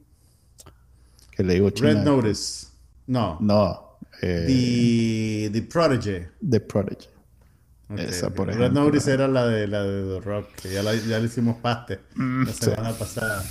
Que 1.31 1.43
le 1.43 1.55
digo 1.55 1.71
China. 1.71 1.95
Red 1.95 2.05
Notice. 2.05 2.67
No. 3.07 3.39
No. 3.41 3.99
Eh, 4.23 5.49
the, 5.51 5.61
the 5.61 5.67
Prodigy. 5.67 6.27
The 6.49 6.61
Prodigy. 6.61 7.09
Esa, 7.97 8.31
por 8.31 8.49
ejemplo. 8.49 8.69
Red 8.69 8.75
Notice 8.75 9.13
era 9.13 9.29
la 9.29 9.47
de, 9.47 9.67
la 9.69 9.83
de 9.85 10.15
The 10.15 10.21
Rock, 10.21 10.49
que 10.61 10.73
ya, 10.73 10.83
la, 10.83 10.95
ya 10.95 11.19
le 11.19 11.27
hicimos 11.27 11.57
paste 11.57 12.01
mm, 12.17 12.45
la 12.45 12.53
semana 12.53 12.93
pasada. 12.93 13.45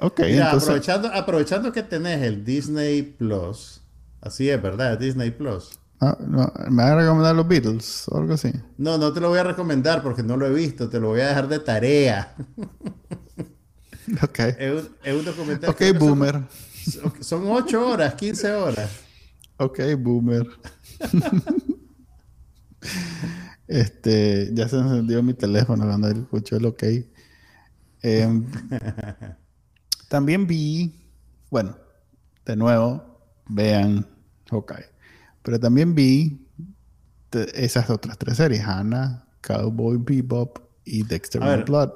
Ok, 0.00 0.20
Mira, 0.20 0.52
aprovechando, 0.52 1.08
aprovechando 1.08 1.72
que 1.72 1.82
tenés 1.82 2.22
el 2.22 2.44
Disney 2.44 3.02
Plus, 3.02 3.82
así 4.20 4.48
es, 4.48 4.60
¿verdad? 4.60 4.98
Disney 4.98 5.30
Plus. 5.30 5.78
Ah, 6.00 6.16
¿Me 6.20 6.36
vas 6.36 6.92
a 6.92 6.96
recomendar 6.96 7.34
los 7.34 7.48
Beatles 7.48 8.06
o 8.08 8.18
algo 8.18 8.34
así? 8.34 8.52
No, 8.76 8.98
no 8.98 9.12
te 9.12 9.20
lo 9.20 9.30
voy 9.30 9.38
a 9.38 9.44
recomendar 9.44 10.02
porque 10.02 10.22
no 10.22 10.36
lo 10.36 10.46
he 10.46 10.52
visto. 10.52 10.88
Te 10.88 11.00
lo 11.00 11.08
voy 11.08 11.20
a 11.20 11.28
dejar 11.28 11.48
de 11.48 11.58
tarea. 11.58 12.34
ok. 14.22 14.38
Es 14.38 15.14
un, 15.14 15.24
documental. 15.24 15.70
Ok, 15.70 15.82
boomer. 15.98 16.42
Son, 17.20 17.42
8 17.46 17.88
horas, 17.88 18.14
15 18.14 18.52
horas. 18.52 18.90
Ok, 19.56 19.80
boomer. 19.98 20.46
este, 23.66 24.50
ya 24.54 24.68
se 24.68 24.76
encendió 24.76 25.22
mi 25.22 25.34
teléfono 25.34 25.84
cuando 25.84 26.08
escuchó 26.08 26.56
el 26.56 26.66
ok. 26.66 26.84
Em, 28.02 28.46
también 30.08 30.46
vi, 30.46 30.94
bueno, 31.50 31.76
de 32.46 32.54
nuevo, 32.54 33.20
vean 33.48 34.06
Ok. 34.50 34.72
Pero 35.48 35.58
también 35.60 35.94
vi 35.94 36.46
esas 37.54 37.88
otras 37.88 38.18
tres 38.18 38.36
series, 38.36 38.62
Hannah, 38.62 39.24
Cowboy 39.40 39.96
Bebop 39.96 40.58
y 40.84 41.04
Dexter 41.04 41.40
Blood. 41.64 41.88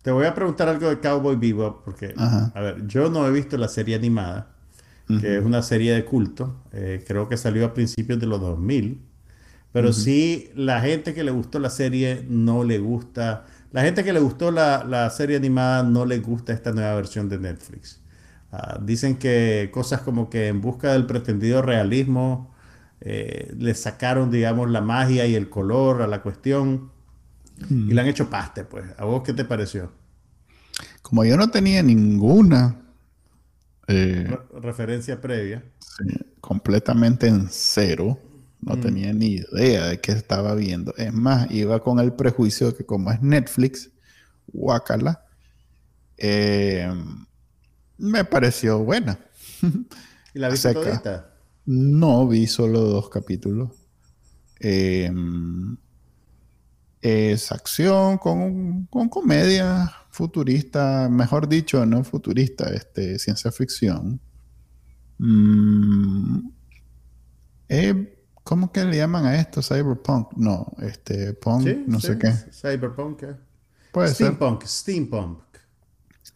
Te 0.00 0.10
voy 0.10 0.24
a 0.24 0.34
preguntar 0.34 0.70
algo 0.70 0.88
de 0.88 0.98
Cowboy 0.98 1.36
Bebop 1.36 1.84
porque, 1.84 2.14
a 2.16 2.60
ver, 2.62 2.86
yo 2.86 3.10
no 3.10 3.26
he 3.26 3.30
visto 3.30 3.58
la 3.58 3.68
serie 3.68 3.94
animada, 3.94 4.54
que 5.20 5.36
es 5.36 5.44
una 5.44 5.60
serie 5.60 5.92
de 5.92 6.06
culto, 6.06 6.62
eh, 6.72 7.04
creo 7.06 7.28
que 7.28 7.36
salió 7.36 7.66
a 7.66 7.74
principios 7.74 8.18
de 8.20 8.26
los 8.26 8.40
2000, 8.40 9.02
pero 9.70 9.92
sí 9.92 10.48
la 10.54 10.80
gente 10.80 11.12
que 11.12 11.24
le 11.24 11.30
gustó 11.30 11.58
la 11.58 11.68
serie 11.68 12.24
no 12.26 12.64
le 12.64 12.78
gusta, 12.78 13.44
la 13.70 13.82
gente 13.82 14.02
que 14.02 14.14
le 14.14 14.20
gustó 14.20 14.50
la, 14.50 15.10
serie 15.10 15.36
animada 15.36 15.82
no 15.82 16.06
le 16.06 16.20
gusta 16.20 16.54
esta 16.54 16.72
nueva 16.72 16.94
versión 16.94 17.28
de 17.28 17.38
Netflix. 17.38 18.00
Ah, 18.50 18.80
dicen 18.82 19.18
que 19.18 19.68
cosas 19.74 20.00
como 20.00 20.30
que 20.30 20.48
en 20.48 20.62
busca 20.62 20.94
del 20.94 21.04
pretendido 21.04 21.60
realismo, 21.60 22.56
eh, 23.00 23.54
le 23.56 23.74
sacaron, 23.74 24.30
digamos, 24.30 24.70
la 24.70 24.80
magia 24.80 25.26
y 25.26 25.34
el 25.34 25.48
color 25.48 26.02
a 26.02 26.06
la 26.06 26.22
cuestión 26.22 26.90
y 27.68 27.92
le 27.92 28.00
han 28.00 28.06
hecho 28.06 28.30
paste, 28.30 28.64
pues. 28.64 28.86
¿A 28.98 29.04
vos 29.04 29.22
qué 29.22 29.32
te 29.32 29.44
pareció? 29.44 29.92
Como 31.02 31.24
yo 31.24 31.36
no 31.36 31.50
tenía 31.50 31.82
ninguna 31.82 32.80
eh, 33.86 34.36
referencia 34.60 35.20
previa, 35.20 35.64
completamente 36.40 37.26
en 37.26 37.48
cero, 37.50 38.18
no 38.60 38.76
mm. 38.76 38.80
tenía 38.80 39.12
ni 39.12 39.36
idea 39.36 39.86
de 39.86 40.00
qué 40.00 40.12
estaba 40.12 40.54
viendo. 40.54 40.94
Es 40.96 41.12
más, 41.12 41.50
iba 41.50 41.80
con 41.80 41.98
el 41.98 42.12
prejuicio 42.12 42.68
de 42.68 42.76
que 42.76 42.86
como 42.86 43.10
es 43.10 43.22
Netflix, 43.22 43.90
Wakala, 44.52 45.24
eh, 46.16 46.92
me 47.96 48.24
pareció 48.24 48.78
buena. 48.80 49.18
¿Y 50.34 50.38
la 50.38 50.48
viste? 50.48 50.74
No, 51.70 52.26
vi 52.26 52.46
solo 52.46 52.80
dos 52.80 53.10
capítulos. 53.10 53.68
Em, 54.58 55.76
es 57.02 57.52
acción 57.52 58.16
con, 58.16 58.86
comedia 58.86 59.92
futurista, 60.08 61.10
mejor 61.10 61.46
dicho, 61.46 61.84
no 61.84 62.04
futurista, 62.04 62.70
este, 62.70 63.18
ciencia 63.18 63.52
ficción. 63.52 64.18
Mm, 65.18 66.48
eh, 67.68 68.16
¿Cómo 68.42 68.72
que 68.72 68.86
le 68.86 68.96
llaman 68.96 69.26
a 69.26 69.38
esto? 69.38 69.60
Cyberpunk. 69.60 70.32
No, 70.38 70.72
este, 70.78 71.34
punk, 71.34 71.68
no 71.86 72.00
sé 72.00 72.16
qué. 72.16 72.32
Cyberpunk. 72.50 73.20
¿qué? 73.20 73.36
Puede 73.92 74.14
steampunk, 74.14 74.64
Steampunk. 74.64 75.47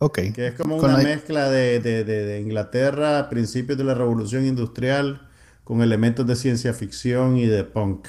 Ok. 0.03 0.18
Que 0.34 0.48
es 0.48 0.55
como 0.55 0.78
una 0.78 0.96
mezcla 0.96 1.48
de, 1.48 1.78
de, 1.78 2.40
Inglaterra 2.40 3.20
a 3.20 3.30
principios 3.30 3.78
de 3.78 3.84
la 3.84 3.94
revolución 3.94 4.44
industrial 4.44 5.28
con 5.62 5.80
elementos 5.80 6.26
de 6.26 6.34
ciencia 6.34 6.74
ficción 6.74 7.36
y 7.36 7.46
de 7.46 7.62
punk. 7.62 8.09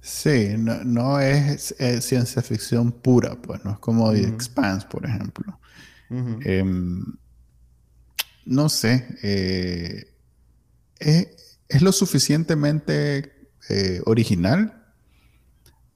Sí, 0.00 0.56
no, 0.58 1.20
es, 1.20 1.76
ciencia 2.00 2.42
ficción 2.42 2.90
pura, 2.90 3.40
pues, 3.40 3.64
no 3.64 3.70
es 3.70 3.78
como 3.78 4.12
The 4.12 4.26
Expanse, 4.26 4.88
por 4.90 5.06
ejemplo. 5.06 5.60
Em, 6.10 7.04
no 8.44 8.68
sé, 8.68 9.06
eh, 9.22 10.12
es, 10.98 11.80
lo 11.80 11.92
suficientemente 11.92 13.50
eh, 13.68 14.00
original 14.04 14.84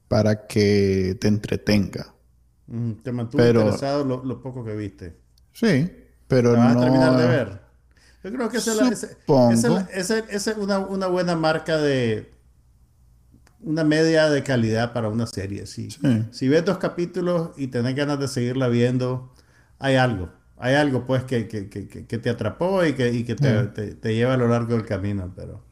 para 0.06 0.46
que 0.46 1.18
te 1.20 1.26
entretenga. 1.26 2.13
Te 3.02 3.12
mantuvo 3.12 3.44
interesado 3.44 4.04
lo, 4.04 4.40
poco 4.40 4.64
que 4.64 4.74
viste. 4.74 5.16
Sí, 5.52 5.90
pero 6.26 6.56
no... 6.56 6.62
a 6.62 6.80
terminar 6.80 7.16
de 7.16 7.26
ver? 7.26 7.60
Yo 8.22 8.32
creo 8.32 8.48
que 8.48 8.56
esa 8.56 10.18
es, 10.30 10.46
una, 10.56 11.08
buena 11.08 11.36
marca 11.36 11.76
de... 11.76 12.32
Una 13.60 13.84
media 13.84 14.28
de 14.30 14.42
calidad 14.42 14.92
para 14.92 15.08
una 15.08 15.26
serie. 15.26 15.66
Si, 15.66 15.88
si 16.30 16.48
ves 16.48 16.64
dos 16.64 16.78
capítulos 16.78 17.50
y 17.56 17.68
tenés 17.68 17.94
ganas 17.94 18.18
de 18.18 18.28
seguirla 18.28 18.68
viendo, 18.68 19.32
hay 19.78 19.96
algo. 19.96 20.30
Hay 20.56 20.74
algo 20.74 21.06
pues 21.06 21.24
que, 21.24 21.44
te 21.44 22.30
atrapó 22.30 22.84
y 22.84 22.94
que, 22.94 23.34
te, 24.00 24.14
lleva 24.14 24.34
a 24.34 24.36
lo 24.36 24.48
largo 24.48 24.74
del 24.74 24.86
camino. 24.86 25.32
Pero... 25.36 25.62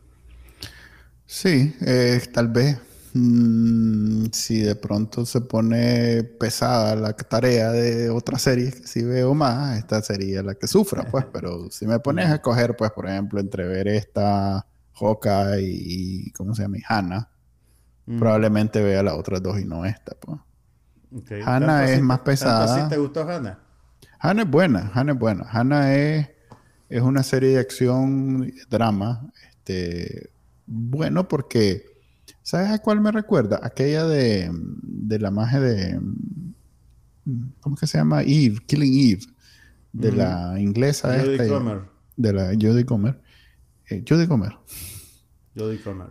Sí, 1.27 1.75
eh, 1.81 2.21
tal 2.33 2.49
vez 2.49 2.79
Mm, 3.15 4.27
si 4.33 4.61
de 4.63 4.75
pronto 4.75 5.27
se 5.27 5.43
pone 5.43 6.25
pesada 6.25 6.97
la 6.97 7.13
tarea 7.13 7.71
de 7.71 8.11
otra 8.11 8.39
serie, 8.39 8.71
si 8.71 9.03
veo 9.03 9.35
más, 9.35 9.79
esta 9.79 10.01
sería 10.03 10.43
la 10.43 10.55
que 10.55 10.67
sufra, 10.67 11.05
pues. 11.05 11.27
Pero 11.33 11.71
si 11.71 11.87
me 11.87 11.99
pones 12.01 12.27
a 12.27 12.35
escoger, 12.35 12.77
pues, 12.77 12.91
por 12.93 13.09
ejemplo, 13.09 13.41
entre 13.41 13.67
ver 13.67 13.89
esta 13.89 14.67
Hoka 14.99 15.59
y, 15.61 16.31
¿cómo 16.33 16.55
se 16.55 16.63
llama? 16.63 16.79
Y 16.79 16.83
Hannah, 16.89 17.29
probablemente 18.19 18.83
vea 18.83 19.03
las 19.03 19.15
otras 19.15 19.43
dos 19.43 19.61
y 19.61 19.65
no 19.65 19.85
esta, 19.85 20.15
pues. 20.21 20.39
Hannah 21.45 21.91
es 21.91 22.01
más 22.01 22.21
pesada. 22.21 22.89
te 22.89 22.97
gustó 22.97 23.29
Hannah? 23.29 23.59
Hannah 24.19 24.43
es 24.43 24.51
buena, 24.51 24.91
Hannah 24.95 25.13
es 25.13 25.19
buena. 25.19 25.47
Hannah 25.51 25.95
es 25.95 26.29
es 26.93 27.01
una 27.01 27.23
serie 27.23 27.53
de 27.53 27.59
acción, 27.59 28.53
drama, 28.69 29.33
este, 29.49 30.31
bueno 30.67 31.27
porque, 31.27 31.87
¿sabes 32.43 32.71
a 32.71 32.79
cuál 32.81 33.01
me 33.01 33.11
recuerda? 33.13 33.61
Aquella 33.63 34.05
de, 34.07 34.51
de 34.53 35.19
la 35.19 35.31
magia 35.31 35.61
de, 35.61 36.01
¿cómo 37.61 37.77
que 37.77 37.87
se 37.87 37.99
llama? 37.99 38.23
Eve, 38.23 38.59
Killing 38.67 39.13
Eve, 39.13 39.23
de 39.93 40.13
la 40.13 40.55
inglesa 40.59 41.19
Jodie 41.19 41.33
esta, 41.37 41.49
Comer. 41.49 41.81
de 42.17 42.33
la 42.33 42.47
Jodie 42.61 42.85
Comer. 42.85 43.21
Eh, 43.89 44.05
Jodie 44.09 44.27
Comer. 44.29 44.57
Jodie 45.57 45.81
Comer. 45.83 46.09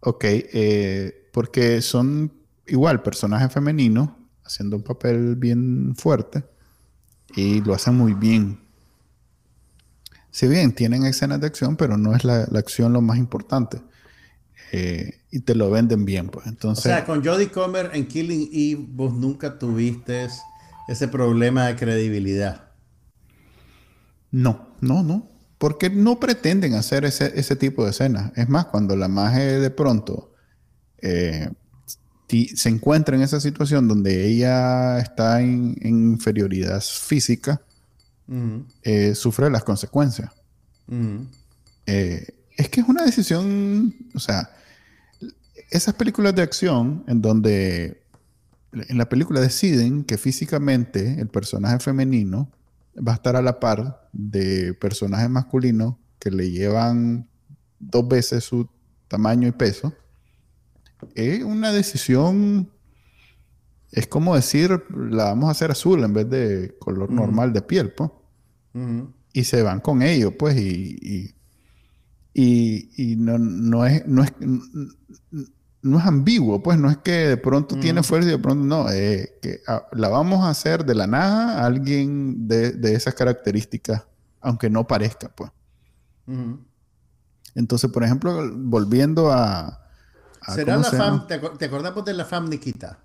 Ok, 0.00 0.24
eh, 0.24 1.28
porque 1.32 1.80
son 1.82 2.32
igual 2.66 3.02
personajes 3.02 3.52
femeninos 3.52 4.10
haciendo 4.44 4.76
un 4.76 4.82
papel 4.82 5.36
bien 5.36 5.94
fuerte 5.96 6.44
y 7.36 7.60
lo 7.60 7.74
hacen 7.74 7.94
muy 7.96 8.14
bien. 8.14 8.60
Si 10.30 10.48
bien 10.48 10.72
tienen 10.74 11.04
escenas 11.04 11.40
de 11.40 11.46
acción, 11.46 11.76
pero 11.76 11.98
no 11.98 12.14
es 12.16 12.24
la, 12.24 12.46
la 12.50 12.58
acción 12.58 12.92
lo 12.92 13.02
más 13.02 13.18
importante. 13.18 13.82
Eh, 14.74 15.20
y 15.30 15.40
te 15.40 15.54
lo 15.54 15.70
venden 15.70 16.06
bien, 16.06 16.28
pues. 16.28 16.46
Entonces, 16.46 16.86
O 16.86 16.88
sea, 16.88 17.04
con 17.04 17.22
Jodie 17.22 17.50
Comer 17.50 17.90
en 17.92 18.06
Killing 18.06 18.48
Eve, 18.52 18.86
vos 18.88 19.12
nunca 19.12 19.58
tuviste 19.58 20.28
ese 20.88 21.08
problema 21.08 21.66
de 21.66 21.76
credibilidad. 21.76 22.70
no, 24.30 24.70
no, 24.80 25.02
no. 25.02 25.28
Porque 25.58 25.90
no 25.90 26.18
pretenden 26.18 26.74
hacer 26.74 27.04
ese, 27.04 27.38
ese 27.38 27.54
tipo 27.54 27.84
de 27.84 27.90
escenas. 27.90 28.32
Es 28.34 28.48
más, 28.48 28.66
cuando 28.66 28.96
la 28.96 29.06
magia 29.06 29.60
de 29.60 29.70
pronto 29.70 30.32
eh, 31.02 31.48
se 32.54 32.68
encuentra 32.68 33.14
en 33.14 33.22
esa 33.22 33.40
situación 33.40 33.86
donde 33.86 34.26
ella 34.26 34.98
está 34.98 35.40
en, 35.40 35.76
en 35.82 36.12
inferioridad 36.12 36.80
física, 36.80 37.60
eh, 38.82 39.14
sufre 39.14 39.50
las 39.50 39.64
consecuencias. 39.64 40.32
Eh, 41.86 42.26
es 42.56 42.68
que 42.68 42.80
es 42.80 42.88
una 42.88 43.04
decisión, 43.04 43.94
o 44.14 44.18
sea, 44.18 44.50
esas 45.72 45.94
películas 45.94 46.34
de 46.34 46.42
acción 46.42 47.04
en 47.08 47.20
donde 47.22 48.02
en 48.72 48.98
la 48.98 49.08
película 49.08 49.40
deciden 49.40 50.04
que 50.04 50.16
físicamente 50.18 51.20
el 51.20 51.28
personaje 51.28 51.78
femenino 51.80 52.50
va 52.96 53.12
a 53.12 53.14
estar 53.16 53.36
a 53.36 53.42
la 53.42 53.58
par 53.60 54.08
de 54.12 54.74
personajes 54.74 55.28
masculinos 55.28 55.96
que 56.18 56.30
le 56.30 56.50
llevan 56.50 57.28
dos 57.78 58.06
veces 58.08 58.44
su 58.44 58.68
tamaño 59.08 59.48
y 59.48 59.52
peso. 59.52 59.92
Es 61.14 61.42
una 61.42 61.72
decisión, 61.72 62.70
es 63.90 64.06
como 64.06 64.36
decir, 64.36 64.82
la 64.94 65.24
vamos 65.24 65.48
a 65.48 65.52
hacer 65.52 65.70
azul 65.70 66.02
en 66.04 66.12
vez 66.12 66.30
de 66.30 66.76
color 66.78 67.10
normal 67.10 67.52
de 67.52 67.62
piel, 67.62 67.92
pues 67.92 68.10
y 69.34 69.44
se 69.44 69.62
van 69.62 69.80
con 69.80 70.00
ellos, 70.02 70.32
pues, 70.38 70.56
y, 70.58 70.96
y, 71.02 71.34
y- 72.34 72.90
y 73.12 73.16
no, 73.16 73.38
no, 73.38 73.84
es, 73.84 74.06
no, 74.06 74.22
es, 74.24 74.32
no 75.82 75.98
es 75.98 76.06
ambiguo, 76.06 76.62
pues, 76.62 76.78
no 76.78 76.90
es 76.90 76.96
que 76.98 77.12
de 77.12 77.36
pronto 77.36 77.76
tiene 77.76 78.02
fuerza 78.02 78.28
y 78.28 78.32
de 78.32 78.38
pronto 78.38 78.64
no, 78.64 78.88
es 78.88 79.32
que 79.42 79.60
ah, 79.66 79.86
la 79.92 80.08
vamos 80.08 80.44
a 80.44 80.50
hacer 80.50 80.84
de 80.84 80.94
la 80.94 81.06
nada 81.06 81.60
a 81.60 81.66
alguien 81.66 82.46
de, 82.48 82.72
de 82.72 82.94
esas 82.94 83.14
características, 83.14 84.04
aunque 84.40 84.70
no 84.70 84.86
parezca, 84.86 85.28
pues. 85.34 85.50
Entonces, 87.54 87.90
por 87.90 88.04
ejemplo, 88.04 88.50
volviendo 88.56 89.30
a... 89.32 89.80
a 90.40 90.54
¿Será 90.54 90.72
¿cómo 90.74 90.84
la 90.84 90.90
se 90.90 90.96
fam, 90.96 91.26
te, 91.26 91.38
te 91.38 91.64
acordamos 91.66 92.04
de 92.04 92.14
la 92.14 92.24
fam 92.24 92.48
Nikita? 92.48 92.98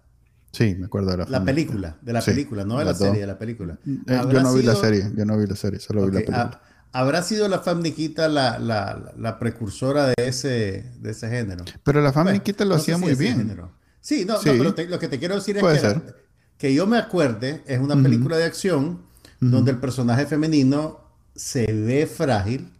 Sí, 0.51 0.75
me 0.75 0.85
acuerdo 0.85 1.11
de 1.11 1.17
la, 1.17 1.25
La 1.25 1.43
película, 1.43 1.97
de 2.01 2.13
la 2.13 2.21
Sí, 2.21 2.31
película, 2.31 2.63
no 2.63 2.79
de 2.79 2.85
la 2.85 2.93
serie, 2.93 3.21
de 3.21 3.27
la 3.27 3.37
película. 3.37 3.77
Eh, 3.85 4.01
yo 4.07 4.17
¿Habrá 4.17 4.43
no 4.43 4.53
vi 4.53 4.63
la 4.63 4.75
serie, 4.75 5.11
yo 5.15 5.25
no 5.25 5.37
vi 5.37 5.45
la 5.45 5.55
serie, 5.55 5.79
solo 5.79 6.05
vi 6.05 6.11
la 6.11 6.19
Ok, 6.19 6.25
película. 6.25 6.49
ah, 6.53 6.61
¿Habrá 6.93 7.21
sido 7.21 7.47
la 7.47 7.59
fam 7.59 7.81
Nikita 7.81 8.27
la, 8.27 8.57
la, 8.59 9.13
la 9.17 9.39
precursora 9.39 10.07
de 10.07 10.13
ese, 10.17 10.91
de 10.99 11.11
ese 11.11 11.29
género? 11.29 11.63
Pero 11.83 12.01
la 12.01 12.11
fam 12.11 12.23
Bueno, 12.23 12.39
Nikita 12.39 12.65
lo 12.65 12.75
no 12.75 12.81
hacía 12.81 12.95
si 12.95 13.01
muy 13.01 13.13
bien. 13.15 13.37
género. 13.37 13.71
Sí, 14.01 14.25
no, 14.25 14.35
no, 14.35 14.39
pero 14.43 14.73
te- 14.73 14.87
lo 14.87 14.97
que 14.99 15.07
te 15.07 15.19
quiero 15.19 15.35
decir 15.35 15.57
es 15.57 15.61
Puede 15.61 15.75
que, 15.75 15.81
ser. 15.81 16.15
que 16.57 16.73
yo 16.73 16.87
me 16.87 16.97
acuerde, 16.97 17.61
es 17.67 17.79
una 17.79 18.01
película 18.01 18.37
de 18.37 18.45
acción 18.45 19.01
donde 19.39 19.71
el 19.71 19.77
personaje 19.77 20.25
femenino 20.25 20.99
se 21.35 21.71
ve 21.71 22.07
frágil, 22.07 22.71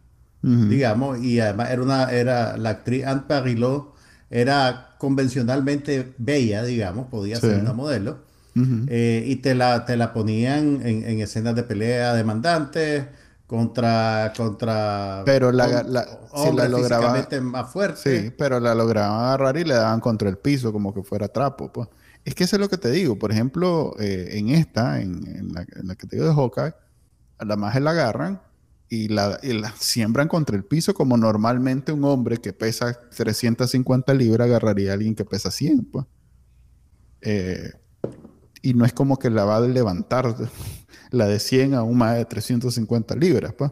digamos, 0.42 1.20
y 1.22 1.40
además 1.40 1.70
era 1.72 1.82
una, 1.82 2.12
era 2.12 2.58
la 2.58 2.70
actriz 2.70 3.06
Anne 3.06 3.24
Parilot, 3.28 3.94
era 4.30 4.96
convencionalmente 4.98 6.14
bella, 6.18 6.64
digamos, 6.64 7.08
podía 7.08 7.36
Sí. 7.36 7.48
ser 7.48 7.60
una 7.60 7.74
modelo, 7.74 8.20
eh, 8.88 9.24
y 9.28 9.36
te 9.38 9.54
la, 9.54 9.86
te 9.86 9.98
la 9.98 10.14
ponían 10.14 10.82
en, 10.84 11.04
en 11.04 11.20
escenas 11.20 11.56
de 11.56 11.64
pelea 11.64 12.14
demandantes 12.16 13.06
contra, 13.48 14.34
contra 14.36 15.24
Pero 15.26 15.52
la- 15.52 15.82
la- 15.84 16.04
si 16.36 16.52
la 16.56 16.68
lograba- 16.68 17.14
físicamente 17.14 17.42
más 17.42 17.72
fuertes. 17.72 18.02
Sí, 18.02 18.32
pero 18.38 18.60
la 18.60 18.76
lograban 18.76 19.24
agarrar 19.26 19.58
y 19.58 19.64
le 19.64 19.74
daban 19.74 20.00
contra 20.02 20.30
el 20.30 20.38
piso 20.38 20.72
como 20.74 20.94
que 20.94 21.02
fuera 21.02 21.28
trapo. 21.30 21.72
Pues. 21.72 21.88
Es 22.26 22.36
que 22.36 22.44
eso 22.44 22.58
es 22.58 22.60
lo 22.60 22.68
que 22.70 22.78
te 22.78 22.92
digo. 22.92 23.18
Por 23.18 23.32
ejemplo, 23.32 23.96
eh, 24.00 24.32
en 24.34 24.50
esta, 24.50 25.00
en, 25.02 25.26
en 25.36 25.54
la, 25.54 25.62
en 25.62 25.88
la 25.88 25.96
que 25.96 26.06
te 26.08 26.18
digo 26.18 26.28
de 26.28 26.34
Hawkeye, 26.36 26.74
a 27.40 27.46
la 27.46 27.56
magia 27.56 27.80
la 27.80 27.92
agarran 27.92 28.42
y 28.90 29.08
la, 29.08 29.40
y 29.42 29.54
la 29.54 29.72
siembran 29.80 30.28
contra 30.28 30.58
el 30.58 30.66
piso 30.66 30.94
como 30.94 31.16
normalmente 31.16 31.94
un 31.94 32.04
hombre 32.04 32.38
que 32.38 32.52
pesa 32.52 33.00
350 33.16 34.14
libras 34.14 34.48
agarraría 34.48 34.92
a 34.92 34.94
alguien 34.96 35.16
que 35.16 35.24
pesa 35.24 35.52
100. 35.52 35.86
Pues. 35.86 36.06
Eh, 37.22 37.72
y 38.62 38.74
no 38.74 38.86
es 38.86 38.94
como 38.94 39.18
que 39.18 39.30
la 39.30 39.46
va 39.46 39.58
a 39.58 39.62
levantar 39.62 40.36
la 41.12 41.28
de 41.28 41.40
100 41.40 41.74
a 41.74 41.84
un 41.84 41.98
más 41.98 42.16
de 42.16 42.26
350 42.26 43.16
libras. 43.16 43.54
Pues. 43.54 43.72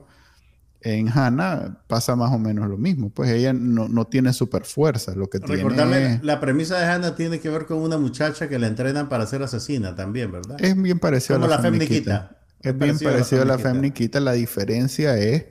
En 0.81 1.09
Hannah 1.09 1.79
pasa 1.87 2.15
más 2.15 2.31
o 2.31 2.37
menos 2.37 2.69
lo 2.69 2.77
mismo. 2.77 3.09
Pues 3.09 3.31
ella 3.31 3.53
no, 3.53 3.87
no 3.87 4.05
tiene 4.05 4.33
super 4.33 4.65
fuerza. 4.65 5.15
Lo 5.15 5.27
que 5.29 5.39
Recordarme, 5.39 5.97
tiene 5.97 6.19
la 6.21 6.39
premisa 6.39 6.77
de 6.77 6.85
Hannah 6.85 7.15
tiene 7.15 7.39
que 7.39 7.49
ver 7.49 7.65
con 7.65 7.79
una 7.79 7.97
muchacha 7.97 8.47
que 8.47 8.59
la 8.59 8.67
entrenan 8.67 9.09
para 9.09 9.25
ser 9.25 9.41
asesina 9.41 9.95
también, 9.95 10.31
¿verdad? 10.31 10.57
es 10.63 10.79
bien 10.79 10.99
parecido 10.99 11.39
Como 11.39 11.45
a 11.45 11.49
la, 11.49 11.55
la 11.57 11.61
Femniquita. 11.63 12.37
Femniquita. 12.61 12.69
Es 12.69 12.77
bien 12.77 12.99
parecido 12.99 13.41
a 13.41 13.45
la. 13.45 13.57
Femniquita. 13.57 14.19
La 14.19 14.33
diferencia 14.33 15.17
es 15.17 15.45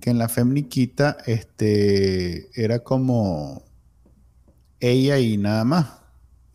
que 0.00 0.10
en 0.10 0.18
la 0.18 0.28
Femniquita 0.28 1.16
este, 1.26 2.50
era 2.60 2.80
como 2.80 3.64
ella 4.80 5.18
y 5.18 5.36
nada 5.36 5.64
más. 5.64 5.86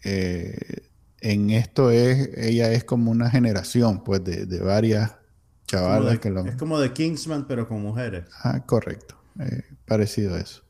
Eh, 0.03 0.90
en 1.21 1.49
esto 1.51 1.91
es, 1.91 2.29
ella 2.37 2.71
es 2.73 2.83
como 2.83 3.11
una 3.11 3.29
generación, 3.29 4.03
pues, 4.03 4.23
de, 4.23 4.45
de 4.45 4.59
varias 4.59 5.13
chavalas 5.67 6.13
de- 6.13 6.19
que 6.19 6.29
lo... 6.29 6.45
Es 6.45 6.55
como 6.55 6.79
de 6.79 6.91
Kingsman, 6.91 7.47
pero 7.47 7.67
con 7.67 7.81
mujeres. 7.81 8.25
Ah, 8.43 8.65
correcto. 8.65 9.15
Eh, 9.39 9.61
parecido 9.85 10.35
a 10.35 10.39
eso. 10.39 10.63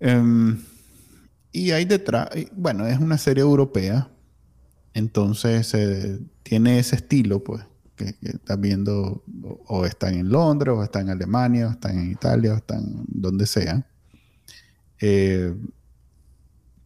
Em, 0.00 0.62
y 1.52 1.70
hay 1.70 1.84
detrás, 1.86 2.28
bueno, 2.52 2.86
es 2.86 2.98
una 2.98 3.16
serie 3.18 3.42
europea, 3.42 4.10
entonces 4.94 5.72
eh, 5.74 6.20
tiene 6.42 6.78
ese 6.78 6.96
estilo, 6.96 7.42
pues, 7.42 7.62
que, 7.96 8.14
que 8.18 8.28
estás 8.28 8.60
viendo, 8.60 9.24
o, 9.42 9.64
o 9.68 9.86
están 9.86 10.14
en 10.14 10.28
Londres, 10.28 10.74
o 10.76 10.82
están 10.84 11.02
en 11.04 11.10
Alemania, 11.10 11.68
o 11.68 11.70
están 11.70 11.98
en 11.98 12.10
Italia, 12.10 12.52
o 12.52 12.56
están 12.56 13.04
donde 13.08 13.46
sea. 13.46 13.86
Eh, 15.00 15.54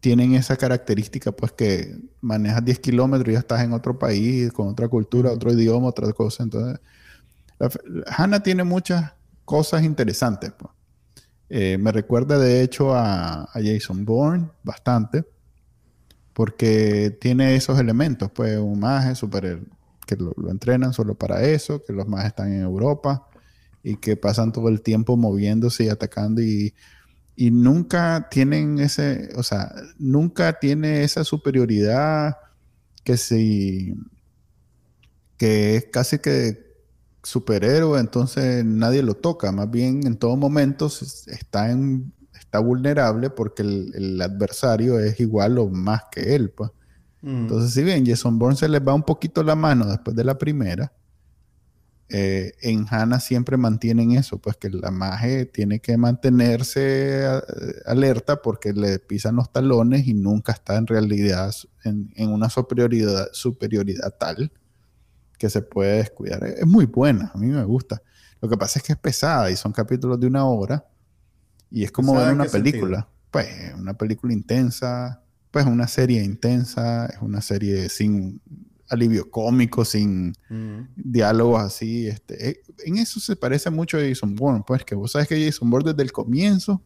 tienen 0.01 0.33
esa 0.33 0.57
característica, 0.57 1.31
pues, 1.31 1.51
que 1.53 1.95
manejas 2.21 2.65
10 2.65 2.79
kilómetros 2.79 3.29
y 3.29 3.33
ya 3.33 3.39
estás 3.39 3.61
en 3.61 3.71
otro 3.71 3.97
país, 3.97 4.51
con 4.51 4.67
otra 4.67 4.87
cultura, 4.89 5.31
otro 5.31 5.53
idioma, 5.53 5.87
otra 5.87 6.11
cosa. 6.11 6.43
Entonces, 6.43 6.79
la 7.59 7.69
Hannah 8.07 8.41
tiene 8.41 8.63
muchas 8.63 9.13
cosas 9.45 9.83
interesantes. 9.83 10.51
pues. 10.57 10.71
Eh, 11.49 11.77
me 11.77 11.91
recuerda 11.91 12.39
de 12.39 12.61
hecho 12.63 12.95
a, 12.95 13.43
a 13.43 13.53
Jason 13.53 14.03
Bourne 14.03 14.49
bastante, 14.63 15.25
porque 16.33 17.15
tiene 17.21 17.55
esos 17.55 17.79
elementos, 17.79 18.31
pues 18.31 18.57
un 18.57 18.79
maje 18.79 19.15
super 19.15 19.61
que 20.07 20.15
lo, 20.15 20.33
lo 20.37 20.49
entrenan 20.49 20.93
solo 20.93 21.13
para 21.15 21.43
eso, 21.43 21.83
que 21.83 21.93
los 21.93 22.07
majes 22.07 22.27
están 22.27 22.53
en 22.53 22.61
Europa 22.61 23.27
y 23.83 23.97
que 23.97 24.15
pasan 24.17 24.51
todo 24.51 24.69
el 24.69 24.81
tiempo 24.81 25.17
moviéndose 25.17 25.83
y 25.83 25.89
atacando 25.89 26.41
y, 26.41 26.73
y 27.35 27.51
nunca 27.51 28.27
tienen 28.29 28.79
ese, 28.79 29.29
o 29.35 29.43
sea, 29.43 29.73
nunca 29.97 30.59
tiene 30.59 31.03
esa 31.03 31.23
superioridad 31.23 32.37
que 33.03 33.17
si 33.17 33.95
que 35.37 35.75
es 35.75 35.85
casi 35.85 36.19
que 36.19 36.71
superhéroe, 37.23 37.99
entonces 37.99 38.63
nadie 38.63 39.01
lo 39.01 39.15
toca. 39.15 39.51
Más 39.51 39.69
bien 39.71 40.05
en 40.05 40.17
todo 40.17 40.35
momento 40.35 40.85
está, 40.85 41.71
en, 41.71 42.13
está 42.33 42.59
vulnerable 42.59 43.29
porque 43.31 43.63
el, 43.63 43.91
el 43.95 44.21
adversario 44.21 44.99
es 44.99 45.19
igual 45.19 45.57
o 45.57 45.67
más 45.69 46.03
que 46.11 46.35
él. 46.35 46.51
Pues. 46.51 46.69
Ujú. 47.23 47.31
Entonces, 47.31 47.73
si 47.73 47.83
bien 47.83 48.05
Jason 48.05 48.37
Bourne 48.37 48.55
se 48.55 48.69
les 48.69 48.85
va 48.85 48.93
un 48.93 49.03
poquito 49.03 49.43
la 49.43 49.55
mano 49.55 49.85
después 49.85 50.15
de 50.15 50.23
la 50.23 50.37
primera, 50.37 50.91
eh, 52.13 52.53
en 52.61 52.85
Hannah 52.89 53.19
siempre 53.19 53.57
mantienen 53.57 54.11
eso, 54.11 54.39
pues 54.39 54.57
que 54.57 54.69
la 54.69 54.91
maje 54.91 55.45
tiene 55.45 55.79
que 55.79 55.97
mantenerse 55.97 57.25
a- 57.25 57.43
alerta 57.85 58.41
porque 58.41 58.73
le 58.73 58.99
pisan 58.99 59.35
los 59.35 59.51
talones 59.51 60.07
y 60.07 60.13
nunca 60.13 60.51
está 60.51 60.77
en 60.77 60.87
realidad 60.87 61.53
en, 61.83 62.11
en 62.15 62.29
una 62.31 62.49
superioridad, 62.49 63.27
superioridad 63.33 64.15
tal 64.19 64.51
que 65.37 65.49
se 65.49 65.61
puede 65.61 65.97
descuidar. 65.97 66.43
Es 66.45 66.67
muy 66.67 66.85
buena, 66.85 67.31
a 67.33 67.37
mí 67.37 67.47
me 67.47 67.63
gusta. 67.63 68.01
Lo 68.41 68.49
que 68.49 68.57
pasa 68.57 68.79
es 68.79 68.83
que 68.85 68.93
es 68.93 68.99
pesada 68.99 69.49
y 69.51 69.55
son 69.55 69.71
capítulos 69.71 70.19
de 70.19 70.27
una 70.27 70.45
hora 70.45 70.85
y 71.69 71.83
es 71.83 71.91
como 71.91 72.13
ver 72.15 72.33
una 72.33 72.43
película. 72.63 73.07
Pues 73.31 73.47
una 73.77 73.93
película 73.93 74.33
intensa, 74.33 75.23
pues 75.51 75.65
una 75.65 75.87
serie 75.87 76.23
intensa, 76.23 77.05
es 77.05 77.21
una 77.21 77.41
serie 77.41 77.87
sin 77.89 78.41
alivio 78.91 79.31
cómico, 79.31 79.85
sin 79.85 80.33
mm. 80.49 80.89
diálogos 80.95 81.61
así. 81.61 82.07
Este, 82.07 82.49
eh, 82.49 82.61
en 82.85 82.97
eso 82.97 83.19
se 83.19 83.35
parece 83.35 83.69
mucho 83.69 83.97
a 83.97 84.01
Jason 84.01 84.35
Bourne, 84.35 84.63
pues 84.67 84.83
que 84.83 84.95
vos 84.95 85.13
sabes 85.13 85.27
que 85.27 85.43
Jason 85.43 85.69
Bourne 85.69 85.91
desde 85.91 86.03
el 86.03 86.11
comienzo, 86.11 86.83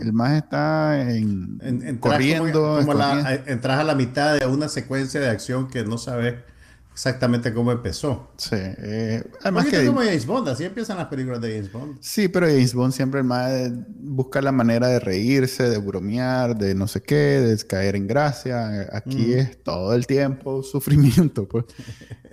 el 0.00 0.14
más 0.14 0.32
está 0.32 1.06
en, 1.10 1.98
corriendo. 2.00 2.80
entras 2.80 3.78
a 3.78 3.84
la 3.84 3.94
mitad 3.94 4.38
de 4.38 4.46
una 4.46 4.68
secuencia 4.68 5.20
de 5.20 5.28
acción 5.28 5.68
que 5.68 5.84
no 5.84 5.98
sabes 5.98 6.36
exactamente 6.96 7.52
cómo 7.52 7.72
empezó. 7.72 8.30
Sí. 8.38 8.56
Eh, 8.56 9.22
además 9.42 9.66
que 9.66 9.84
como 9.84 10.00
James 10.00 10.24
Bond, 10.24 10.48
así 10.48 10.64
empiezan 10.64 10.96
las 10.96 11.08
películas 11.08 11.42
de 11.42 11.52
James 11.52 11.70
Bond. 11.70 11.98
Sí, 12.00 12.28
pero 12.28 12.46
James 12.46 12.72
Bond 12.72 12.94
siempre 12.94 13.22
más 13.22 13.70
busca 14.00 14.40
la 14.40 14.50
manera 14.50 14.88
de 14.88 14.98
reírse, 14.98 15.68
de 15.68 15.76
bromear, 15.76 16.56
de 16.56 16.74
no 16.74 16.88
sé 16.88 17.02
qué, 17.02 17.14
de 17.14 17.66
caer 17.66 17.96
en 17.96 18.06
gracia. 18.06 18.88
Aquí 18.92 19.34
es 19.34 19.62
todo 19.62 19.92
el 19.92 20.06
tiempo 20.06 20.62
sufrimiento, 20.62 21.46
pues. 21.46 21.66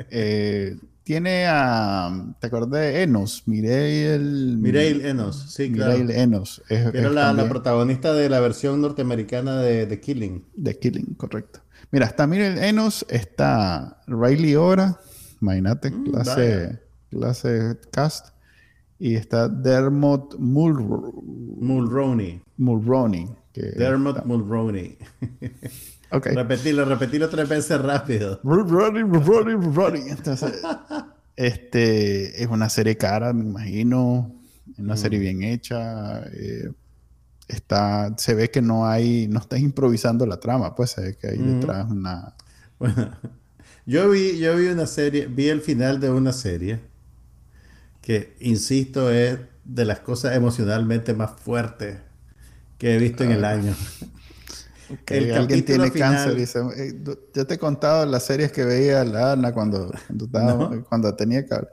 Eh, 0.09 0.75
tiene 1.03 1.45
a, 1.47 2.33
¿te 2.39 2.47
acordás 2.47 2.81
de 2.81 3.03
Enos? 3.03 3.43
Mireille... 3.45 4.17
Mireille 4.17 5.09
Enos, 5.09 5.53
sí, 5.53 5.71
claro. 5.71 5.93
Mireille 5.93 6.21
Enos. 6.21 6.61
Era 6.69 7.09
la, 7.09 7.49
protagonista 7.49 8.13
de 8.13 8.29
la 8.29 8.39
versión 8.39 8.81
norteamericana 8.81 9.61
de 9.61 9.85
The 9.85 9.99
Killing. 9.99 10.45
The 10.61 10.79
Killing, 10.79 11.15
correcto. 11.15 11.62
Mira, 11.93 12.07
está 12.07 12.25
Mireille 12.25 12.69
Enos, 12.69 13.05
está 13.07 14.01
Riley 14.07 14.55
Ora, 14.55 14.99
imagínate, 15.39 15.91
mm, 15.91 16.05
clase, 16.05 16.79
clase 17.11 17.77
cast. 17.91 18.29
Y 18.97 19.13
está 19.13 19.47
Dermot 19.47 20.35
Mulroney. 20.39 22.41
Mulroney. 22.57 23.29
Dermot 23.53 24.25
Mulroney. 24.25 24.97
Ok. 26.09 26.27
Repetirlo, 26.27 26.85
repetirlo 26.85 27.27
tres 27.27 27.49
veces 27.49 27.81
rápido. 27.81 28.39
Mulroney, 28.43 29.03
Mulroney, 29.03 29.55
Mulroney. 29.55 30.09
Entonces, 30.09 30.61
este 31.35 32.43
es 32.43 32.47
una 32.47 32.69
serie 32.69 32.97
cara, 32.97 33.33
me 33.33 33.43
imagino. 33.43 34.31
Una 34.77 34.95
serie 34.95 35.17
mm. 35.17 35.21
bien 35.21 35.43
hecha. 35.43 36.23
Eh, 36.25 36.71
está, 37.53 38.13
se 38.17 38.33
ve 38.33 38.51
que 38.51 38.61
no 38.61 38.87
hay, 38.87 39.27
no 39.27 39.39
estás 39.39 39.59
improvisando 39.59 40.25
la 40.25 40.39
trama, 40.39 40.75
pues 40.75 40.91
se 40.91 41.01
ve 41.01 41.17
que 41.17 41.27
hay 41.27 41.37
detrás 41.37 41.89
una... 41.89 42.35
Bueno, 42.79 43.11
yo 43.85 44.09
vi, 44.09 44.39
yo 44.39 44.57
vi 44.57 44.67
una 44.67 44.87
serie, 44.87 45.27
vi 45.27 45.47
el 45.47 45.61
final 45.61 46.01
de 46.01 46.09
una 46.09 46.33
serie 46.33 46.81
que, 48.01 48.35
insisto, 48.41 49.09
es 49.09 49.39
de 49.63 49.85
las 49.85 49.99
cosas 49.99 50.35
emocionalmente 50.35 51.13
más 51.13 51.31
fuertes 51.31 51.99
que 52.77 52.95
he 52.95 52.97
visto 52.97 53.23
en 53.23 53.31
el 53.31 53.45
ah. 53.45 53.51
año. 53.51 53.75
Que 55.05 55.33
alguien 55.33 55.65
tiene 55.65 55.89
cáncer 55.91 56.37
y 56.37 56.43
eh, 56.43 57.01
yo 57.33 57.47
te 57.47 57.53
he 57.55 57.57
contado 57.57 58.05
las 58.05 58.25
series 58.25 58.51
que 58.51 58.63
veía 58.63 59.03
la 59.03 59.31
Ana 59.31 59.51
cuando, 59.51 59.91
cuando, 60.29 60.85
cuando 60.89 61.15
tenía 61.15 61.47
cable. 61.47 61.69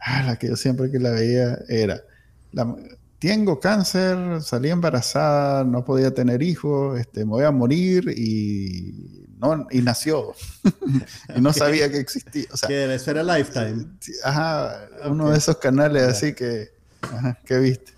Ah, 0.00 0.24
la 0.24 0.36
que 0.36 0.48
yo 0.48 0.56
siempre 0.56 0.90
que 0.90 0.98
la 0.98 1.10
veía 1.10 1.58
era 1.68 2.02
la, 2.50 2.74
tengo 3.20 3.60
cáncer, 3.60 4.42
salí 4.42 4.70
embarazada, 4.70 5.62
no 5.62 5.84
podía 5.84 6.12
tener 6.12 6.42
hijos, 6.42 6.98
este, 6.98 7.20
me 7.20 7.32
voy 7.32 7.44
a 7.44 7.50
morir 7.50 8.08
y, 8.16 9.26
no, 9.38 9.66
y 9.70 9.82
nació. 9.82 10.34
y 11.36 11.40
no 11.40 11.52
sabía 11.52 11.90
que 11.90 11.98
existía. 11.98 12.46
O 12.50 12.56
sea, 12.56 12.66
que 12.68 12.94
eso 12.94 13.10
era 13.10 13.22
Lifetime. 13.22 13.84
Ajá, 14.24 14.88
uno 15.04 15.30
de 15.30 15.38
esos 15.38 15.58
canales 15.58 16.02
así 16.04 16.32
que, 16.32 16.70
ajá, 17.02 17.38
¿qué 17.44 17.58
viste? 17.58 17.92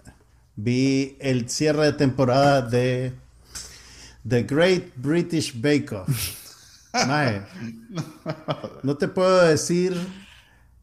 Vi 0.56 1.16
el 1.20 1.48
cierre 1.48 1.86
de 1.86 1.92
temporada 1.92 2.60
de 2.60 3.12
The 4.28 4.42
Great 4.42 4.86
British 4.96 5.54
Bake 5.54 5.92
Off. 5.92 6.42
no 8.82 8.96
te 8.96 9.08
puedo 9.08 9.46
decir 9.46 9.96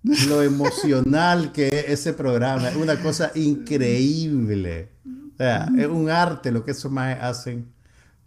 lo 0.04 0.43
emocional 0.43 1.52
que 1.52 1.68
es 1.68 2.00
ese 2.00 2.14
programa. 2.14 2.70
Es 2.70 2.76
una 2.76 3.02
cosa 3.02 3.32
increíble. 3.36 4.89
O 5.34 5.38
sea, 5.38 5.70
es 5.78 5.88
un 5.88 6.10
arte 6.10 6.52
lo 6.52 6.64
que 6.64 6.72
esos 6.72 6.91
más 6.91 7.18
hacen 7.22 7.68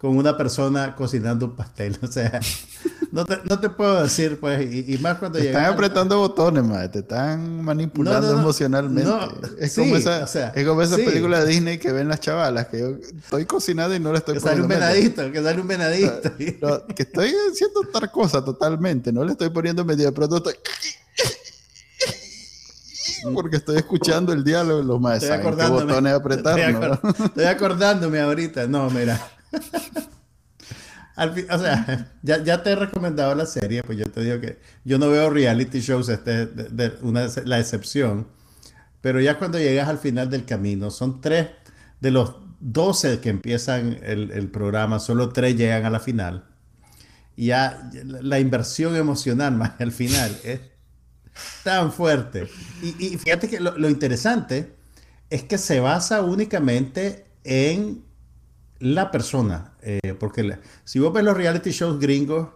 con 0.03 0.17
una 0.17 0.35
persona 0.35 0.95
cocinando 0.95 1.45
un 1.45 1.55
pastel. 1.55 1.97
O 2.03 2.07
sea, 2.07 2.39
no 3.11 3.23
te, 3.23 3.37
no 3.47 3.59
te 3.59 3.69
puedo 3.69 4.03
decir, 4.03 4.37
pues, 4.39 4.59
y, 4.69 4.97
más 4.97 5.17
cuando 5.17 5.39
te 5.39 5.47
Están 5.47 5.65
apretando 5.65 6.17
botones, 6.17 6.63
madre, 6.63 6.89
te 6.89 6.99
están 6.99 7.63
manipulando 7.63 8.37
emocionalmente. 8.37 9.09
es, 9.59 9.73
como 9.75 9.95
esa, 9.95 10.23
es 10.23 10.67
como 10.67 10.81
esa 10.81 10.97
película 10.97 11.45
de 11.45 11.51
Disney 11.51 11.77
que 11.77 11.91
ven 11.91 12.09
las 12.09 12.19
chavalas, 12.19 12.67
que 12.67 12.79
yo 12.79 12.97
estoy 13.17 13.45
cocinando 13.45 13.95
y 13.95 13.99
no 13.99 14.11
le 14.11 14.17
estoy 14.17 14.33
que 14.33 14.39
sale 14.41 14.61
un 14.61 14.67
venadito, 14.67 15.31
que 15.31 15.41
sale 15.41 15.61
un 15.61 15.67
venadito. 15.67 16.35
que 16.95 17.03
estoy 17.03 17.33
haciendo 17.51 17.81
otra 17.87 18.07
cosa 18.09 18.43
totalmente, 18.43 19.13
no 19.13 19.23
le 19.23 19.31
estoy 19.33 19.51
poniendo 19.51 19.85
medio 19.85 20.05
de 20.05 20.11
pronto 20.11 20.37
estoy 20.37 20.55
porque 23.33 23.57
estoy 23.57 23.77
escuchando 23.77 24.33
el 24.33 24.43
diálogo 24.43 24.81
los 24.81 24.99
maestros. 24.99 25.37
Estoy 25.37 25.55
qué 25.55 25.69
botones 25.69 26.13
apretar. 26.13 26.59
Estoy, 26.59 27.45
acordándome 27.45 28.19
ahorita. 28.19 28.67
No, 28.67 28.89
mira. 28.89 29.19
o 31.17 31.59
sea, 31.59 32.11
ya, 32.21 32.63
te 32.63 32.71
he 32.71 32.75
recomendado 32.75 33.35
la 33.35 33.45
serie, 33.45 33.83
pues 33.83 33.97
yo 33.97 34.05
te 34.09 34.21
digo 34.21 34.39
que 34.39 34.59
yo 34.83 34.97
no 34.97 35.09
veo 35.09 35.29
reality 35.29 35.79
shows, 35.79 36.09
este, 36.09 36.47
de, 36.47 36.93
una, 37.01 37.27
la 37.45 37.59
excepción. 37.59 38.27
Pero 39.01 39.19
ya 39.19 39.37
cuando 39.37 39.59
llegas 39.59 39.89
al 39.89 39.99
final 39.99 40.29
del 40.29 40.45
camino, 40.45 40.89
son 40.89 41.21
tres 41.21 41.49
de 41.99 42.11
los 42.11 42.35
12 42.59 43.19
que 43.19 43.29
empiezan 43.29 43.99
el, 44.03 44.31
el 44.31 44.49
programa, 44.49 44.99
solo 44.99 45.29
tres 45.29 45.55
llegan 45.55 45.85
a 45.85 45.89
la 45.89 45.99
final. 45.99 46.45
Y 47.35 47.47
ya 47.47 47.89
la 48.03 48.39
inversión 48.39 48.95
emocional 48.95 49.55
más 49.55 49.73
al 49.79 49.91
final 49.91 50.35
es 50.43 50.61
tan 51.63 51.91
fuerte. 51.91 52.47
Y, 52.81 53.17
fíjate 53.17 53.49
que 53.49 53.59
lo, 53.59 53.89
interesante 53.89 54.75
es 55.29 55.43
que 55.43 55.57
se 55.57 55.79
basa 55.79 56.21
únicamente 56.21 57.25
en 57.43 58.03
la 58.79 59.11
persona. 59.11 59.73
Eh, 59.81 60.15
porque 60.19 60.59
si 60.83 60.99
vos 60.99 61.13
ves 61.13 61.23
los 61.23 61.35
reality 61.35 61.71
shows 61.71 61.99
gringos, 61.99 62.49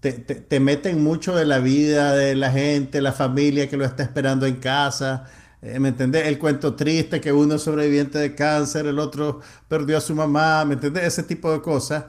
te, 0.00 0.60
meten 0.60 1.02
mucho 1.02 1.34
de 1.34 1.44
la 1.44 1.58
vida 1.58 2.14
de 2.14 2.36
la 2.36 2.52
gente, 2.52 3.00
la 3.00 3.12
familia 3.12 3.68
que 3.68 3.76
lo 3.76 3.84
está 3.84 4.02
esperando 4.04 4.46
en 4.46 4.56
casa. 4.56 5.24
Eh, 5.60 5.80
¿Me 5.80 5.88
entendés? 5.88 6.26
El 6.26 6.38
cuento 6.38 6.74
triste 6.74 7.20
que 7.20 7.32
uno 7.32 7.56
es 7.56 7.62
sobreviviente 7.62 8.18
de 8.18 8.34
cáncer, 8.34 8.86
el 8.86 8.98
otro 8.98 9.40
perdió 9.66 9.98
a 9.98 10.00
su 10.00 10.14
mamá, 10.14 10.64
¿me 10.64 10.74
entendés? 10.74 11.04
Ese 11.04 11.24
tipo 11.24 11.50
de 11.50 11.60
cosas. 11.60 12.04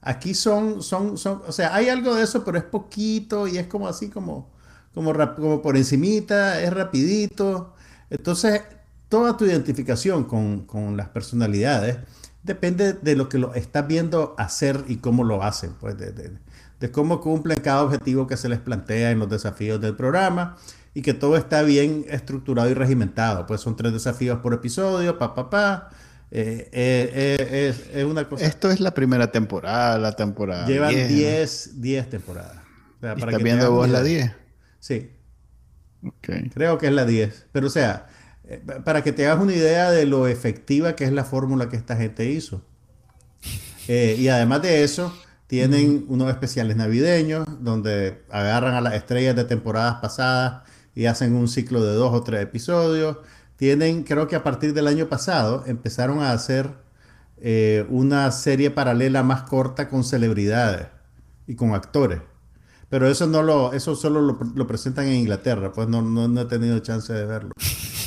Aquí 0.00 0.34
son, 0.34 0.82
son, 0.82 1.16
son, 1.16 1.42
o 1.46 1.52
sea, 1.52 1.74
hay 1.74 1.88
algo 1.88 2.14
de 2.14 2.24
eso, 2.24 2.44
pero 2.44 2.58
es 2.58 2.64
poquito 2.64 3.46
y 3.46 3.58
es 3.58 3.66
como 3.66 3.86
así 3.86 4.08
como, 4.08 4.50
como, 4.94 5.12
como 5.36 5.62
por 5.62 5.76
encimita, 5.76 6.60
es 6.62 6.72
rapidito. 6.72 7.74
Entonces, 8.10 8.62
toda 9.08 9.36
tu 9.36 9.44
identificación 9.44 10.24
con, 10.24 10.66
con, 10.66 10.96
las 10.96 11.08
personalidades 11.08 11.98
depende 12.42 12.94
de 12.94 13.16
lo 13.16 13.28
que 13.28 13.38
lo 13.38 13.54
estás 13.54 13.86
viendo 13.86 14.34
hacer 14.38 14.84
y 14.88 14.96
cómo 14.96 15.24
lo 15.24 15.42
hacen, 15.42 15.72
pues 15.80 15.98
de, 15.98 16.12
de, 16.12 16.32
de, 16.80 16.90
cómo 16.90 17.20
cumplen 17.20 17.60
cada 17.60 17.82
objetivo 17.82 18.26
que 18.26 18.36
se 18.36 18.48
les 18.48 18.58
plantea 18.58 19.10
en 19.10 19.18
los 19.18 19.28
desafíos 19.28 19.80
del 19.80 19.96
programa 19.96 20.56
y 20.94 21.02
que 21.02 21.14
todo 21.14 21.36
está 21.36 21.62
bien 21.62 22.04
estructurado 22.08 22.70
y 22.70 22.74
regimentado. 22.74 23.46
Pues 23.46 23.60
son 23.60 23.76
tres 23.76 23.92
desafíos 23.92 24.40
por 24.40 24.54
episodio, 24.54 25.18
pa, 25.18 25.34
pa, 25.34 25.50
pa. 25.50 25.90
Eh, 26.30 26.68
eh, 26.72 27.36
eh, 27.50 27.74
es 27.94 28.04
una 28.04 28.28
cosa. 28.28 28.44
Esto 28.44 28.70
es 28.70 28.80
la 28.80 28.92
primera 28.92 29.30
temporada, 29.32 29.98
la 29.98 30.12
temporada. 30.12 30.66
Llevan 30.66 30.94
10 30.94 32.10
temporadas. 32.10 32.56
¿Estás 33.00 33.42
viendo 33.42 33.70
vos 33.70 33.88
la 33.88 34.02
10? 34.02 34.32
Sí. 34.80 35.10
Creo 36.20 36.78
que 36.78 36.86
es 36.86 36.92
la 36.92 37.04
10. 37.04 37.46
Pero 37.52 37.66
o 37.66 37.70
sea, 37.70 38.06
eh, 38.44 38.62
para 38.84 39.02
que 39.02 39.12
te 39.12 39.26
hagas 39.26 39.42
una 39.42 39.54
idea 39.54 39.90
de 39.90 40.06
lo 40.06 40.26
efectiva 40.26 40.96
que 40.96 41.04
es 41.04 41.12
la 41.12 41.24
fórmula 41.24 41.68
que 41.68 41.76
esta 41.76 41.96
gente 41.96 42.30
hizo. 42.30 42.62
Eh, 43.88 44.16
y 44.18 44.28
además 44.28 44.62
de 44.62 44.84
eso, 44.84 45.14
tienen 45.46 46.04
unos 46.08 46.30
especiales 46.30 46.76
navideños 46.76 47.46
donde 47.60 48.22
agarran 48.30 48.74
a 48.74 48.80
las 48.80 48.94
estrellas 48.94 49.34
de 49.34 49.44
temporadas 49.44 49.96
pasadas 50.00 50.62
y 50.94 51.06
hacen 51.06 51.34
un 51.34 51.48
ciclo 51.48 51.82
de 51.84 51.94
dos 51.94 52.12
o 52.12 52.22
tres 52.22 52.42
episodios. 52.42 53.18
Tienen, 53.56 54.04
creo 54.04 54.28
que 54.28 54.36
a 54.36 54.42
partir 54.44 54.74
del 54.74 54.86
año 54.86 55.08
pasado, 55.08 55.64
empezaron 55.66 56.20
a 56.20 56.32
hacer 56.32 56.70
eh, 57.38 57.86
una 57.88 58.30
serie 58.30 58.70
paralela 58.70 59.22
más 59.22 59.42
corta 59.44 59.88
con 59.88 60.04
celebridades 60.04 60.88
y 61.46 61.54
con 61.54 61.74
actores. 61.74 62.20
Pero 62.90 63.06
eso 63.08 63.26
no 63.26 63.42
lo, 63.42 63.74
eso 63.74 63.94
solo 63.94 64.22
lo, 64.22 64.66
presentan 64.66 65.06
en 65.06 65.14
Inglaterra, 65.14 65.72
pues 65.72 65.88
no, 65.88 66.00
no, 66.00 66.40
he 66.40 66.44
tenido 66.46 66.78
chance 66.78 67.12
de 67.12 67.26
verlo. 67.26 67.52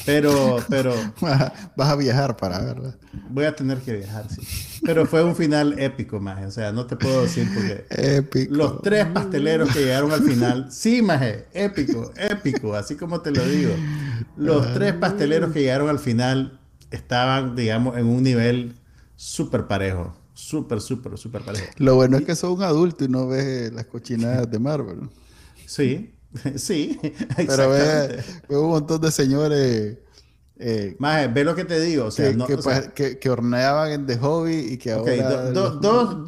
Pero, 0.08 0.58
pero. 0.70 0.96
Vas 1.76 1.90
a 1.90 1.96
viajar 1.96 2.36
para 2.36 2.60
verla. 2.60 2.96
Voy 3.30 3.46
a 3.46 3.56
tener 3.56 3.78
que 3.80 3.98
viajar, 3.98 4.26
sí. 4.30 4.42
Pero 4.84 5.06
fue 5.06 5.24
un 5.24 5.36
final 5.36 5.78
épico, 5.78 6.20
maje. 6.20 6.48
O 6.48 6.52
sea, 6.52 6.72
no 6.72 6.88
te 6.88 6.96
puedo 6.96 7.22
decir 7.22 7.48
porque. 7.54 7.86
Épico. 7.90 8.56
Los 8.56 8.82
tres 8.82 9.06
pasteleros 9.06 9.72
que 9.72 9.82
llegaron 9.82 10.12
al 10.12 10.24
final. 10.24 10.68
Sí, 10.72 11.04
maje. 11.04 11.46
Épico, 11.54 12.12
épico. 12.16 12.74
Así 12.74 12.96
como 12.96 13.22
te 13.22 13.30
lo 13.30 13.46
digo. 13.46 13.76
Los 14.36 14.74
tres 14.74 14.94
pasteleros 14.94 15.52
que 15.52 15.60
llegaron 15.60 15.90
al 15.90 16.00
final 16.00 16.60
estaban, 16.90 17.56
digamos, 17.56 17.98
en 17.98 18.08
un 18.08 18.24
nivel 18.24 18.74
súper 19.16 19.68
parejo. 19.68 20.16
Súper, 20.42 20.82
súper, 20.82 21.18
súper 21.20 21.44
parejo. 21.44 21.68
Lo 21.78 21.94
bueno 21.96 22.18
es 22.18 22.26
que 22.26 22.36
sos 22.36 22.58
un 22.58 22.64
adulto 22.64 23.06
y 23.06 23.08
no 23.08 23.28
ves 23.28 23.72
las 23.72 23.86
cochinadas 23.86 24.50
de 24.50 24.58
Marvel. 24.58 25.08
Sí, 25.68 26.16
sí. 26.56 27.00
Pero 27.38 27.70
ve, 27.70 28.24
un 28.50 28.70
montón 28.70 29.00
de 29.02 29.12
señores. 29.12 30.00
Eh, 30.58 30.96
Más, 30.98 31.32
ve 31.32 31.44
lo 31.44 31.54
que 31.54 31.64
te 31.64 31.80
digo. 31.80 32.06
O 32.06 32.12
sea, 32.12 32.34
que, 32.96 33.20
que, 33.20 33.30
horneaban 33.30 33.92
en 33.92 34.06
The 34.08 34.18
Hobby 34.18 34.56
y 34.58 34.78
que 34.78 34.94
ahora. 34.94 35.52
dos, 35.52 36.26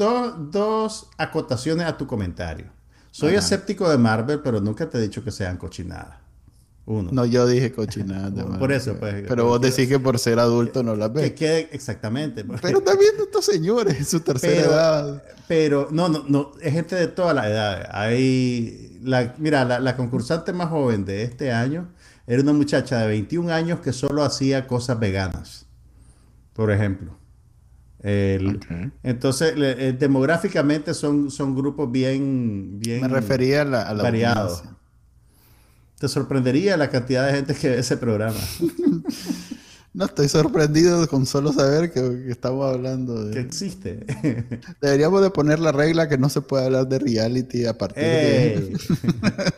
dos 0.52 1.10
acotaciones 1.18 1.88
a 1.88 1.98
tu 1.98 2.06
comentario. 2.06 2.68
Soy 3.10 3.34
escéptico 3.34 3.90
de 3.90 3.98
Marvel, 3.98 4.42
pero 4.44 4.62
nunca 4.62 4.88
te 4.88 5.00
he 5.00 5.02
dicho 5.02 5.24
que 5.24 5.32
sean 5.32 5.58
cochinadas. 5.58 6.18
Uno. 6.86 7.12
No, 7.14 7.26
yo 7.26 7.48
dije 7.48 7.72
cochinada. 7.72 8.46
por 8.60 8.72
eso, 8.72 8.96
pues. 9.00 9.24
Pero 9.28 9.46
vos 9.46 9.62
decís 9.62 9.88
que 9.88 10.00
por 10.00 10.20
ser 10.20 10.40
adulto 10.40 10.84
no 10.84 10.96
las 10.96 11.14
ves. 11.14 11.32
Que 11.32 11.70
exactamente. 11.72 12.44
Pero 12.62 12.82
también 12.82 13.12
estos 13.20 13.46
señores 13.46 13.98
en 13.98 14.06
su 14.06 14.20
tercera 14.20 14.62
edad. 14.62 15.24
Pero, 15.48 15.88
no, 15.92 16.10
no, 16.10 16.26
no, 16.28 16.52
es 16.62 16.74
gente 16.74 16.96
de 16.96 17.08
toda 17.08 17.34
la 17.34 17.50
edad. 17.50 17.90
Hay, 17.92 19.00
la, 19.02 19.34
mira, 19.38 19.64
la, 19.80 19.96
concursante 19.96 20.52
más 20.52 20.70
joven 20.70 21.06
de 21.06 21.24
este 21.24 21.52
año 21.52 21.90
era 22.28 22.42
una 22.42 22.54
muchacha 22.54 23.00
de 23.00 23.08
21 23.08 23.54
años 23.54 23.80
que 23.80 23.94
solo 23.94 24.24
hacía 24.24 24.68
cosas 24.68 25.00
veganas, 25.00 25.66
por 26.54 26.72
ejemplo. 26.72 27.18
Entonces, 28.02 29.56
demográficamente 29.98 30.94
son, 30.94 31.32
son 31.32 31.56
grupos 31.56 31.90
bien, 31.90 32.80
bien 32.80 33.02
Me 33.02 33.08
refería 33.08 33.62
a 33.62 33.66
la, 33.66 33.94
variados. 33.94 34.64
Te 36.04 36.10
sorprendería 36.10 36.76
la 36.76 36.90
cantidad 36.90 37.28
de 37.28 37.34
gente 37.34 37.56
que 37.56 37.70
ve 37.70 37.80
ese 37.80 37.96
programa. 37.96 38.38
no, 39.94 40.04
estoy 40.04 40.28
sorprendido 40.28 41.08
con 41.08 41.26
solo 41.26 41.54
saber 41.54 41.94
que, 41.94 42.26
estamos 42.30 42.74
hablando 42.74 43.24
de... 43.24 43.36
Que 43.36 43.40
existe. 43.40 44.06
Deberíamos 44.82 45.22
de 45.22 45.30
poner 45.30 45.60
la 45.60 45.72
regla 45.72 46.10
que 46.10 46.18
no 46.18 46.28
se 46.28 46.42
puede 46.42 46.66
hablar 46.66 46.90
de 46.90 47.00
reality 47.00 47.66
a 47.66 47.78
partir 47.78 48.04
de... 48.04 48.78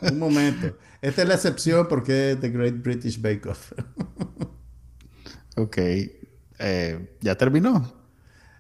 Un 0.12 0.20
momento. 0.20 0.78
Esta 1.02 1.24
es 1.24 1.28
la 1.28 1.34
excepción 1.34 1.88
porque 1.88 2.34
es 2.34 2.40
The 2.40 2.50
Great 2.50 2.76
British 2.76 3.20
Bake 3.20 3.50
Off. 3.50 3.72
ok. 5.56 5.78
Eh, 6.60 7.18
¿Ya 7.22 7.36
terminó? 7.40 7.92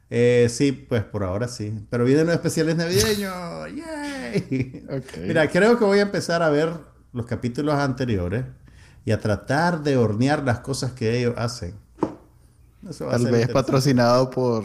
Eh, 0.09 0.47
sí, 0.49 0.71
pues 0.71 1.03
por 1.03 1.23
ahora 1.23 1.47
sí. 1.47 1.71
Pero 1.91 2.03
vienen 2.03 2.25
los 2.25 2.33
especiales 2.33 2.77
navideños. 2.77 3.31
¡Yay! 3.75 4.87
Mira, 5.27 5.47
creo 5.51 5.77
que 5.77 5.85
voy 5.85 5.99
a 5.99 6.01
empezar 6.01 6.41
a 6.41 6.49
ver 6.49 6.94
los 7.15 7.25
capítulos 7.25 7.75
anteriores 7.75 8.45
y 9.05 9.11
a 9.11 9.19
tratar 9.19 9.81
de 9.81 9.97
hornear 9.97 10.43
las 10.43 10.59
cosas 10.59 10.91
que 10.91 11.17
ellos 11.17 11.33
hacen. 11.37 11.73
Tal 12.99 13.31
vez 13.31 13.47
patrocinado 13.47 14.29
por... 14.29 14.63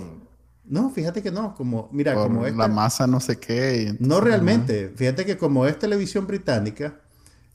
No, 0.64 0.90
fíjate 0.90 1.22
que 1.22 1.30
no, 1.30 1.54
como, 1.54 1.88
mira, 1.92 2.14
como 2.14 2.46
la 2.46 2.68
masa 2.68 3.06
no 3.06 3.20
sé 3.20 3.38
qué. 3.38 3.96
no 3.98 4.20
realmente, 4.20 4.92
fíjate 4.94 5.24
que 5.24 5.36
como 5.36 5.66
es 5.66 5.78
televisión 5.78 6.26
británica, 6.26 6.94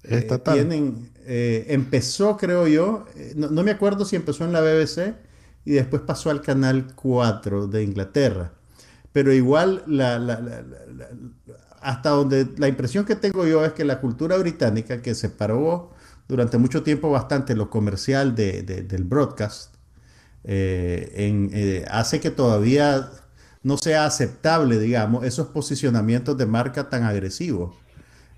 eh, 0.03 0.27
tienen, 0.43 1.11
eh, 1.25 1.65
empezó 1.69 2.35
creo 2.35 2.67
yo, 2.67 3.05
eh, 3.15 3.33
no, 3.35 3.63
me 3.63 3.71
acuerdo 3.71 4.05
si 4.05 4.15
empezó 4.15 4.43
en 4.43 4.51
la 4.51 4.61
BBC 4.61 5.15
y 5.63 5.71
después 5.71 6.01
pasó 6.01 6.29
al 6.29 6.41
canal 6.41 6.93
4 6.93 7.67
de 7.67 7.83
Inglaterra, 7.83 8.51
pero 9.13 9.31
igual 9.33 9.83
la, 9.87 10.19
hasta 11.86 12.09
donde 12.09 12.47
la 12.57 12.67
impresión 12.67 13.05
que 13.05 13.15
tengo 13.15 13.45
yo 13.45 13.63
es 13.63 13.73
que 13.73 13.86
la 13.86 14.01
cultura 14.01 14.38
británica, 14.38 15.03
que 15.03 15.13
separó 15.13 15.91
durante 16.27 16.57
mucho 16.57 16.81
tiempo 16.81 17.11
bastante 17.11 17.55
lo 17.55 17.69
comercial 17.69 18.33
del 18.33 19.03
broadcast, 19.03 19.75
eh, 20.43 21.11
eh, 21.53 21.86
hace 21.91 22.19
que 22.19 22.31
todavía 22.31 23.11
no 23.61 23.77
sea 23.77 24.07
aceptable, 24.07 24.79
digamos, 24.79 25.25
esos 25.25 25.47
posicionamientos 25.47 26.36
de 26.38 26.47
marca 26.47 26.89
tan 26.89 27.03
agresivos. 27.03 27.75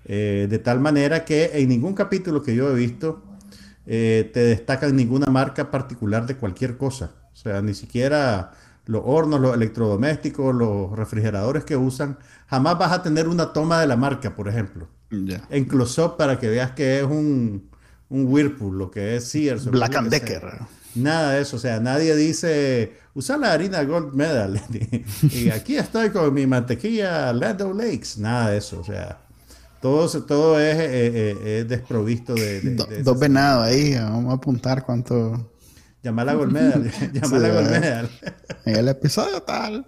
Eh, 0.04 0.46
de 0.50 0.58
tal 0.58 0.80
manera 0.80 1.24
que 1.24 1.50
en 1.54 1.70
ningún 1.70 1.94
capítulo 1.94 2.42
que 2.42 2.54
yo 2.54 2.70
he 2.70 2.74
visto 2.74 3.22
te 3.86 4.30
destacan 4.34 4.94
ninguna 4.94 5.28
marca 5.28 5.70
particular 5.70 6.26
de 6.26 6.36
cualquier 6.36 6.76
cosa. 6.76 7.12
O 7.32 7.36
sea, 7.36 7.62
ni 7.62 7.72
siquiera 7.72 8.52
los 8.88 9.02
hornos, 9.04 9.38
los 9.38 9.54
electrodomésticos, 9.54 10.54
los 10.54 10.90
refrigeradores 10.92 11.62
que 11.64 11.76
usan, 11.76 12.18
jamás 12.48 12.78
vas 12.78 12.92
a 12.92 13.02
tener 13.02 13.28
una 13.28 13.52
toma 13.52 13.80
de 13.80 13.86
la 13.86 13.96
marca, 13.96 14.34
por 14.34 14.48
ejemplo. 14.48 14.88
En 15.10 15.66
close-up 15.66 16.16
para 16.16 16.38
que 16.38 16.48
veas 16.48 16.72
que 16.72 16.98
es 16.98 17.04
un, 17.04 17.68
un 18.08 18.26
Whirlpool, 18.26 18.78
lo 18.78 18.90
que 18.90 19.16
es 19.16 19.28
Sears. 19.28 19.66
Black 19.66 19.94
and 19.94 20.08
Decker. 20.08 20.42
Nada 20.94 21.32
de 21.32 21.42
eso, 21.42 21.56
o 21.56 21.58
sea, 21.58 21.80
nadie 21.80 22.16
dice, 22.16 22.94
usa 23.12 23.36
la 23.36 23.52
harina 23.52 23.84
Gold 23.84 24.14
Medal. 24.14 24.58
y 25.22 25.50
aquí 25.50 25.76
estoy 25.76 26.08
con 26.08 26.32
mi 26.32 26.46
mantequilla 26.46 27.30
Land 27.34 27.60
Lakes. 27.74 28.18
Nada 28.18 28.52
de 28.52 28.56
eso, 28.56 28.80
o 28.80 28.84
sea, 28.84 29.20
todo, 29.82 30.08
todo 30.22 30.58
es, 30.58 30.78
eh, 30.78 31.36
eh, 31.44 31.64
desprovisto 31.68 32.34
de... 32.34 32.74
dos 33.04 33.18
venados 33.18 33.64
ahí, 33.64 33.94
vamos 33.96 34.32
a 34.32 34.36
apuntar 34.36 34.82
cuánto... 34.82 35.52
Llamar 36.02 36.28
a 36.28 36.34
Golmedal. 36.36 36.90
Llamar 37.12 37.44
a 37.44 37.54
Golmedal. 37.54 38.10
En 38.64 38.76
el 38.76 38.88
episodio 38.88 39.42
tal. 39.42 39.86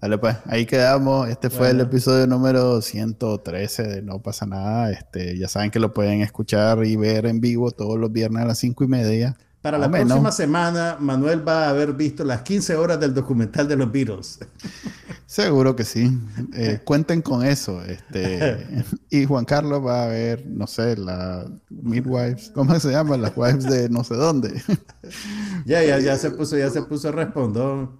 Dale 0.00 0.18
pues, 0.18 0.36
ahí 0.46 0.66
quedamos. 0.66 1.28
Este 1.30 1.48
fue 1.48 1.70
el 1.70 1.80
episodio 1.80 2.26
número 2.26 2.82
113 2.82 3.82
de 3.84 4.02
No 4.02 4.20
pasa 4.20 4.44
nada. 4.44 4.90
Este, 4.90 5.38
ya 5.38 5.48
saben 5.48 5.70
que 5.70 5.78
lo 5.78 5.94
pueden 5.94 6.20
escuchar 6.20 6.84
y 6.84 6.96
ver 6.96 7.24
en 7.24 7.40
vivo 7.40 7.70
todos 7.70 7.98
los 7.98 8.12
viernes 8.12 8.42
a 8.42 8.46
las 8.46 8.58
cinco 8.58 8.84
y 8.84 8.88
media. 8.88 9.34
Para 9.62 9.78
la 9.78 9.90
próxima 9.90 10.30
semana, 10.30 10.98
Manuel 11.00 11.46
va 11.46 11.64
a 11.64 11.70
haber 11.70 11.94
visto 11.94 12.22
las 12.22 12.42
15 12.42 12.76
horas 12.76 13.00
del 13.00 13.14
documental 13.14 13.66
de 13.66 13.76
los 13.76 13.90
Beatles. 13.90 14.40
Seguro 15.26 15.74
que 15.74 15.84
sí. 15.84 16.10
Eh, 16.54 16.80
cuenten 16.84 17.22
con 17.22 17.44
eso. 17.44 17.82
Este, 17.84 18.84
y 19.10 19.24
Juan 19.24 19.44
Carlos 19.44 19.84
va 19.84 20.04
a 20.04 20.06
ver, 20.06 20.44
no 20.46 20.66
sé, 20.66 20.96
la 20.96 21.46
midwives, 21.70 22.50
¿cómo 22.54 22.78
se 22.78 22.90
llama? 22.90 23.16
Las 23.16 23.32
wives 23.36 23.64
de 23.64 23.88
no 23.88 24.04
sé 24.04 24.14
dónde. 24.14 24.62
ya, 25.64 25.82
ya, 25.82 25.98
ya 25.98 26.16
se 26.16 26.30
puso, 26.30 26.58
ya 26.58 26.70
se 26.70 26.82
puso 26.82 27.10
respondón. 27.10 27.98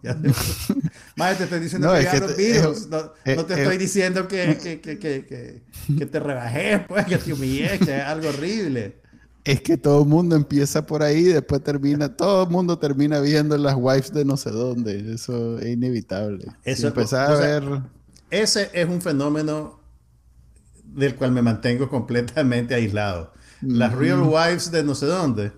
Más 1.17 1.39
te 1.39 1.45
estoy 1.45 1.61
diciendo 1.61 1.93
que, 1.95 2.03
ya 2.03 2.21
los 2.21 2.37
Beatles. 2.37 2.89
no, 2.89 3.11
te 3.47 3.63
estoy 3.63 3.79
diciendo 3.79 4.29
que, 4.29 4.59
que, 4.63 4.81
que, 4.81 5.63
que, 5.99 6.07
te 6.07 6.21
rebajes, 6.21 6.83
pues, 6.87 7.07
que 7.07 7.19
te 7.19 7.33
humillé, 7.33 7.79
que 7.79 7.97
es 7.97 8.05
algo 8.05 8.29
horrible. 8.29 9.04
Es 9.45 9.61
que 9.61 9.77
todo 9.77 10.03
el 10.03 10.09
mundo 10.09 10.37
empieza 10.37 10.87
por 10.87 11.03
ahí, 11.03 11.25
después 11.25 11.63
termina, 11.63 12.17
todo 12.17 12.45
el 12.45 12.51
mundo 12.51 12.79
termina 12.79 13.21
viendo 13.21 13.59
las 13.59 13.75
wives 13.77 14.13
de 14.13 14.25
no 14.25 14.39
sé 14.39 14.51
dónde. 14.51 15.13
Eso 15.13 15.59
es 15.59 15.67
inevitable. 15.67 16.47
Eso 16.65 16.89
empezar 16.89 17.31
a 17.31 17.37
ver. 17.37 17.83
Ese 18.31 18.71
es 18.73 18.89
un 18.89 19.03
fenómeno 19.03 19.81
del 20.83 21.15
cual 21.17 21.33
me 21.33 21.43
mantengo 21.43 21.91
completamente 21.91 22.75
aislado. 22.75 23.33
Las 23.61 23.93
real 23.95 24.23
wives 24.23 24.71
de 24.71 24.83
no 24.83 24.95
sé 24.95 25.07
dónde. 25.07 25.53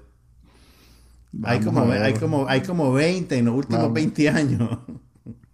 hay 1.45 1.61
como, 1.61 1.83
hay, 1.91 2.15
como, 2.15 2.49
hay 2.49 2.63
como 2.63 2.93
20 2.93 3.37
en 3.37 3.45
los 3.45 3.55
últimos 3.55 3.93
20 3.93 4.29
años. 4.29 4.79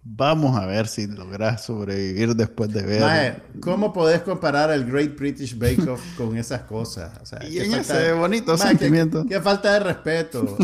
Vamos 0.05 0.59
a 0.59 0.65
ver 0.65 0.87
si 0.87 1.07
logras 1.07 1.63
sobrevivir 1.63 2.35
después 2.35 2.71
de 2.73 2.81
ver. 2.81 3.41
¿Cómo 3.61 3.93
podés 3.93 4.21
comparar 4.21 4.69
el 4.71 4.85
Great 4.85 5.17
British 5.17 5.57
Bake 5.57 5.89
Off 5.89 6.01
con 6.17 6.37
esas 6.37 6.63
cosas? 6.63 7.13
y 7.49 7.59
en 7.59 7.73
ese 7.73 8.11
bonito 8.11 8.57
sentimiento. 8.57 9.25
Qué, 9.25 9.39
falta 9.39 9.73
de 9.73 9.79
respeto. 9.79 10.57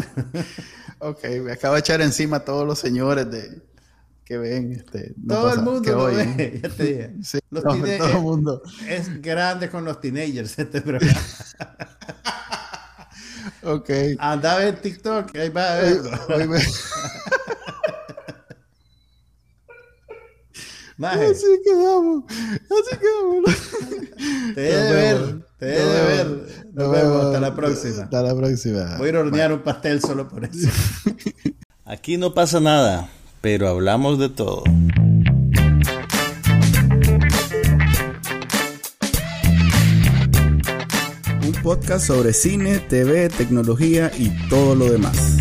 ok, 0.99 1.23
me 1.43 1.53
acabo 1.53 1.75
de 1.75 1.79
echar 1.79 2.01
encima 2.01 2.37
a 2.37 2.39
todos 2.45 2.67
los 2.67 2.79
señores 2.79 3.31
de 3.31 3.61
que 4.25 4.37
ven. 4.37 4.73
Este, 4.73 5.13
todo 5.25 5.53
el 5.53 5.61
mundo 5.61 5.89
lo 5.89 6.05
ve, 6.05 6.59
ya 6.63 6.69
te 6.69 6.83
dije. 6.83 7.41
todo 7.49 8.07
el 8.07 8.21
mundo. 8.21 8.61
Es 8.89 9.21
grande 9.21 9.69
con 9.69 9.85
los 9.85 10.01
teenagers 10.01 10.59
este 10.59 10.81
programa. 10.81 11.19
ok. 13.63 13.89
Andaba 14.19 14.65
en 14.65 14.75
TikTok, 14.75 15.33
ahí 15.37 15.49
va 15.49 15.75
a 15.75 15.81
ver. 20.99 21.31
Así 21.31 21.45
quedamos. 21.63 22.23
Así 22.29 22.97
quedamos. 22.99 24.55
Te 24.55 24.61
debe 24.61 24.93
ver. 24.93 25.45
Te 25.57 25.65
debe 25.65 26.05
ver. 26.05 26.27
Nos, 26.73 26.91
vemos. 26.91 27.25
Hasta 27.25 27.39
la 27.39 27.55
próxima. 27.55 28.03
Hasta 28.03 28.21
la 28.21 28.35
próxima. 28.35 28.97
Voy 28.97 29.07
a 29.07 29.09
ir 29.09 29.15
a 29.15 29.19
hornear 29.21 29.53
un 29.53 29.63
pastel 29.63 30.01
solo 30.01 30.27
por 30.27 30.45
eso. 30.45 30.69
Aquí 31.85 32.17
no 32.17 32.33
pasa 32.33 32.59
nada, 32.59 33.09
pero 33.41 33.67
hablamos 33.67 34.19
de 34.19 34.29
todo. 34.29 34.63
podcast 41.69 42.07
sobre 42.07 42.33
cine, 42.33 42.79
TV, 42.79 43.29
tecnología 43.29 44.11
y 44.17 44.29
todo 44.49 44.75
lo 44.75 44.89
demás. 44.89 45.37